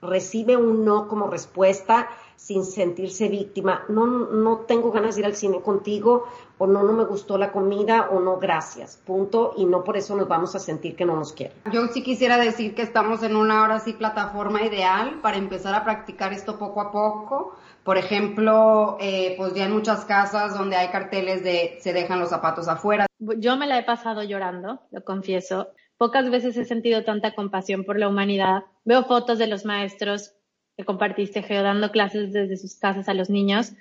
recibe 0.00 0.56
un 0.56 0.84
no 0.84 1.08
como 1.08 1.28
respuesta 1.28 2.08
sin 2.36 2.64
sentirse 2.64 3.28
víctima. 3.28 3.84
No, 3.88 4.06
no 4.06 4.58
tengo 4.58 4.92
ganas 4.92 5.16
de 5.16 5.22
ir 5.22 5.26
al 5.26 5.34
cine 5.34 5.60
contigo, 5.60 6.26
o 6.56 6.66
no, 6.68 6.84
no 6.84 6.92
me 6.92 7.04
gustó 7.04 7.36
la 7.36 7.50
comida, 7.50 8.08
o 8.10 8.20
no, 8.20 8.38
gracias. 8.38 8.96
Punto. 9.04 9.54
Y 9.56 9.66
no 9.66 9.82
por 9.82 9.96
eso 9.96 10.14
nos 10.14 10.28
vamos 10.28 10.54
a 10.54 10.60
sentir 10.60 10.94
que 10.94 11.04
no 11.04 11.16
nos 11.16 11.32
quieren. 11.32 11.56
Yo 11.72 11.88
sí 11.88 12.02
quisiera 12.02 12.38
decir 12.38 12.74
que 12.74 12.82
estamos 12.82 13.22
en 13.24 13.34
una 13.34 13.64
hora 13.64 13.80
sí 13.80 13.92
plataforma 13.92 14.62
ideal 14.62 15.18
para 15.20 15.36
empezar 15.36 15.74
a 15.74 15.84
practicar 15.84 16.32
esto 16.32 16.58
poco 16.58 16.80
a 16.80 16.92
poco. 16.92 17.56
Por 17.82 17.98
ejemplo, 17.98 18.98
eh, 19.00 19.34
pues 19.36 19.54
ya 19.54 19.64
en 19.64 19.72
muchas 19.72 20.04
casas 20.04 20.56
donde 20.56 20.76
hay 20.76 20.88
carteles 20.88 21.42
de 21.42 21.78
se 21.80 21.92
dejan 21.92 22.20
los 22.20 22.28
zapatos 22.28 22.68
afuera. 22.68 23.06
Yo 23.18 23.56
me 23.56 23.66
la 23.66 23.78
he 23.78 23.82
pasado 23.82 24.22
llorando, 24.22 24.80
lo 24.92 25.02
confieso. 25.02 25.72
Pocas 25.98 26.30
veces 26.30 26.56
he 26.56 26.64
sentido 26.64 27.02
tanta 27.04 27.34
compasión 27.34 27.84
por 27.84 27.98
la 27.98 28.08
humanidad. 28.08 28.62
Veo 28.84 29.04
fotos 29.04 29.38
de 29.38 29.48
los 29.48 29.64
maestros 29.64 30.32
que 30.76 30.84
compartiste, 30.84 31.42
Geo, 31.42 31.62
dando 31.62 31.90
clases 31.90 32.32
desde 32.32 32.56
sus 32.56 32.76
casas 32.76 33.08
a 33.08 33.14
los 33.14 33.28
niños 33.30 33.72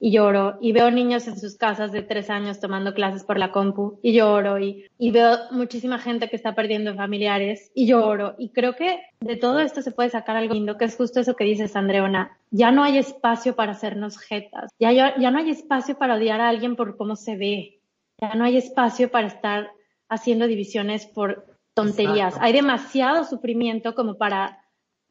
y 0.00 0.12
lloro. 0.12 0.56
Y 0.60 0.72
veo 0.72 0.90
niños 0.90 1.26
en 1.28 1.38
sus 1.38 1.56
casas 1.56 1.92
de 1.92 2.02
tres 2.02 2.30
años 2.30 2.60
tomando 2.60 2.94
clases 2.94 3.24
por 3.24 3.38
la 3.38 3.52
compu 3.52 3.98
y 4.02 4.14
lloro. 4.14 4.58
Y, 4.58 4.88
veo 4.98 5.36
muchísima 5.50 5.98
gente 5.98 6.30
que 6.30 6.36
está 6.36 6.54
perdiendo 6.54 6.94
familiares 6.94 7.70
y 7.74 7.86
lloro. 7.86 8.34
Y 8.38 8.50
creo 8.50 8.74
que 8.74 9.02
de 9.20 9.36
todo 9.36 9.60
esto 9.60 9.82
se 9.82 9.92
puede 9.92 10.08
sacar 10.10 10.36
algo 10.36 10.54
lindo 10.54 10.78
que 10.78 10.86
es 10.86 10.96
justo 10.96 11.20
eso 11.20 11.36
que 11.36 11.44
dices 11.44 11.76
Andreona. 11.76 12.38
Ya 12.50 12.70
no 12.70 12.82
hay 12.82 12.98
espacio 12.98 13.54
para 13.56 13.72
hacernos 13.72 14.18
jetas. 14.18 14.70
Ya 14.78 15.30
no 15.30 15.38
hay 15.38 15.50
espacio 15.50 15.98
para 15.98 16.14
odiar 16.14 16.40
a 16.40 16.48
alguien 16.48 16.76
por 16.76 16.96
cómo 16.96 17.14
se 17.14 17.36
ve. 17.36 17.80
Ya 18.20 18.34
no 18.34 18.44
hay 18.44 18.56
espacio 18.56 19.10
para 19.10 19.26
estar 19.26 19.70
haciendo 20.08 20.46
divisiones 20.46 21.06
por 21.06 21.47
tonterías. 21.78 22.36
Hay 22.40 22.52
demasiado 22.52 23.24
sufrimiento 23.24 23.94
como 23.94 24.16
para 24.16 24.64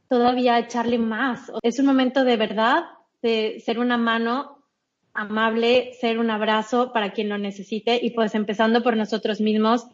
todavía 0.09 0.59
echarle 0.59 0.97
más. 0.97 1.51
Es 1.63 1.79
un 1.79 1.85
momento 1.85 2.23
de 2.23 2.37
verdad 2.37 2.83
de 3.21 3.61
ser 3.65 3.79
una 3.79 3.97
mano 3.97 4.65
amable, 5.13 5.93
ser 5.99 6.19
un 6.19 6.29
abrazo 6.29 6.91
para 6.93 7.11
quien 7.11 7.29
lo 7.29 7.37
necesite 7.37 7.99
y 8.01 8.11
pues 8.11 8.35
empezando 8.35 8.83
por 8.83 8.95
nosotros 8.97 9.41
mismos, 9.41 9.87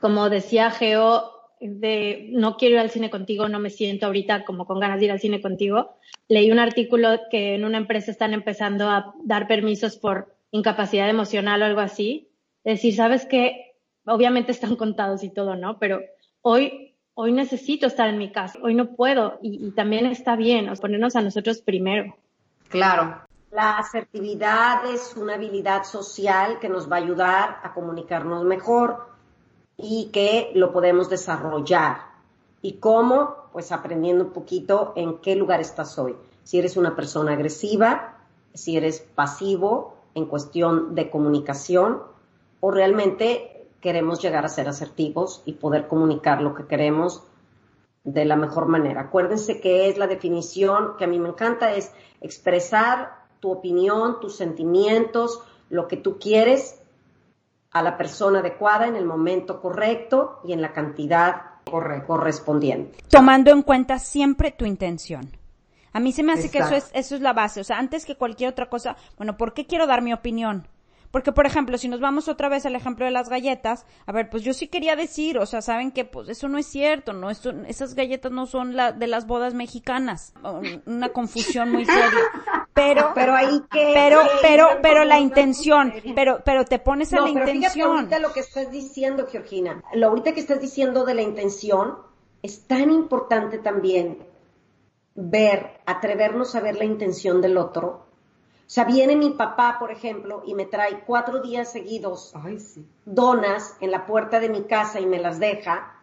como 0.00 0.28
decía 0.28 0.70
Geo, 0.70 1.30
de 1.60 2.28
no 2.32 2.56
quiero 2.56 2.74
ir 2.74 2.80
al 2.80 2.90
cine 2.90 3.08
contigo, 3.08 3.48
no 3.48 3.58
me 3.58 3.70
siento 3.70 4.06
ahorita 4.06 4.44
como 4.44 4.66
con 4.66 4.78
ganas 4.78 4.98
de 4.98 5.06
ir 5.06 5.12
al 5.12 5.20
cine 5.20 5.40
contigo. 5.40 5.96
Leí 6.28 6.52
un 6.52 6.58
artículo 6.58 7.20
que 7.30 7.54
en 7.54 7.64
una 7.64 7.78
empresa 7.78 8.10
están 8.10 8.34
empezando 8.34 8.88
a 8.90 9.14
dar 9.24 9.48
permisos 9.48 9.96
por 9.96 10.36
incapacidad 10.50 11.08
emocional 11.08 11.62
o 11.62 11.64
algo 11.64 11.80
así. 11.80 12.28
Es 12.64 12.74
decir, 12.74 12.94
sabes 12.94 13.24
que 13.26 13.73
obviamente 14.06 14.52
están 14.52 14.76
contados 14.76 15.22
y 15.22 15.30
todo, 15.30 15.56
¿no? 15.56 15.78
Pero 15.78 16.00
hoy, 16.42 16.94
hoy 17.14 17.32
necesito 17.32 17.86
estar 17.86 18.08
en 18.08 18.18
mi 18.18 18.32
casa, 18.32 18.58
hoy 18.62 18.74
no 18.74 18.94
puedo 18.94 19.38
y, 19.42 19.66
y 19.66 19.70
también 19.72 20.06
está 20.06 20.36
bien, 20.36 20.72
ponernos 20.80 21.16
a 21.16 21.22
nosotros 21.22 21.60
primero. 21.62 22.14
Claro, 22.68 23.24
la 23.54 23.78
asertividad 23.78 24.84
es 24.86 25.16
una 25.16 25.34
habilidad 25.34 25.84
social 25.84 26.58
que 26.58 26.68
nos 26.68 26.90
va 26.90 26.96
a 26.96 26.98
ayudar 26.98 27.60
a 27.62 27.72
comunicarnos 27.72 28.44
mejor 28.44 29.06
y 29.76 30.10
que 30.12 30.50
lo 30.56 30.72
podemos 30.72 31.08
desarrollar. 31.08 31.98
¿Y 32.62 32.78
cómo? 32.78 33.50
Pues 33.52 33.70
aprendiendo 33.70 34.24
un 34.24 34.32
poquito 34.32 34.92
en 34.96 35.18
qué 35.18 35.36
lugar 35.36 35.60
estás 35.60 35.96
hoy. 36.00 36.16
Si 36.42 36.58
eres 36.58 36.76
una 36.76 36.96
persona 36.96 37.34
agresiva, 37.34 38.18
si 38.54 38.76
eres 38.76 39.00
pasivo 39.00 39.98
en 40.14 40.26
cuestión 40.26 40.96
de 40.96 41.08
comunicación 41.08 42.02
o 42.58 42.72
realmente 42.72 43.53
queremos 43.84 44.22
llegar 44.22 44.46
a 44.46 44.48
ser 44.48 44.66
asertivos 44.66 45.42
y 45.44 45.52
poder 45.52 45.88
comunicar 45.88 46.40
lo 46.40 46.54
que 46.54 46.66
queremos 46.66 47.22
de 48.02 48.24
la 48.24 48.34
mejor 48.34 48.66
manera. 48.66 49.02
Acuérdense 49.02 49.60
que 49.60 49.90
es 49.90 49.98
la 49.98 50.06
definición 50.06 50.96
que 50.96 51.04
a 51.04 51.06
mí 51.06 51.18
me 51.18 51.28
encanta, 51.28 51.74
es 51.74 51.92
expresar 52.22 53.26
tu 53.40 53.52
opinión, 53.52 54.20
tus 54.20 54.36
sentimientos, 54.36 55.42
lo 55.68 55.86
que 55.86 55.98
tú 55.98 56.18
quieres 56.18 56.80
a 57.72 57.82
la 57.82 57.98
persona 57.98 58.38
adecuada 58.38 58.86
en 58.86 58.96
el 58.96 59.04
momento 59.04 59.60
correcto 59.60 60.40
y 60.44 60.54
en 60.54 60.62
la 60.62 60.72
cantidad 60.72 61.42
correspondiente. 62.06 62.96
Tomando 63.10 63.50
en 63.50 63.60
cuenta 63.60 63.98
siempre 63.98 64.50
tu 64.50 64.64
intención. 64.64 65.30
A 65.92 66.00
mí 66.00 66.12
se 66.12 66.22
me 66.22 66.32
hace 66.32 66.50
que 66.50 66.58
eso 66.58 66.74
es, 66.74 66.90
eso 66.94 67.16
es 67.16 67.20
la 67.20 67.34
base. 67.34 67.60
O 67.60 67.64
sea, 67.64 67.78
antes 67.78 68.06
que 68.06 68.16
cualquier 68.16 68.48
otra 68.48 68.70
cosa, 68.70 68.96
bueno, 69.18 69.36
¿por 69.36 69.52
qué 69.52 69.66
quiero 69.66 69.86
dar 69.86 70.00
mi 70.00 70.14
opinión? 70.14 70.66
Porque, 71.14 71.30
por 71.30 71.46
ejemplo, 71.46 71.78
si 71.78 71.86
nos 71.86 72.00
vamos 72.00 72.26
otra 72.26 72.48
vez 72.48 72.66
al 72.66 72.74
ejemplo 72.74 73.04
de 73.04 73.12
las 73.12 73.28
galletas, 73.28 73.86
a 74.04 74.10
ver, 74.10 74.28
pues 74.28 74.42
yo 74.42 74.52
sí 74.52 74.66
quería 74.66 74.96
decir, 74.96 75.38
o 75.38 75.46
sea, 75.46 75.62
saben 75.62 75.92
que 75.92 76.04
pues 76.04 76.28
eso 76.28 76.48
no 76.48 76.58
es 76.58 76.66
cierto, 76.66 77.12
no, 77.12 77.30
esas 77.30 77.94
galletas 77.94 78.32
no 78.32 78.46
son 78.46 78.74
la 78.74 78.90
de 78.90 79.06
las 79.06 79.28
bodas 79.28 79.54
mexicanas, 79.54 80.34
una 80.86 81.10
confusión 81.10 81.70
muy 81.70 81.84
seria. 81.84 82.18
Pero, 82.72 83.12
pero 83.14 83.32
ahí 83.32 83.62
que, 83.70 83.92
pero, 83.94 84.22
pero, 84.42 84.66
pero 84.82 85.04
la 85.04 85.20
intención, 85.20 85.92
pero, 86.16 86.42
pero 86.44 86.64
te 86.64 86.80
pones 86.80 87.12
a 87.12 87.20
la 87.20 87.32
pero 87.32 87.48
intención. 87.48 87.90
ahorita 87.90 88.18
lo 88.18 88.32
que 88.32 88.40
estás 88.40 88.72
diciendo, 88.72 89.28
Georgina, 89.30 89.84
lo 89.94 90.08
ahorita 90.08 90.34
que 90.34 90.40
estás 90.40 90.60
diciendo 90.60 91.04
de 91.04 91.14
la 91.14 91.22
intención, 91.22 91.94
es 92.42 92.66
tan 92.66 92.90
importante 92.90 93.58
también 93.58 94.18
ver, 95.14 95.78
atrevernos 95.86 96.56
a 96.56 96.60
ver 96.60 96.74
la 96.74 96.86
intención 96.86 97.40
del 97.40 97.56
otro, 97.56 98.03
sea, 98.74 98.82
viene 98.82 99.14
mi 99.14 99.30
papá, 99.30 99.76
por 99.78 99.92
ejemplo, 99.92 100.42
y 100.44 100.54
me 100.56 100.66
trae 100.66 101.04
cuatro 101.04 101.40
días 101.40 101.70
seguidos 101.70 102.34
donas 103.04 103.76
en 103.80 103.92
la 103.92 104.04
puerta 104.04 104.40
de 104.40 104.48
mi 104.48 104.64
casa 104.64 104.98
y 104.98 105.06
me 105.06 105.20
las 105.20 105.38
deja. 105.38 105.94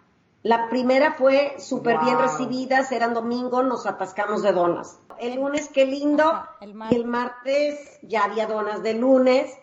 La 0.41 0.69
primera 0.69 1.15
fue 1.15 1.55
súper 1.59 1.99
bien 1.99 2.17
recibidas, 2.17 2.93
eran 2.93 3.13
domingo, 3.13 3.61
nos 3.61 3.85
atascamos 3.85 4.41
de 4.41 4.53
donas. 4.53 5.01
El 5.19 5.35
lunes, 5.35 5.67
qué 5.67 5.85
lindo. 5.85 6.45
el 6.61 6.73
y 6.91 6.95
el 6.95 7.03
martes 7.03 7.99
ya 8.03 8.23
había 8.23 8.47
donas 8.47 8.81
de 8.81 8.93
lunes. 8.93 9.53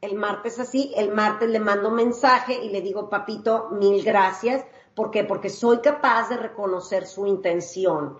El 0.00 0.14
martes 0.14 0.58
así, 0.58 0.94
el 0.96 1.12
martes 1.12 1.50
le 1.50 1.60
mando 1.60 1.90
mensaje 1.90 2.54
y 2.64 2.70
le 2.70 2.80
digo, 2.80 3.10
papito, 3.10 3.68
mil 3.72 4.02
gracias. 4.02 4.64
¿Por 4.94 5.10
qué? 5.10 5.24
Porque 5.24 5.50
soy 5.50 5.80
capaz 5.80 6.30
de 6.30 6.38
reconocer 6.38 7.06
su 7.06 7.26
intención. 7.26 8.18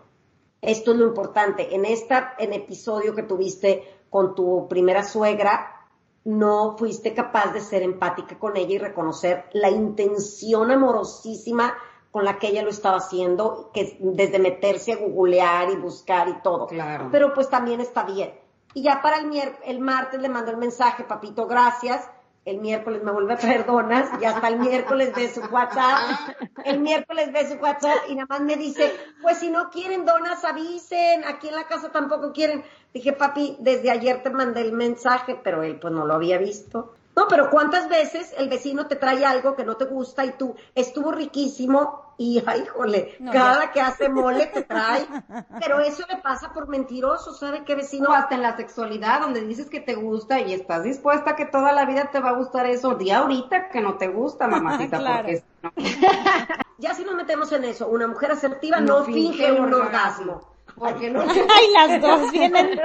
Esto 0.61 0.93
es 0.93 0.99
lo 0.99 1.07
importante. 1.07 1.75
En 1.75 1.87
esta, 1.87 2.35
en 2.39 2.53
episodio 2.53 3.15
que 3.15 3.23
tuviste 3.23 3.96
con 4.11 4.35
tu 4.35 4.67
primera 4.69 5.03
suegra, 5.05 5.87
no 6.25 6.77
fuiste 6.77 7.15
capaz 7.15 7.53
de 7.53 7.61
ser 7.61 7.83
empática 7.83 8.39
con 8.39 8.57
ella 8.57 8.75
y 8.75 8.79
reconocer 8.79 9.45
la 9.53 9.71
intención 9.71 10.71
amorosísima 10.71 11.75
con 12.11 12.25
la 12.25 12.39
que 12.39 12.49
ella 12.49 12.63
lo 12.63 12.71
estaba 12.71 12.97
haciendo, 12.97 13.71
que 13.73 13.99
desde 14.01 14.39
meterse 14.39 14.93
a 14.93 14.97
googlear 14.97 15.71
y 15.71 15.77
buscar 15.77 16.29
y 16.29 16.41
todo. 16.43 16.67
Claro. 16.67 17.09
Pero 17.13 17.35
pues 17.35 17.49
también 17.49 17.81
está 17.81 18.05
bien. 18.05 18.33
Y 18.75 18.83
ya 18.83 19.03
para 19.03 19.19
el, 19.19 19.31
el 19.65 19.81
martes 19.81 20.21
le 20.21 20.29
mando 20.29 20.51
el 20.51 20.57
mensaje, 20.57 21.05
papito, 21.05 21.47
gracias 21.47 22.09
el 22.47 22.61
miércoles 22.61 23.03
me 23.03 23.11
vuelve 23.11 23.35
a 23.35 23.37
traer 23.37 23.67
donas 23.67 24.09
y 24.23 24.25
hasta 24.25 24.47
el 24.49 24.61
miércoles 24.61 25.13
ve 25.15 25.29
su 25.29 25.41
WhatsApp, 25.41 26.37
el 26.65 26.79
miércoles 26.79 27.33
ve 27.33 27.49
su 27.49 27.55
WhatsApp 27.55 27.97
y 28.09 28.15
nada 28.15 28.27
más 28.31 28.41
me 28.41 28.57
dice, 28.57 28.93
pues 29.21 29.39
si 29.39 29.51
no 29.51 29.69
quieren 29.69 30.07
donas 30.07 30.45
avisen, 30.45 31.25
aquí 31.25 31.49
en 31.49 31.57
la 31.57 31.67
casa 31.67 31.91
tampoco 31.91 32.33
quieren. 32.33 32.65
Dije, 32.95 33.13
papi, 33.13 33.57
desde 33.59 33.91
ayer 33.91 34.23
te 34.23 34.31
mandé 34.31 34.61
el 34.61 34.73
mensaje, 34.73 35.39
pero 35.43 35.65
él 35.65 35.81
pues 35.81 35.93
no 35.93 36.07
lo 36.07 36.15
había 36.15 36.39
visto. 36.39 36.95
No, 37.17 37.27
pero 37.29 37.49
¿cuántas 37.49 37.89
veces 37.89 38.35
el 38.37 38.51
vecino 38.51 38.89
te 38.89 38.97
trae 38.97 39.25
algo 39.25 39.57
que 39.57 39.65
no 39.65 39.79
te 39.79 39.87
gusta 39.87 40.27
y 40.27 40.33
tú 40.33 40.55
estuvo 40.75 41.11
riquísimo 41.11 42.13
y, 42.19 42.43
ay, 42.45 42.65
híjole, 42.65 43.17
cada 43.33 43.73
que 43.73 43.81
hace 43.81 44.11
mole 44.11 44.47
te 44.47 44.63
trae? 44.63 45.07
Pero 45.61 45.81
eso 45.81 46.05
le 46.11 46.19
pasa 46.19 46.53
por 46.53 46.69
mentiroso, 46.69 47.33
¿sabe 47.33 47.65
qué 47.65 47.75
vecino? 47.75 48.11
O 48.11 48.13
hasta 48.13 48.35
en 48.35 48.43
la 48.43 48.55
sexualidad, 48.57 49.21
donde 49.21 49.41
dices 49.41 49.71
que 49.71 49.81
te 49.81 49.95
gusta 49.95 50.41
y 50.41 50.53
estás 50.53 50.85
dispuesta 50.85 51.31
a 51.31 51.37
que 51.37 51.47
toda 51.47 51.73
la 51.73 51.87
vida 51.87 52.11
te 52.11 52.21
va 52.21 52.31
a 52.31 52.35
gustar 52.35 52.67
eso. 52.67 52.95
Di 52.97 53.11
ahorita 53.11 53.71
que 53.71 53.81
no 53.81 53.97
te 53.97 54.09
gusta, 54.09 54.47
mamacita, 54.49 54.99
porque 54.99 55.43
no. 55.63 55.73
ya 56.79 56.93
si 56.93 57.03
nos 57.05 57.15
metemos 57.15 57.51
en 57.53 57.65
eso, 57.65 57.89
una 57.89 58.09
mujer 58.09 58.33
asertiva 58.33 58.79
no, 58.81 59.05
finge, 59.05 59.53
un 59.53 59.73
orgasmo 59.73 60.56
porque 60.79 61.11
no. 61.11 61.21
Ay, 61.29 61.67
las 61.73 62.01
dos 62.01 62.31
vienen. 62.33 62.79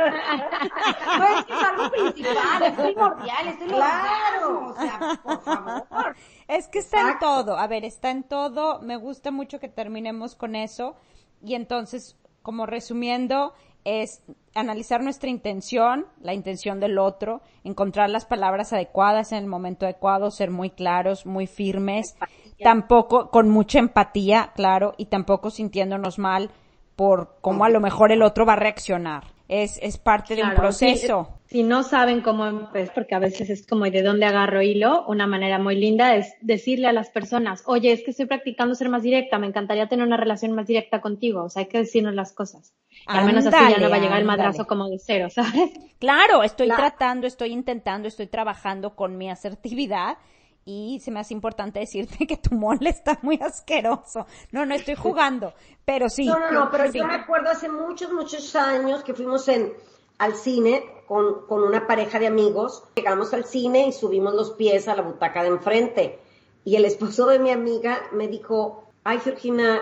pues 1.18 1.40
es 1.40 1.46
que 1.46 1.54
es 1.54 1.64
algo 1.64 1.92
principal, 1.92 2.64
es 2.64 2.74
primordial, 2.74 3.48
es 3.48 3.56
claro, 3.68 4.68
o 4.68 4.74
sea, 4.76 5.20
por 5.24 5.42
favor. 5.44 6.16
Es 6.48 6.68
que 6.68 6.80
está 6.80 7.12
en 7.12 7.20
todo, 7.20 7.58
a 7.58 7.68
ver, 7.68 7.86
está 7.86 8.12
en 8.12 8.24
todo, 8.24 8.82
me 8.82 8.98
gusta 8.98 9.32
mucho 9.32 9.60
que 9.60 9.70
terminemos 9.70 10.36
con 10.36 10.56
eso 10.56 10.96
y 11.44 11.56
entonces, 11.56 12.18
como 12.42 12.66
resumiendo, 12.66 13.54
es 13.84 14.22
analizar 14.54 15.04
nuestra 15.04 15.30
intención, 15.30 16.06
la 16.20 16.34
intención 16.34 16.80
del 16.80 17.00
otro, 17.00 17.42
encontrar 17.64 18.10
las 18.10 18.26
palabras 18.26 18.74
adecuadas 18.74 19.32
en 19.32 19.40
el 19.40 19.48
momento 19.48 19.86
adecuado, 19.86 20.30
ser 20.30 20.52
muy 20.52 20.70
claros, 20.70 21.26
muy 21.26 21.48
firmes, 21.48 22.16
tampoco 22.62 23.32
con 23.32 23.50
mucha 23.50 23.80
empatía, 23.80 24.52
claro, 24.56 24.94
y 24.98 25.06
tampoco 25.06 25.50
sintiéndonos 25.50 26.20
mal 26.20 26.52
por 26.96 27.38
cómo 27.42 27.66
a 27.66 27.70
lo 27.70 27.80
mejor 27.80 28.12
el 28.12 28.22
otro 28.22 28.46
va 28.46 28.54
a 28.54 28.58
reaccionar. 28.58 29.24
Es, 29.48 29.80
es 29.82 29.98
parte 29.98 30.36
de 30.36 30.44
un 30.44 30.54
proceso. 30.54 31.28
Si, 31.46 31.64
no 31.64 31.84
saben 31.84 32.22
cómo 32.22 32.70
es, 32.74 32.90
porque 32.92 33.16
a 33.16 33.20
veces 33.20 33.50
es 33.50 33.68
como 33.68 33.84
de 33.84 34.02
dónde 34.02 34.26
agarro 34.26 34.62
hilo, 34.62 35.06
una 35.08 35.28
manera 35.28 35.60
muy 35.60 35.76
linda 35.76 36.16
es 36.16 36.34
decirle 36.40 36.88
a 36.88 36.94
las 36.94 37.10
personas, 37.10 37.64
oye, 37.66 37.92
es 37.92 38.04
que 38.04 38.12
estoy 38.12 38.28
practicando 38.28 38.74
ser 38.76 38.88
más 38.88 39.04
directa, 39.04 39.38
me 39.38 39.48
encantaría 39.48 39.90
tener 39.90 40.08
una 40.08 40.16
relación 40.16 40.54
más 40.54 40.68
directa 40.68 41.02
contigo, 41.02 41.44
o 41.44 41.50
sea, 41.50 41.64
hay 41.64 41.68
que 41.68 41.80
decirnos 41.80 42.14
las 42.14 42.32
cosas. 42.32 42.74
al 43.08 43.26
menos 43.26 43.46
así 43.46 43.74
ya 43.74 43.78
no 43.80 43.90
va 43.90 43.98
a 43.98 44.00
llegar 44.00 44.20
el 44.20 44.26
madrazo 44.26 44.66
como 44.66 44.88
de 44.88 45.00
cero, 45.00 45.28
¿sabes? 45.30 45.72
Claro, 46.00 46.44
estoy 46.44 46.70
tratando, 46.70 47.28
estoy 47.28 47.52
intentando, 47.52 48.08
estoy 48.08 48.28
trabajando 48.28 48.96
con 48.96 49.18
mi 49.18 49.30
asertividad 49.30 50.18
y 50.66 51.00
se 51.04 51.12
me 51.12 51.20
hace 51.20 51.34
importante 51.34 51.80
decirte 51.80 52.28
que 52.28 52.38
tu 52.38 52.56
mole 52.56 52.90
está 52.90 53.18
muy 53.22 53.40
asqueroso. 53.42 54.26
No, 54.52 54.66
no 54.66 54.76
estoy 54.76 54.96
jugando, 54.96 55.54
pero 55.86 56.10
sí. 56.10 56.26
No, 56.26 56.40
no, 56.40 56.52
no, 56.52 56.72
pero 56.72 56.92
yo 56.92 57.06
me 57.06 57.16
acuerdo 57.16 57.50
hace 57.50 57.70
muchos, 57.70 58.12
muchos 58.12 58.56
años 58.56 59.04
que 59.04 59.14
fuimos 59.14 59.48
en, 59.48 59.74
al 60.18 60.36
cine 60.36 60.84
con, 61.08 61.48
con 61.48 61.64
una 61.64 61.88
pareja 61.88 62.20
de 62.20 62.28
amigos. 62.28 62.84
Llegamos 62.96 63.34
al 63.34 63.46
cine 63.46 63.88
y 63.88 63.92
subimos 63.92 64.34
los 64.34 64.52
pies 64.52 64.88
a 64.88 64.96
la 64.96 65.02
butaca 65.02 65.42
de 65.42 65.50
enfrente. 65.50 66.20
Y 66.64 66.76
el 66.76 66.86
esposo 66.86 67.26
de 67.26 67.40
mi 67.40 67.50
amiga 67.50 68.00
me 68.12 68.28
dijo, 68.28 68.84
ay 69.04 69.20
Georgina, 69.20 69.82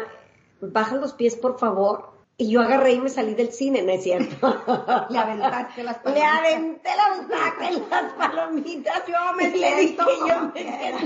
baja 0.61 0.95
los 0.95 1.13
pies 1.13 1.36
por 1.36 1.59
favor. 1.59 2.18
Y 2.41 2.49
yo 2.51 2.61
agarré 2.61 2.93
y 2.93 2.99
me 3.01 3.09
salí 3.09 3.33
del 3.33 3.51
cine, 3.51 3.81
¿no 3.81 3.91
es 3.91 4.01
cierto? 4.03 5.05
Le 5.09 5.19
aventaste 5.19 5.83
las 5.83 5.97
Le 6.05 6.21
palomitas. 6.21 6.39
aventé 6.39 6.89
la 6.95 7.15
butaca 7.17 7.71
y 7.71 7.83
las 7.89 8.13
palomitas. 8.13 9.03
Yo 9.07 9.33
me 9.35 9.43
Y 9.43 9.57
le 9.59 9.75
dije, 9.75 9.97
yo 9.97 10.39
me 10.53 10.53
quiera. 10.53 10.99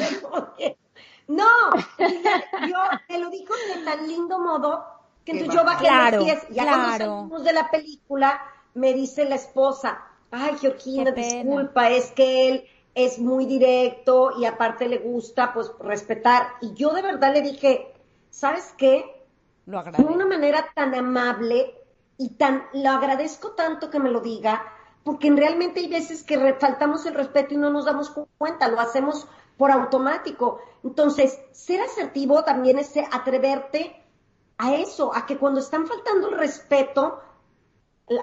No, 1.28 1.48
yo 2.70 2.78
me 3.10 3.18
lo 3.18 3.30
dijo 3.32 3.54
de 3.76 3.84
tan 3.84 4.08
lindo 4.08 4.38
modo 4.40 4.86
que 5.26 5.32
entonces 5.32 5.56
yo 5.56 5.66
bajé 5.66 5.86
Claro, 5.86 6.18
los 6.18 6.26
pies. 6.26 6.44
Ya 6.52 6.66
cuando 6.66 6.86
claro. 6.86 7.06
salimos 7.18 7.44
de 7.44 7.54
la 7.54 7.72
película, 7.72 8.42
me 8.76 8.94
dice 8.94 9.26
la 9.26 9.36
esposa, 9.36 10.04
ay, 10.30 10.56
Georgina, 10.60 11.12
disculpa, 11.12 11.90
es 11.90 12.12
que 12.12 12.50
él 12.50 12.68
es 12.94 13.18
muy 13.18 13.46
directo 13.48 14.34
y 14.40 14.46
aparte 14.46 14.88
le 14.88 15.00
gusta, 15.00 15.52
pues, 15.54 15.72
respetar. 15.80 16.46
Y 16.62 16.76
yo 16.76 16.92
de 16.92 17.02
verdad 17.02 17.34
le 17.34 17.42
dije, 17.42 17.92
¿sabes 18.30 18.74
qué? 18.78 19.23
Lo 19.66 19.82
de 19.84 20.04
una 20.04 20.26
manera 20.26 20.66
tan 20.76 20.94
amable 20.94 21.74
y 22.18 22.36
tan, 22.36 22.66
lo 22.74 22.90
agradezco 22.90 23.52
tanto 23.52 23.90
que 23.90 24.00
me 24.00 24.12
lo 24.12 24.20
diga, 24.22 24.62
porque 25.04 25.32
realmente 25.32 25.80
hay 25.82 25.90
veces 25.90 26.24
que 26.24 26.38
re- 26.38 26.54
faltamos 26.60 27.06
el 27.06 27.14
respeto 27.14 27.54
y 27.54 27.58
no 27.58 27.70
nos 27.72 27.86
damos 27.86 28.10
cu- 28.10 28.28
cuenta, 28.38 28.68
lo 28.68 28.80
hacemos 28.80 29.28
por 29.58 29.72
automático. 29.72 30.60
Entonces, 30.84 31.40
ser 31.52 31.82
asertivo 31.82 32.44
también 32.44 32.78
es 32.80 32.94
atreverte 33.12 33.96
a 34.58 34.76
eso, 34.76 35.14
a 35.16 35.26
que 35.26 35.38
cuando 35.38 35.60
están 35.60 35.88
faltando 35.88 36.30
el 36.30 36.38
respeto, 36.38 37.20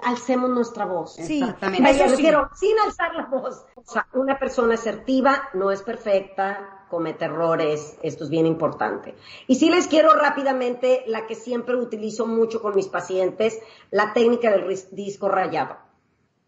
alcemos 0.03 0.49
nuestra 0.49 0.85
voz. 0.85 1.15
Sí, 1.15 1.41
Exactamente. 1.41 1.81
Me 1.83 1.91
eso 1.91 2.03
sí. 2.05 2.11
refiero, 2.11 2.49
sin 2.55 2.77
alzar 2.79 3.15
la 3.15 3.25
voz. 3.25 3.65
O 3.75 3.83
sea, 3.83 4.07
una 4.13 4.37
persona 4.39 4.75
asertiva 4.75 5.49
no 5.53 5.71
es 5.71 5.81
perfecta, 5.81 6.80
comete 6.91 7.25
errores, 7.25 7.97
esto 8.03 8.25
es 8.25 8.29
bien 8.29 8.45
importante. 8.45 9.15
Y 9.47 9.55
sí 9.55 9.71
les 9.71 9.87
quiero 9.87 10.13
rápidamente 10.13 11.03
la 11.07 11.25
que 11.25 11.33
siempre 11.33 11.75
utilizo 11.75 12.27
mucho 12.27 12.61
con 12.61 12.75
mis 12.75 12.87
pacientes, 12.87 13.57
la 13.89 14.13
técnica 14.13 14.51
del 14.51 14.67
disco 14.91 15.29
rayado. 15.29 15.77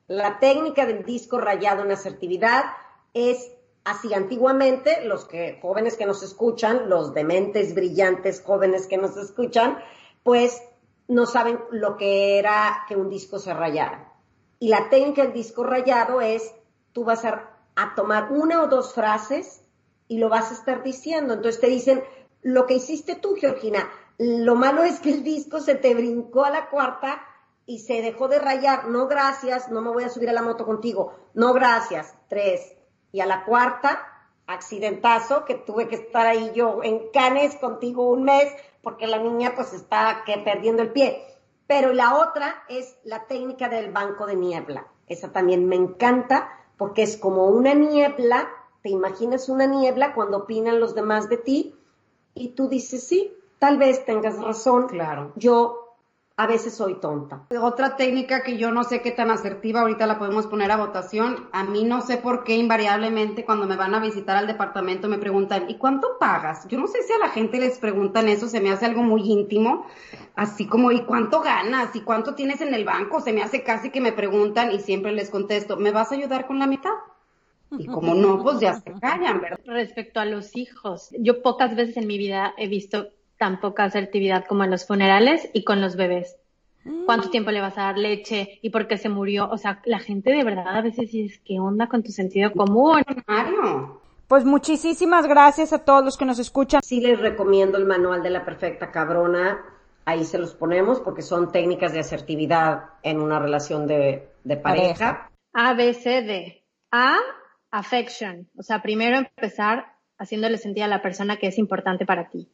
La 0.07 0.39
técnica 0.39 0.85
del 0.85 1.05
disco 1.05 1.39
rayado 1.39 1.83
en 1.83 1.91
asertividad 1.91 2.65
es 3.13 3.51
así 3.85 4.13
antiguamente, 4.13 5.05
los 5.05 5.25
que 5.25 5.59
jóvenes 5.61 5.97
que 5.97 6.05
nos 6.05 6.21
escuchan, 6.23 6.89
los 6.89 7.13
dementes 7.13 7.73
brillantes 7.73 8.43
jóvenes 8.45 8.85
que 8.87 8.97
nos 8.97 9.15
escuchan, 9.17 9.79
pues 10.23 10.61
no 11.07 11.25
saben 11.25 11.59
lo 11.71 11.97
que 11.97 12.37
era 12.37 12.83
que 12.87 12.95
un 12.95 13.09
disco 13.09 13.39
se 13.39 13.53
rayara. 13.53 14.11
Y 14.59 14.69
la 14.69 14.89
técnica 14.89 15.23
del 15.23 15.33
disco 15.33 15.63
rayado 15.63 16.21
es, 16.21 16.53
tú 16.91 17.03
vas 17.05 17.25
a 17.25 17.95
tomar 17.95 18.31
una 18.31 18.61
o 18.61 18.67
dos 18.67 18.93
frases 18.93 19.62
y 20.07 20.17
lo 20.17 20.29
vas 20.29 20.51
a 20.51 20.53
estar 20.53 20.83
diciendo. 20.83 21.33
Entonces 21.33 21.61
te 21.61 21.67
dicen, 21.67 22.03
lo 22.41 22.65
que 22.65 22.75
hiciste 22.75 23.15
tú, 23.15 23.35
Georgina, 23.35 23.89
lo 24.17 24.55
malo 24.55 24.83
es 24.83 24.99
que 24.99 25.11
el 25.11 25.23
disco 25.23 25.59
se 25.59 25.75
te 25.75 25.93
brincó 25.95 26.45
a 26.45 26.49
la 26.49 26.69
cuarta 26.69 27.21
y 27.65 27.79
se 27.79 28.01
dejó 28.01 28.27
de 28.27 28.39
rayar. 28.39 28.87
No, 28.87 29.07
gracias, 29.07 29.69
no 29.69 29.81
me 29.81 29.91
voy 29.91 30.03
a 30.03 30.09
subir 30.09 30.29
a 30.29 30.33
la 30.33 30.41
moto 30.41 30.65
contigo. 30.65 31.13
No, 31.33 31.53
gracias. 31.53 32.13
Tres. 32.27 32.75
Y 33.11 33.21
a 33.21 33.25
la 33.25 33.45
cuarta, 33.45 34.29
accidentazo, 34.47 35.45
que 35.45 35.55
tuve 35.55 35.87
que 35.87 35.95
estar 35.95 36.25
ahí 36.27 36.51
yo 36.53 36.83
en 36.83 37.09
Canes 37.11 37.55
contigo 37.55 38.09
un 38.09 38.23
mes 38.23 38.53
porque 38.81 39.07
la 39.07 39.17
niña 39.17 39.53
pues 39.55 39.73
está 39.73 40.23
que 40.25 40.37
perdiendo 40.39 40.81
el 40.83 40.91
pie. 40.91 41.25
Pero 41.65 41.93
la 41.93 42.17
otra 42.17 42.63
es 42.67 42.97
la 43.03 43.25
técnica 43.25 43.69
del 43.69 43.91
banco 43.91 44.25
de 44.25 44.35
niebla. 44.35 44.87
Esa 45.07 45.31
también 45.31 45.67
me 45.67 45.77
encanta 45.77 46.49
porque 46.77 47.03
es 47.03 47.17
como 47.17 47.45
una 47.47 47.73
niebla, 47.73 48.49
te 48.83 48.89
imaginas 48.89 49.49
una 49.49 49.65
niebla 49.65 50.13
cuando 50.13 50.37
opinan 50.39 50.79
los 50.79 50.93
demás 50.93 51.29
de 51.29 51.37
ti 51.37 51.75
y 52.35 52.49
tú 52.49 52.67
dices, 52.67 53.07
sí, 53.07 53.33
tal 53.57 53.77
vez 53.77 54.05
tengas 54.05 54.37
razón. 54.39 54.87
Claro. 54.89 55.31
Yo 55.37 55.79
a 56.35 56.47
veces 56.47 56.73
soy 56.73 56.95
tonta. 56.95 57.45
Otra 57.61 57.95
técnica 57.95 58.41
que 58.41 58.57
yo 58.57 58.71
no 58.71 58.83
sé 58.83 59.01
qué 59.01 59.11
tan 59.11 59.29
asertiva, 59.29 59.81
ahorita 59.81 60.07
la 60.07 60.17
podemos 60.17 60.47
poner 60.47 60.71
a 60.71 60.77
votación. 60.77 61.47
A 61.53 61.63
mí 61.63 61.85
no 61.85 62.01
sé 62.01 62.17
por 62.17 62.43
qué 62.43 62.55
invariablemente 62.55 63.45
cuando 63.45 63.67
me 63.67 63.77
van 63.77 63.93
a 63.95 63.99
visitar 63.99 64.35
al 64.35 64.47
departamento 64.47 65.07
me 65.07 65.19
preguntan, 65.19 65.69
¿y 65.69 65.77
cuánto 65.77 66.17
pagas? 66.19 66.67
Yo 66.67 66.77
no 66.77 66.87
sé 66.87 67.03
si 67.03 67.13
a 67.13 67.19
la 67.19 67.29
gente 67.29 67.59
les 67.59 67.77
preguntan 67.77 68.27
eso, 68.27 68.47
se 68.47 68.59
me 68.59 68.71
hace 68.71 68.85
algo 68.85 69.03
muy 69.03 69.21
íntimo, 69.31 69.85
así 70.35 70.67
como, 70.67 70.91
¿y 70.91 71.05
cuánto 71.05 71.39
ganas? 71.41 71.95
¿Y 71.95 72.01
cuánto 72.01 72.35
tienes 72.35 72.61
en 72.61 72.73
el 72.73 72.83
banco? 72.83 73.21
Se 73.21 73.31
me 73.31 73.43
hace 73.43 73.63
casi 73.63 73.91
que 73.91 74.01
me 74.01 74.11
preguntan 74.11 74.71
y 74.71 74.79
siempre 74.79 75.11
les 75.11 75.29
contesto, 75.29 75.77
¿me 75.77 75.91
vas 75.91 76.11
a 76.11 76.15
ayudar 76.15 76.47
con 76.47 76.57
la 76.57 76.67
mitad? 76.67 76.91
Y 77.77 77.87
como 77.87 78.13
no, 78.13 78.41
pues 78.41 78.59
ya 78.59 78.75
se 78.75 78.91
callan, 79.01 79.41
¿verdad? 79.41 79.59
Respecto 79.65 80.19
a 80.19 80.25
los 80.25 80.55
hijos, 80.55 81.09
yo 81.17 81.41
pocas 81.41 81.75
veces 81.75 81.97
en 81.97 82.07
mi 82.07 82.17
vida 82.17 82.53
he 82.57 82.67
visto 82.67 83.07
tan 83.37 83.59
poca 83.59 83.85
asertividad 83.85 84.45
como 84.45 84.63
en 84.63 84.71
los 84.71 84.85
funerales 84.85 85.49
y 85.53 85.63
con 85.63 85.81
los 85.81 85.95
bebés. 85.95 86.37
¿Cuánto 87.05 87.29
tiempo 87.29 87.51
le 87.51 87.61
vas 87.61 87.77
a 87.77 87.83
dar 87.83 87.97
leche? 87.97 88.59
¿Y 88.61 88.69
por 88.69 88.87
qué 88.87 88.97
se 88.97 89.07
murió? 89.07 89.49
O 89.49 89.57
sea, 89.57 89.81
la 89.85 89.99
gente 89.99 90.31
de 90.31 90.43
verdad 90.43 90.67
a 90.67 90.81
veces 90.81 91.11
dice, 91.11 91.39
¿qué 91.45 91.59
onda 91.59 91.87
con 91.87 92.03
tu 92.03 92.11
sentido 92.11 92.51
común? 92.51 93.01
Mario. 93.25 94.01
Pues 94.27 94.43
muchísimas 94.45 95.27
gracias 95.27 95.71
a 95.73 95.85
todos 95.85 96.03
los 96.03 96.17
que 96.17 96.25
nos 96.25 96.39
escuchan. 96.39 96.81
Sí 96.83 96.99
les 96.99 97.19
recomiendo 97.19 97.77
el 97.77 97.85
manual 97.85 98.21
de 98.21 98.29
la 98.31 98.43
perfecta 98.43 98.91
cabrona. 98.91 99.63
Ahí 100.05 100.25
se 100.25 100.37
los 100.37 100.55
ponemos 100.55 100.99
porque 100.99 101.21
son 101.21 101.51
técnicas 101.51 101.93
de 101.93 101.99
asertividad 101.99 102.85
en 103.01 103.21
una 103.21 103.39
relación 103.39 103.87
de, 103.87 104.27
de 104.43 104.57
pareja. 104.57 105.29
A, 105.53 105.73
B, 105.73 105.93
C, 105.93 106.21
D. 106.21 106.65
A, 106.91 107.17
affection. 107.73 108.47
O 108.55 108.61
sea, 108.61 108.81
primero 108.83 109.17
empezar 109.17 109.87
haciéndole 110.19 110.57
sentir 110.57 110.83
a 110.83 110.87
la 110.87 111.01
persona 111.01 111.37
que 111.37 111.47
es 111.47 111.57
importante 111.57 112.05
para 112.05 112.29
ti. 112.29 112.47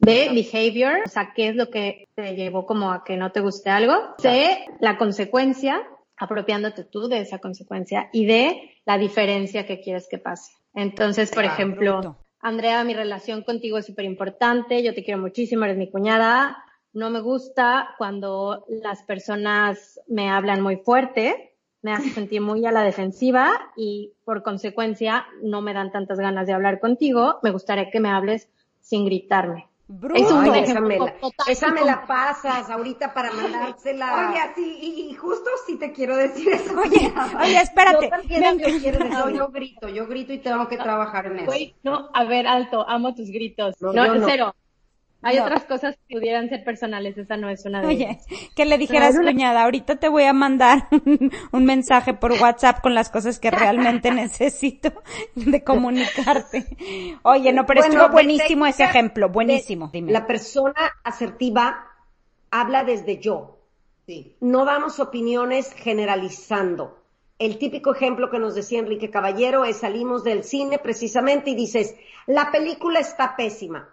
B, 0.00 0.28
behavior. 0.34 1.02
O 1.06 1.08
sea, 1.08 1.32
¿qué 1.34 1.48
es 1.48 1.56
lo 1.56 1.70
que 1.70 2.08
te 2.16 2.34
llevó 2.34 2.66
como 2.66 2.90
a 2.90 3.04
que 3.04 3.16
no 3.16 3.30
te 3.30 3.40
guste 3.40 3.70
algo? 3.70 3.94
C, 4.18 4.66
la 4.80 4.98
consecuencia, 4.98 5.82
apropiándote 6.16 6.84
tú 6.84 7.08
de 7.08 7.20
esa 7.20 7.38
consecuencia. 7.38 8.10
Y 8.12 8.26
D, 8.26 8.74
la 8.84 8.98
diferencia 8.98 9.66
que 9.66 9.80
quieres 9.80 10.08
que 10.10 10.18
pase. 10.18 10.52
Entonces, 10.74 11.30
por 11.30 11.44
Claro, 11.44 11.54
ejemplo, 11.54 11.92
bruto. 12.00 12.18
Andrea, 12.40 12.82
mi 12.84 12.92
relación 12.92 13.42
contigo 13.42 13.78
es 13.78 13.86
súper 13.86 14.04
importante, 14.04 14.82
yo 14.82 14.94
te 14.94 15.04
quiero 15.04 15.20
muchísimo, 15.20 15.64
eres 15.64 15.78
mi 15.78 15.90
cuñada. 15.90 16.56
No 16.92 17.10
me 17.10 17.20
gusta 17.20 17.94
cuando 17.98 18.64
las 18.68 19.02
personas 19.04 20.00
me 20.08 20.28
hablan 20.28 20.60
muy 20.60 20.76
fuerte, 20.76 21.55
me 21.86 21.92
hace 21.92 22.10
sentir 22.10 22.40
muy 22.40 22.66
a 22.66 22.72
la 22.72 22.82
defensiva 22.82 23.52
y 23.76 24.12
por 24.24 24.42
consecuencia 24.42 25.24
no 25.40 25.62
me 25.62 25.72
dan 25.72 25.92
tantas 25.92 26.18
ganas 26.18 26.48
de 26.48 26.52
hablar 26.52 26.80
contigo. 26.80 27.38
Me 27.44 27.50
gustaría 27.52 27.90
que 27.92 28.00
me 28.00 28.08
hables 28.08 28.48
sin 28.80 29.04
gritarme. 29.04 29.68
Bruto. 29.86 30.20
Es 30.20 30.28
un 30.32 30.52
esa, 30.52 30.80
me 30.80 30.98
la, 30.98 31.12
total 31.12 31.46
esa 31.48 31.68
me 31.70 31.84
la 31.84 32.04
pasas 32.08 32.68
ahorita 32.70 33.14
para 33.14 33.30
mandársela. 33.30 34.30
Oye, 34.30 34.40
sí, 34.56 34.78
y, 34.82 35.10
y 35.10 35.14
justo 35.14 35.48
sí 35.64 35.78
te 35.78 35.92
quiero 35.92 36.16
decir 36.16 36.48
eso. 36.48 36.74
Oye, 36.84 37.14
oye, 37.40 37.60
espérate. 37.60 38.10
Yo 38.28 38.36
yo 38.58 38.80
quiero 38.80 38.98
decir- 38.98 39.10
No, 39.12 39.30
yo 39.30 39.48
grito, 39.50 39.88
yo 39.88 40.08
grito 40.08 40.32
y 40.32 40.38
tengo 40.38 40.66
que 40.66 40.76
trabajar 40.76 41.26
en 41.26 41.36
eso. 41.36 41.46
Güey, 41.46 41.76
no, 41.84 42.08
a 42.12 42.24
ver, 42.24 42.48
alto, 42.48 42.84
amo 42.88 43.14
tus 43.14 43.30
gritos. 43.30 43.76
No, 43.80 43.92
No, 43.92 44.12
no. 44.16 44.26
cero. 44.28 44.54
Hay 45.26 45.36
No. 45.38 45.44
otras 45.44 45.64
cosas 45.64 45.96
que 46.08 46.14
pudieran 46.16 46.48
ser 46.48 46.62
personales, 46.64 47.18
esa 47.18 47.36
no 47.36 47.48
es 47.48 47.64
una 47.66 47.80
de 47.82 47.86
Oye, 47.88 48.04
ellas. 48.10 48.26
que 48.54 48.64
le 48.64 48.78
dijeras, 48.78 49.16
cuñada, 49.16 49.64
ahorita 49.64 49.96
te 49.96 50.08
voy 50.08 50.24
a 50.24 50.32
mandar 50.32 50.88
un, 51.04 51.32
un 51.52 51.64
mensaje 51.64 52.14
por 52.14 52.32
WhatsApp 52.32 52.80
con 52.80 52.94
las 52.94 53.10
cosas 53.10 53.38
que 53.38 53.50
realmente 53.50 54.10
necesito 54.12 54.92
de 55.34 55.64
comunicarte. 55.64 56.64
Oye, 57.22 57.52
no, 57.52 57.66
pero 57.66 57.80
Bueno, 57.80 57.94
estuvo 57.94 58.08
de 58.08 58.12
buenísimo 58.12 58.66
ese 58.66 58.84
ejemplo, 58.84 59.26
de- 59.26 59.32
buenísimo. 59.32 59.90
Dime. 59.92 60.12
La 60.12 60.26
persona 60.26 60.74
asertiva 61.04 61.86
habla 62.50 62.84
desde 62.84 63.18
yo. 63.18 63.58
Sí. 64.06 64.36
No 64.40 64.64
damos 64.64 65.00
opiniones 65.00 65.72
generalizando. 65.74 67.02
El 67.38 67.58
típico 67.58 67.92
ejemplo 67.94 68.30
que 68.30 68.38
nos 68.38 68.54
decía 68.54 68.78
Enrique 68.78 69.10
Caballero 69.10 69.64
es 69.64 69.78
salimos 69.78 70.24
del 70.24 70.44
cine 70.44 70.78
precisamente 70.78 71.50
y 71.50 71.54
dices, 71.54 71.94
la 72.26 72.50
película 72.50 73.00
está 73.00 73.36
pésima. 73.36 73.88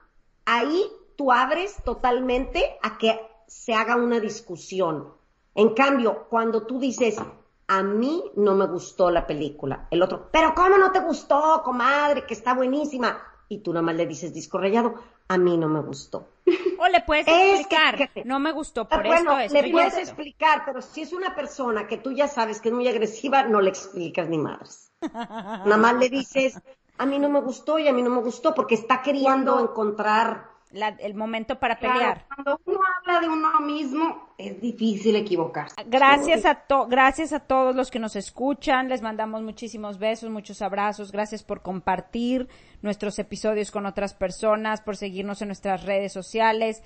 Ahí 0.46 0.82
tú 1.16 1.32
abres 1.32 1.76
totalmente 1.84 2.78
a 2.82 2.98
que 2.98 3.20
se 3.48 3.74
haga 3.74 3.96
una 3.96 4.20
discusión. 4.20 5.14
En 5.56 5.74
cambio, 5.74 6.26
cuando 6.30 6.66
tú 6.66 6.80
dices, 6.80 7.18
a 7.68 7.84
mí 7.84 8.24
no 8.36 8.56
me 8.56 8.68
gustó 8.68 9.12
la 9.12 9.26
película, 9.28 9.88
el 9.92 10.02
otro, 10.02 10.30
pero 10.32 10.54
¿cómo 10.56 10.78
no 10.78 10.92
te 10.92 11.00
gustó, 11.00 11.62
comadre, 11.64 12.26
que 12.26 12.34
está 12.34 12.54
buenísima? 12.54 13.22
Y 13.50 13.60
tú 13.60 13.72
nada 13.72 13.84
más 13.84 13.96
le 13.96 14.08
dices 14.08 14.34
disco 14.34 14.58
rayado, 14.58 14.96
a 15.28 15.38
mí 15.38 15.58
no 15.58 15.70
me 15.70 15.82
gustó. 15.82 16.28
O 16.80 16.88
le 16.88 17.02
puedes 17.02 17.28
Es 17.28 17.68
que, 17.68 17.76
explicar, 17.76 18.10
no 18.26 18.40
me 18.40 18.52
gustó 18.52 18.88
por 18.90 19.06
bueno, 19.06 19.38
esto, 19.40 19.58
esto 19.58 19.68
le 19.68 19.72
puedes 19.72 19.94
esto. 19.94 20.06
explicar, 20.10 20.64
pero 20.66 20.82
si 20.82 21.02
es 21.02 21.14
una 21.14 21.36
persona 21.36 21.88
que 21.88 21.98
tú 21.98 22.12
ya 22.12 22.28
sabes 22.28 22.60
que 22.60 22.70
es 22.70 22.76
muy 22.76 22.88
agresiva, 22.88 23.44
no 23.44 23.62
le 23.62 23.70
explicas 23.70 24.28
ni 24.28 24.38
madres. 24.38 24.92
Nada 25.14 25.78
más 25.78 25.96
le 25.96 26.10
dices, 26.10 26.60
a 26.98 27.06
mí 27.06 27.20
no 27.20 27.30
me 27.30 27.42
gustó 27.42 27.80
y 27.80 27.88
a 27.88 27.94
mí 27.94 28.02
no 28.02 28.10
me 28.10 28.22
gustó 28.22 28.54
porque 28.54 28.76
está 28.76 29.02
queriendo 29.02 29.60
encontrar. 29.60 30.53
La- 30.74 30.90
el 31.00 31.14
momento 31.16 31.60
para 31.60 31.78
Claro, 31.78 31.94
pelear. 31.94 32.26
cuando 32.36 32.60
uno 32.66 32.80
habla 33.00 33.20
de 33.22 33.30
uno 33.30 33.60
mismo, 33.62 34.30
es 34.38 34.60
difícil 34.60 35.16
equivocarse. 35.16 35.76
Gracias 35.86 36.46
a 36.46 36.56
to 36.56 36.88
gracias 36.88 37.32
a 37.32 37.40
todos 37.40 37.76
los 37.76 37.92
que 37.92 38.00
nos 38.00 38.16
escuchan, 38.16 38.90
les 38.90 39.02
mandamos 39.02 39.42
muchísimos 39.44 40.00
besos, 40.00 40.30
muchos 40.32 40.62
abrazos, 40.62 41.12
gracias 41.12 41.44
por 41.44 41.62
compartir 41.62 42.48
nuestros 42.82 43.18
episodios 43.20 43.72
con 43.72 43.86
otras 43.86 44.14
personas, 44.14 44.82
por 44.82 44.98
seguirnos 44.98 45.42
en 45.42 45.48
nuestras 45.50 45.84
redes 45.86 46.12
sociales. 46.12 46.84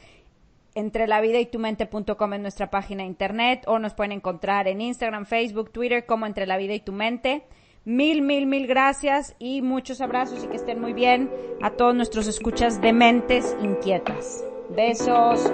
entre 0.75 1.07
la 1.07 1.21
vida 1.21 1.39
y 1.39 1.47
tu 1.47 1.57
mente.com 1.57 2.33
en 2.33 2.41
nuestra 2.43 2.69
página 2.69 3.01
de 3.01 3.07
internet 3.07 3.63
o 3.65 3.79
nos 3.79 3.95
pueden 3.95 4.11
encontrar 4.11 4.67
en 4.67 4.79
Instagram, 4.79 5.25
Facebook, 5.25 5.71
Twitter 5.71 6.05
como 6.05 6.27
entre 6.27 6.45
la 6.45 6.55
vida 6.57 6.75
y 6.75 6.79
tu 6.81 6.91
mente. 6.93 7.47
Mil, 7.87 8.21
mil, 8.21 8.47
mil 8.47 8.67
gracias 8.67 9.33
y 9.39 9.61
muchos 9.61 10.01
abrazos 10.01 10.43
y 10.43 10.47
que 10.47 10.57
estén 10.57 10.81
muy 10.81 10.91
bien 10.91 11.31
a 11.61 11.69
todos 11.69 11.95
nuestros 11.95 12.27
escuchas 12.27 12.81
de 12.81 12.91
mentes 12.91 13.55
inquietas. 13.63 14.43
Besos. 14.75 15.49